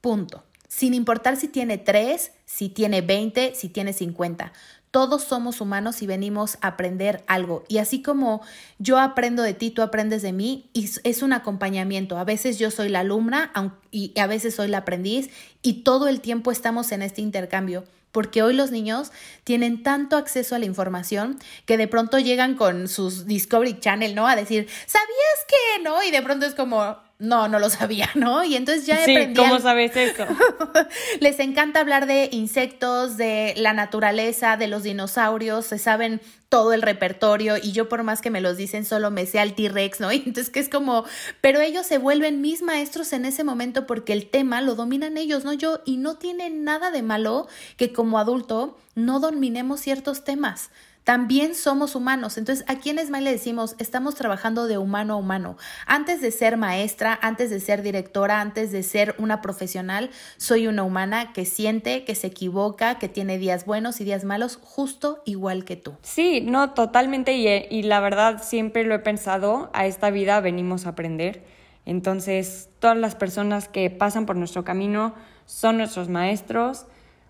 Punto. 0.00 0.44
Sin 0.68 0.92
importar 0.92 1.36
si 1.36 1.48
tiene 1.48 1.78
3, 1.78 2.32
si 2.44 2.68
tiene 2.68 3.00
20, 3.00 3.54
si 3.54 3.68
tiene 3.68 3.92
50. 3.92 4.52
Todos 4.94 5.24
somos 5.24 5.60
humanos 5.60 6.02
y 6.02 6.06
venimos 6.06 6.56
a 6.60 6.68
aprender 6.68 7.24
algo. 7.26 7.64
Y 7.66 7.78
así 7.78 8.00
como 8.00 8.42
yo 8.78 9.00
aprendo 9.00 9.42
de 9.42 9.52
ti, 9.52 9.72
tú 9.72 9.82
aprendes 9.82 10.22
de 10.22 10.32
mí, 10.32 10.70
y 10.72 10.88
es 11.02 11.22
un 11.24 11.32
acompañamiento. 11.32 12.16
A 12.16 12.22
veces 12.22 12.60
yo 12.60 12.70
soy 12.70 12.90
la 12.90 13.00
alumna 13.00 13.50
y 13.90 14.16
a 14.16 14.28
veces 14.28 14.54
soy 14.54 14.68
la 14.68 14.78
aprendiz 14.78 15.30
y 15.62 15.82
todo 15.82 16.06
el 16.06 16.20
tiempo 16.20 16.52
estamos 16.52 16.92
en 16.92 17.02
este 17.02 17.22
intercambio 17.22 17.82
porque 18.12 18.44
hoy 18.44 18.54
los 18.54 18.70
niños 18.70 19.10
tienen 19.42 19.82
tanto 19.82 20.16
acceso 20.16 20.54
a 20.54 20.60
la 20.60 20.66
información 20.66 21.40
que 21.66 21.76
de 21.76 21.88
pronto 21.88 22.20
llegan 22.20 22.54
con 22.54 22.86
sus 22.86 23.26
Discovery 23.26 23.80
Channel, 23.80 24.14
¿no? 24.14 24.28
A 24.28 24.36
decir, 24.36 24.68
¿sabías 24.86 25.08
que 25.48 25.82
no? 25.82 26.00
Y 26.04 26.12
de 26.12 26.22
pronto 26.22 26.46
es 26.46 26.54
como, 26.54 26.96
no, 27.18 27.48
no 27.48 27.58
lo 27.58 27.70
sabía, 27.70 28.10
¿no? 28.14 28.44
Y 28.44 28.56
entonces 28.56 28.86
ya 28.86 29.04
sí, 29.04 29.32
¿Cómo 29.36 29.60
sabes 29.60 29.96
esto? 29.96 30.26
Les 31.20 31.38
encanta 31.38 31.80
hablar 31.80 32.06
de 32.06 32.28
insectos, 32.32 33.16
de 33.16 33.54
la 33.56 33.72
naturaleza, 33.72 34.56
de 34.56 34.66
los 34.66 34.82
dinosaurios, 34.82 35.66
se 35.66 35.78
saben 35.78 36.20
todo 36.48 36.72
el 36.72 36.82
repertorio 36.82 37.56
y 37.56 37.72
yo 37.72 37.88
por 37.88 38.02
más 38.02 38.20
que 38.20 38.30
me 38.30 38.40
los 38.40 38.56
dicen 38.56 38.84
solo 38.84 39.10
me 39.10 39.26
sé 39.26 39.40
al 39.40 39.54
T-Rex, 39.54 40.00
¿no? 40.00 40.12
Y 40.12 40.16
entonces 40.18 40.50
que 40.50 40.60
es 40.60 40.68
como, 40.68 41.04
pero 41.40 41.60
ellos 41.60 41.86
se 41.86 41.98
vuelven 41.98 42.40
mis 42.40 42.62
maestros 42.62 43.12
en 43.12 43.24
ese 43.24 43.44
momento 43.44 43.86
porque 43.86 44.12
el 44.12 44.28
tema 44.28 44.60
lo 44.60 44.74
dominan 44.74 45.16
ellos, 45.16 45.44
no 45.44 45.52
yo, 45.52 45.80
y 45.84 45.96
no 45.96 46.16
tiene 46.16 46.50
nada 46.50 46.90
de 46.90 47.02
malo 47.02 47.48
que 47.76 47.92
como 47.92 48.18
adulto 48.18 48.78
no 48.94 49.20
dominemos 49.20 49.80
ciertos 49.80 50.24
temas. 50.24 50.70
También 51.04 51.54
somos 51.54 51.94
humanos. 51.94 52.38
Entonces, 52.38 52.64
aquí 52.66 52.88
en 52.88 52.98
Smile 52.98 53.24
le 53.24 53.32
decimos, 53.32 53.76
estamos 53.78 54.14
trabajando 54.14 54.66
de 54.66 54.78
humano 54.78 55.14
a 55.14 55.16
humano. 55.16 55.58
Antes 55.86 56.22
de 56.22 56.30
ser 56.30 56.56
maestra, 56.56 57.18
antes 57.20 57.50
de 57.50 57.60
ser 57.60 57.82
directora, 57.82 58.40
antes 58.40 58.72
de 58.72 58.82
ser 58.82 59.14
una 59.18 59.42
profesional, 59.42 60.10
soy 60.38 60.66
una 60.66 60.82
humana 60.82 61.34
que 61.34 61.44
siente, 61.44 62.04
que 62.04 62.14
se 62.14 62.28
equivoca, 62.28 62.98
que 62.98 63.08
tiene 63.08 63.36
días 63.36 63.66
buenos 63.66 64.00
y 64.00 64.04
días 64.04 64.24
malos, 64.24 64.58
justo 64.62 65.22
igual 65.26 65.66
que 65.66 65.76
tú. 65.76 65.92
Sí, 66.00 66.40
no, 66.40 66.70
totalmente. 66.72 67.34
Y, 67.34 67.48
y 67.48 67.82
la 67.82 68.00
verdad, 68.00 68.42
siempre 68.42 68.84
lo 68.84 68.94
he 68.94 69.00
pensado, 69.00 69.70
a 69.74 69.84
esta 69.84 70.08
vida 70.08 70.40
venimos 70.40 70.86
a 70.86 70.90
aprender. 70.90 71.44
Entonces, 71.84 72.70
todas 72.78 72.96
las 72.96 73.14
personas 73.14 73.68
que 73.68 73.90
pasan 73.90 74.24
por 74.24 74.36
nuestro 74.36 74.64
camino 74.64 75.14
son 75.44 75.76
nuestros 75.76 76.08
maestros. 76.08 76.86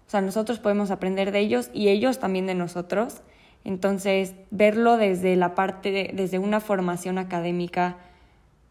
O 0.07 0.11
sea, 0.11 0.20
nosotros 0.20 0.61
podemos 0.61 0.93
aprender 0.93 1.33
de 1.33 1.41
ellos 1.41 1.70
y 1.72 1.89
ellos 1.89 2.20
también 2.20 2.47
de 2.47 2.55
nosotros. 2.55 3.22
Entonces, 3.64 4.34
verlo 4.50 4.96
desde 4.98 5.36
la 5.36 5.54
parte, 5.54 6.10
desde 6.14 6.38
una 6.38 6.60
formación 6.60 7.18
académica 7.18 7.96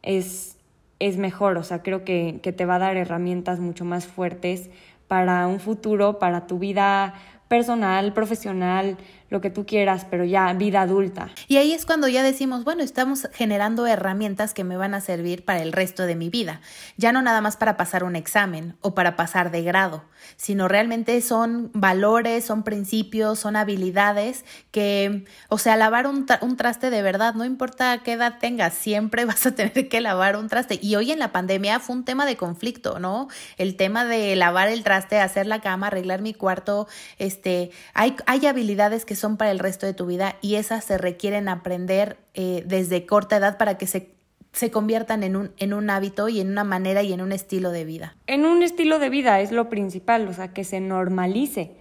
es, 0.03 0.57
es 0.99 1.17
mejor, 1.17 1.57
o 1.57 1.63
sea, 1.63 1.81
creo 1.81 2.03
que, 2.03 2.39
que 2.43 2.51
te 2.51 2.65
va 2.65 2.75
a 2.75 2.79
dar 2.79 2.97
herramientas 2.97 3.59
mucho 3.59 3.85
más 3.85 4.05
fuertes 4.05 4.69
para 5.07 5.47
un 5.47 5.59
futuro, 5.59 6.19
para 6.19 6.45
tu 6.47 6.59
vida 6.59 7.15
personal, 7.47 8.13
profesional, 8.13 8.97
lo 9.33 9.41
que 9.41 9.49
tú 9.49 9.65
quieras, 9.65 10.05
pero 10.09 10.23
ya 10.23 10.53
vida 10.53 10.81
adulta. 10.81 11.31
Y 11.47 11.57
ahí 11.57 11.73
es 11.73 11.85
cuando 11.85 12.07
ya 12.07 12.21
decimos, 12.21 12.63
bueno, 12.63 12.83
estamos 12.83 13.27
generando 13.33 13.87
herramientas 13.87 14.53
que 14.53 14.63
me 14.63 14.77
van 14.77 14.93
a 14.93 15.01
servir 15.01 15.43
para 15.43 15.61
el 15.61 15.73
resto 15.73 16.05
de 16.05 16.15
mi 16.15 16.29
vida. 16.29 16.61
Ya 16.97 17.11
no 17.11 17.21
nada 17.23 17.41
más 17.41 17.57
para 17.57 17.75
pasar 17.75 18.03
un 18.03 18.15
examen 18.15 18.77
o 18.81 18.93
para 18.93 19.15
pasar 19.15 19.49
de 19.49 19.63
grado, 19.63 20.03
sino 20.37 20.67
realmente 20.67 21.19
son 21.21 21.71
valores, 21.73 22.45
son 22.45 22.61
principios, 22.61 23.39
son 23.39 23.55
habilidades 23.55 24.45
que, 24.69 25.25
o 25.49 25.57
sea, 25.57 25.75
lavar 25.77 26.05
un, 26.05 26.27
un 26.41 26.55
traste 26.55 26.91
de 26.91 27.01
verdad, 27.01 27.33
no 27.33 27.43
importa 27.43 28.03
qué 28.03 28.13
edad 28.13 28.37
tengas, 28.39 28.75
siempre 28.75 29.25
vas 29.25 29.47
a 29.47 29.55
tener 29.55 29.89
que 29.89 29.99
lavar 29.99 30.37
un 30.37 30.47
traste. 30.47 30.77
Y 30.79 30.95
hoy 30.95 31.11
en 31.11 31.17
la 31.17 31.31
pandemia 31.31 31.79
fue 31.79 31.95
un 31.95 32.05
tema 32.05 32.27
de 32.27 32.37
conflicto, 32.37 32.99
¿no? 32.99 33.29
El 33.57 33.77
tema 33.77 34.05
de 34.05 34.35
lavar 34.35 34.69
el 34.69 34.83
traste, 34.83 35.19
hacer 35.19 35.47
la 35.47 35.59
cama, 35.59 35.87
arreglar 35.87 36.21
mi 36.21 36.35
cuarto, 36.35 36.87
este, 37.17 37.71
hay, 37.95 38.15
hay 38.27 38.45
habilidades 38.45 39.05
que 39.05 39.15
son 39.15 39.22
para 39.37 39.51
el 39.51 39.59
resto 39.59 39.85
de 39.85 39.93
tu 39.93 40.05
vida 40.05 40.35
y 40.41 40.55
esas 40.55 40.83
se 40.83 40.97
requieren 40.97 41.49
aprender 41.49 42.17
eh, 42.33 42.63
desde 42.65 43.05
corta 43.05 43.37
edad 43.37 43.57
para 43.57 43.77
que 43.77 43.87
se, 43.87 44.09
se 44.51 44.69
conviertan 44.69 45.23
en 45.23 45.35
un, 45.35 45.51
en 45.57 45.73
un 45.73 45.89
hábito 45.89 46.29
y 46.29 46.39
en 46.39 46.49
una 46.49 46.63
manera 46.63 47.01
y 47.01 47.13
en 47.13 47.21
un 47.21 47.31
estilo 47.31 47.71
de 47.71 47.85
vida. 47.85 48.15
En 48.27 48.45
un 48.45 48.61
estilo 48.61 48.99
de 48.99 49.09
vida 49.09 49.39
es 49.41 49.51
lo 49.51 49.69
principal, 49.69 50.27
o 50.27 50.33
sea, 50.33 50.53
que 50.53 50.63
se 50.63 50.79
normalice 50.79 51.71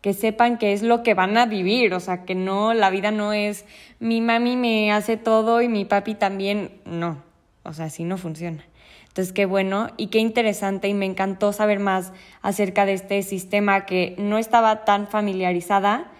que 0.00 0.14
sepan 0.14 0.56
que 0.56 0.72
es 0.72 0.82
lo 0.82 1.02
que 1.02 1.14
van 1.14 1.36
a 1.36 1.46
vivir, 1.46 1.92
o 1.92 2.00
sea, 2.00 2.24
que 2.24 2.34
no, 2.34 2.72
la 2.72 2.88
vida 2.90 3.10
no 3.10 3.32
es 3.32 3.66
mi 3.98 4.20
mami 4.20 4.56
me 4.56 4.92
hace 4.92 5.16
todo 5.16 5.60
y 5.60 5.68
mi 5.68 5.84
papi 5.84 6.14
también, 6.14 6.80
no, 6.86 7.22
o 7.64 7.72
sea, 7.72 7.86
así 7.86 8.04
no 8.04 8.16
funciona. 8.16 8.64
Entonces, 9.08 9.32
qué 9.32 9.44
bueno 9.44 9.88
y 9.96 10.06
qué 10.06 10.18
interesante 10.18 10.88
y 10.88 10.94
me 10.94 11.04
encantó 11.04 11.52
saber 11.52 11.80
más 11.80 12.12
acerca 12.42 12.86
de 12.86 12.92
este 12.92 13.22
sistema 13.22 13.84
que 13.84 14.14
no 14.18 14.38
estaba 14.38 14.84
tan 14.84 15.08
familiarizada 15.08 16.12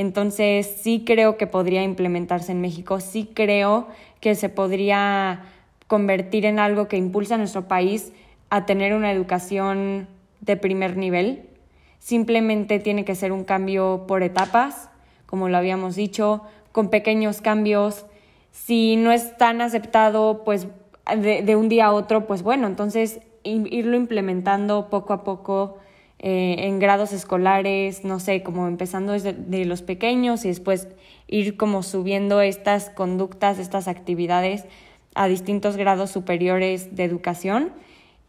entonces 0.00 0.78
sí 0.80 1.02
creo 1.04 1.36
que 1.36 1.46
podría 1.46 1.82
implementarse 1.82 2.52
en 2.52 2.62
México, 2.62 3.00
sí 3.00 3.28
creo 3.34 3.86
que 4.20 4.34
se 4.34 4.48
podría 4.48 5.42
convertir 5.88 6.46
en 6.46 6.58
algo 6.58 6.88
que 6.88 6.96
impulsa 6.96 7.34
a 7.34 7.38
nuestro 7.38 7.68
país 7.68 8.14
a 8.48 8.64
tener 8.64 8.94
una 8.94 9.12
educación 9.12 10.08
de 10.40 10.56
primer 10.56 10.96
nivel. 10.96 11.50
Simplemente 11.98 12.78
tiene 12.78 13.04
que 13.04 13.14
ser 13.14 13.30
un 13.30 13.44
cambio 13.44 14.06
por 14.08 14.22
etapas, 14.22 14.88
como 15.26 15.50
lo 15.50 15.58
habíamos 15.58 15.96
dicho, 15.96 16.44
con 16.72 16.88
pequeños 16.88 17.42
cambios. 17.42 18.06
Si 18.52 18.96
no 18.96 19.12
es 19.12 19.36
tan 19.36 19.60
aceptado, 19.60 20.44
pues 20.44 20.66
de, 21.14 21.42
de 21.42 21.56
un 21.56 21.68
día 21.68 21.86
a 21.86 21.92
otro, 21.92 22.26
pues 22.26 22.42
bueno, 22.42 22.66
entonces 22.66 23.20
irlo 23.44 23.98
implementando 23.98 24.88
poco 24.88 25.12
a 25.12 25.24
poco 25.24 25.76
eh, 26.22 26.66
en 26.66 26.78
grados 26.78 27.12
escolares, 27.14 28.04
no 28.04 28.20
sé, 28.20 28.42
como 28.42 28.68
empezando 28.68 29.12
desde 29.14 29.32
de 29.32 29.64
los 29.64 29.80
pequeños 29.80 30.44
y 30.44 30.48
después 30.48 30.88
ir 31.28 31.56
como 31.56 31.82
subiendo 31.82 32.42
estas 32.42 32.90
conductas, 32.90 33.58
estas 33.58 33.88
actividades 33.88 34.66
a 35.14 35.28
distintos 35.28 35.78
grados 35.78 36.10
superiores 36.10 36.94
de 36.94 37.04
educación. 37.04 37.72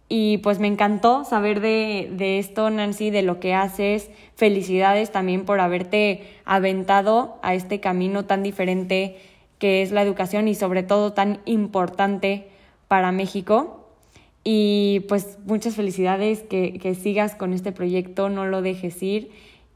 Y 0.08 0.38
pues 0.38 0.60
me 0.60 0.68
encantó 0.68 1.26
saber 1.26 1.60
de, 1.60 2.10
de 2.14 2.40
esto, 2.40 2.70
Nancy, 2.70 3.10
de 3.10 3.24
lo 3.24 3.42
que 3.42 3.54
haces. 3.54 4.10
Felicidades 4.36 5.12
también 5.12 5.44
por 5.44 5.60
haberte 5.60 6.24
aventado 6.46 7.40
a 7.42 7.56
este 7.56 7.82
camino 7.82 8.24
tan 8.24 8.42
diferente 8.42 9.18
que 9.60 9.82
es 9.82 9.92
la 9.92 10.02
educación 10.02 10.48
y 10.48 10.56
sobre 10.56 10.84
todo 10.84 11.12
tan 11.12 11.42
importante 11.44 12.48
para 12.88 13.12
México. 13.12 13.81
Y 14.44 15.02
pues 15.08 15.38
muchas 15.46 15.76
felicidades, 15.76 16.42
que, 16.42 16.80
que, 16.80 16.96
sigas 16.96 17.36
con 17.36 17.54
este 17.54 17.72
proyecto, 17.72 18.30
no 18.30 18.48
lo 18.48 18.62
dejes 18.62 19.02
ir. 19.04 19.32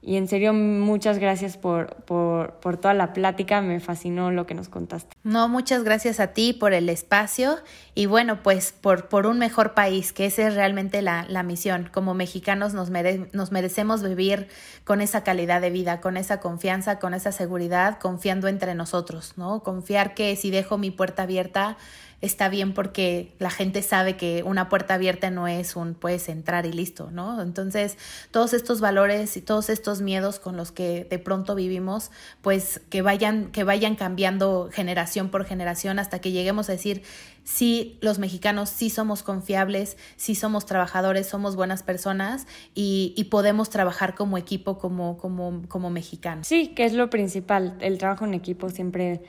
Y 0.07 0.17
en 0.17 0.27
serio, 0.27 0.53
muchas 0.53 1.17
gracias 1.17 1.57
por, 1.57 1.95
por, 2.03 2.59
por, 2.59 2.77
toda 2.77 2.93
la 2.93 3.11
plática, 3.11 3.61
me 3.61 3.79
fascinó 3.79 4.29
lo 4.29 4.45
que 4.45 4.53
nos 4.53 4.69
contaste. 4.69 5.15
No, 5.23 5.49
muchas 5.49 5.83
gracias 5.83 6.19
a 6.19 6.27
ti 6.27 6.53
por 6.53 6.73
el 6.73 6.89
espacio 6.89 7.57
y 7.95 8.05
bueno, 8.05 8.43
pues 8.43 8.71
por, 8.71 9.07
por 9.09 9.25
un 9.25 9.39
mejor 9.39 9.73
país, 9.73 10.13
que 10.13 10.27
esa 10.27 10.47
es 10.47 10.53
realmente 10.53 11.01
la, 11.01 11.25
la 11.27 11.41
misión. 11.41 11.89
Como 11.91 12.13
mexicanos 12.13 12.75
nos, 12.75 12.91
nos 13.33 13.51
merecemos 13.51 14.03
vivir 14.03 14.47
con 14.83 15.01
esa 15.01 15.23
calidad 15.23 15.59
de 15.59 15.71
vida, 15.71 16.01
con 16.01 16.17
esa 16.17 16.39
confianza, 16.39 16.99
con 16.99 17.15
esa 17.15 17.31
seguridad, 17.31 17.97
confiando 17.97 18.47
entre 18.47 18.75
nosotros, 18.75 19.33
¿no? 19.37 19.63
Confiar 19.63 20.13
que 20.13 20.35
si 20.35 20.51
dejo 20.51 20.77
mi 20.77 20.91
puerta 20.91 21.23
abierta, 21.23 21.77
está 22.21 22.49
bien 22.49 22.73
porque 22.73 23.33
la 23.39 23.49
gente 23.49 23.81
sabe 23.81 24.17
que 24.17 24.43
una 24.43 24.69
puerta 24.69 24.95
abierta 24.95 25.29
no 25.29 25.47
es 25.47 25.75
un 25.75 25.93
puedes 25.93 26.29
entrar 26.29 26.65
y 26.65 26.71
listo, 26.71 27.09
¿no? 27.11 27.41
Entonces, 27.41 27.97
todos 28.31 28.53
estos 28.53 28.81
valores 28.81 29.37
y 29.37 29.41
todos 29.41 29.69
estos 29.69 30.01
miedos 30.01 30.39
con 30.39 30.57
los 30.57 30.71
que 30.71 31.05
de 31.09 31.19
pronto 31.19 31.55
vivimos, 31.55 32.11
pues 32.41 32.81
que 32.89 33.01
vayan 33.01 33.51
que 33.51 33.63
vayan 33.63 33.95
cambiando 33.95 34.69
generación 34.71 35.29
por 35.29 35.45
generación 35.45 35.99
hasta 35.99 36.19
que 36.19 36.31
lleguemos 36.31 36.69
a 36.69 36.73
decir 36.73 37.03
sí, 37.45 37.97
los 38.01 38.19
mexicanos 38.19 38.69
sí 38.69 38.89
somos 38.89 39.23
confiables, 39.23 39.97
sí 40.17 40.35
somos 40.35 40.65
trabajadores, 40.65 41.27
somos 41.27 41.55
buenas 41.55 41.83
personas 41.83 42.47
y, 42.73 43.13
y 43.15 43.25
podemos 43.25 43.69
trabajar 43.69 44.15
como 44.15 44.37
equipo, 44.37 44.77
como, 44.77 45.17
como, 45.17 45.61
como 45.69 45.89
mexicanos. 45.89 46.47
Sí, 46.47 46.69
que 46.69 46.85
es 46.85 46.93
lo 46.93 47.09
principal, 47.09 47.77
el 47.79 47.97
trabajo 47.97 48.25
en 48.25 48.33
equipo 48.33 48.69
siempre 48.69 49.21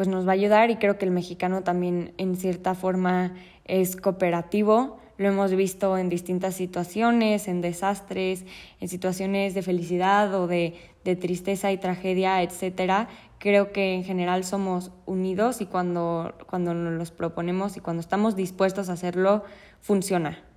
pues 0.00 0.08
nos 0.08 0.26
va 0.26 0.30
a 0.30 0.32
ayudar 0.32 0.70
y 0.70 0.76
creo 0.76 0.96
que 0.96 1.04
el 1.04 1.10
mexicano 1.10 1.62
también 1.62 2.14
en 2.16 2.34
cierta 2.34 2.74
forma 2.74 3.34
es 3.66 3.96
cooperativo. 3.96 4.96
Lo 5.18 5.28
hemos 5.28 5.54
visto 5.54 5.98
en 5.98 6.08
distintas 6.08 6.54
situaciones, 6.54 7.48
en 7.48 7.60
desastres, 7.60 8.46
en 8.80 8.88
situaciones 8.88 9.52
de 9.52 9.60
felicidad 9.60 10.34
o 10.34 10.46
de, 10.46 10.72
de 11.04 11.16
tristeza 11.16 11.70
y 11.70 11.76
tragedia, 11.76 12.42
etcétera. 12.42 13.10
Creo 13.38 13.72
que 13.72 13.92
en 13.92 14.02
general 14.02 14.44
somos 14.44 14.90
unidos 15.04 15.60
y 15.60 15.66
cuando, 15.66 16.32
cuando 16.48 16.72
nos 16.72 16.94
los 16.94 17.10
proponemos 17.10 17.76
y 17.76 17.80
cuando 17.80 18.00
estamos 18.00 18.36
dispuestos 18.36 18.88
a 18.88 18.94
hacerlo, 18.94 19.44
funciona. 19.82 20.49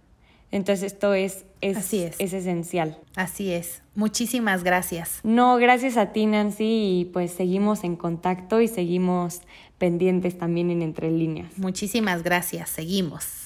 Entonces 0.53 0.93
esto 0.93 1.15
es, 1.15 1.45
es, 1.61 1.77
Así 1.77 2.03
es. 2.03 2.15
es 2.19 2.31
esencial. 2.31 2.99
Así 3.15 3.51
es. 3.51 3.81
Muchísimas 3.95 4.63
gracias. 4.63 5.19
No, 5.23 5.57
gracias 5.57 5.97
a 5.97 6.13
ti 6.13 6.27
Nancy 6.27 6.99
y 6.99 7.05
pues 7.05 7.31
seguimos 7.31 7.83
en 7.83 7.95
contacto 7.95 8.61
y 8.61 8.67
seguimos 8.67 9.41
pendientes 9.79 10.37
también 10.37 10.69
en 10.69 10.83
Entre 10.83 11.09
Líneas. 11.09 11.57
Muchísimas 11.57 12.21
gracias. 12.21 12.69
Seguimos. 12.69 13.42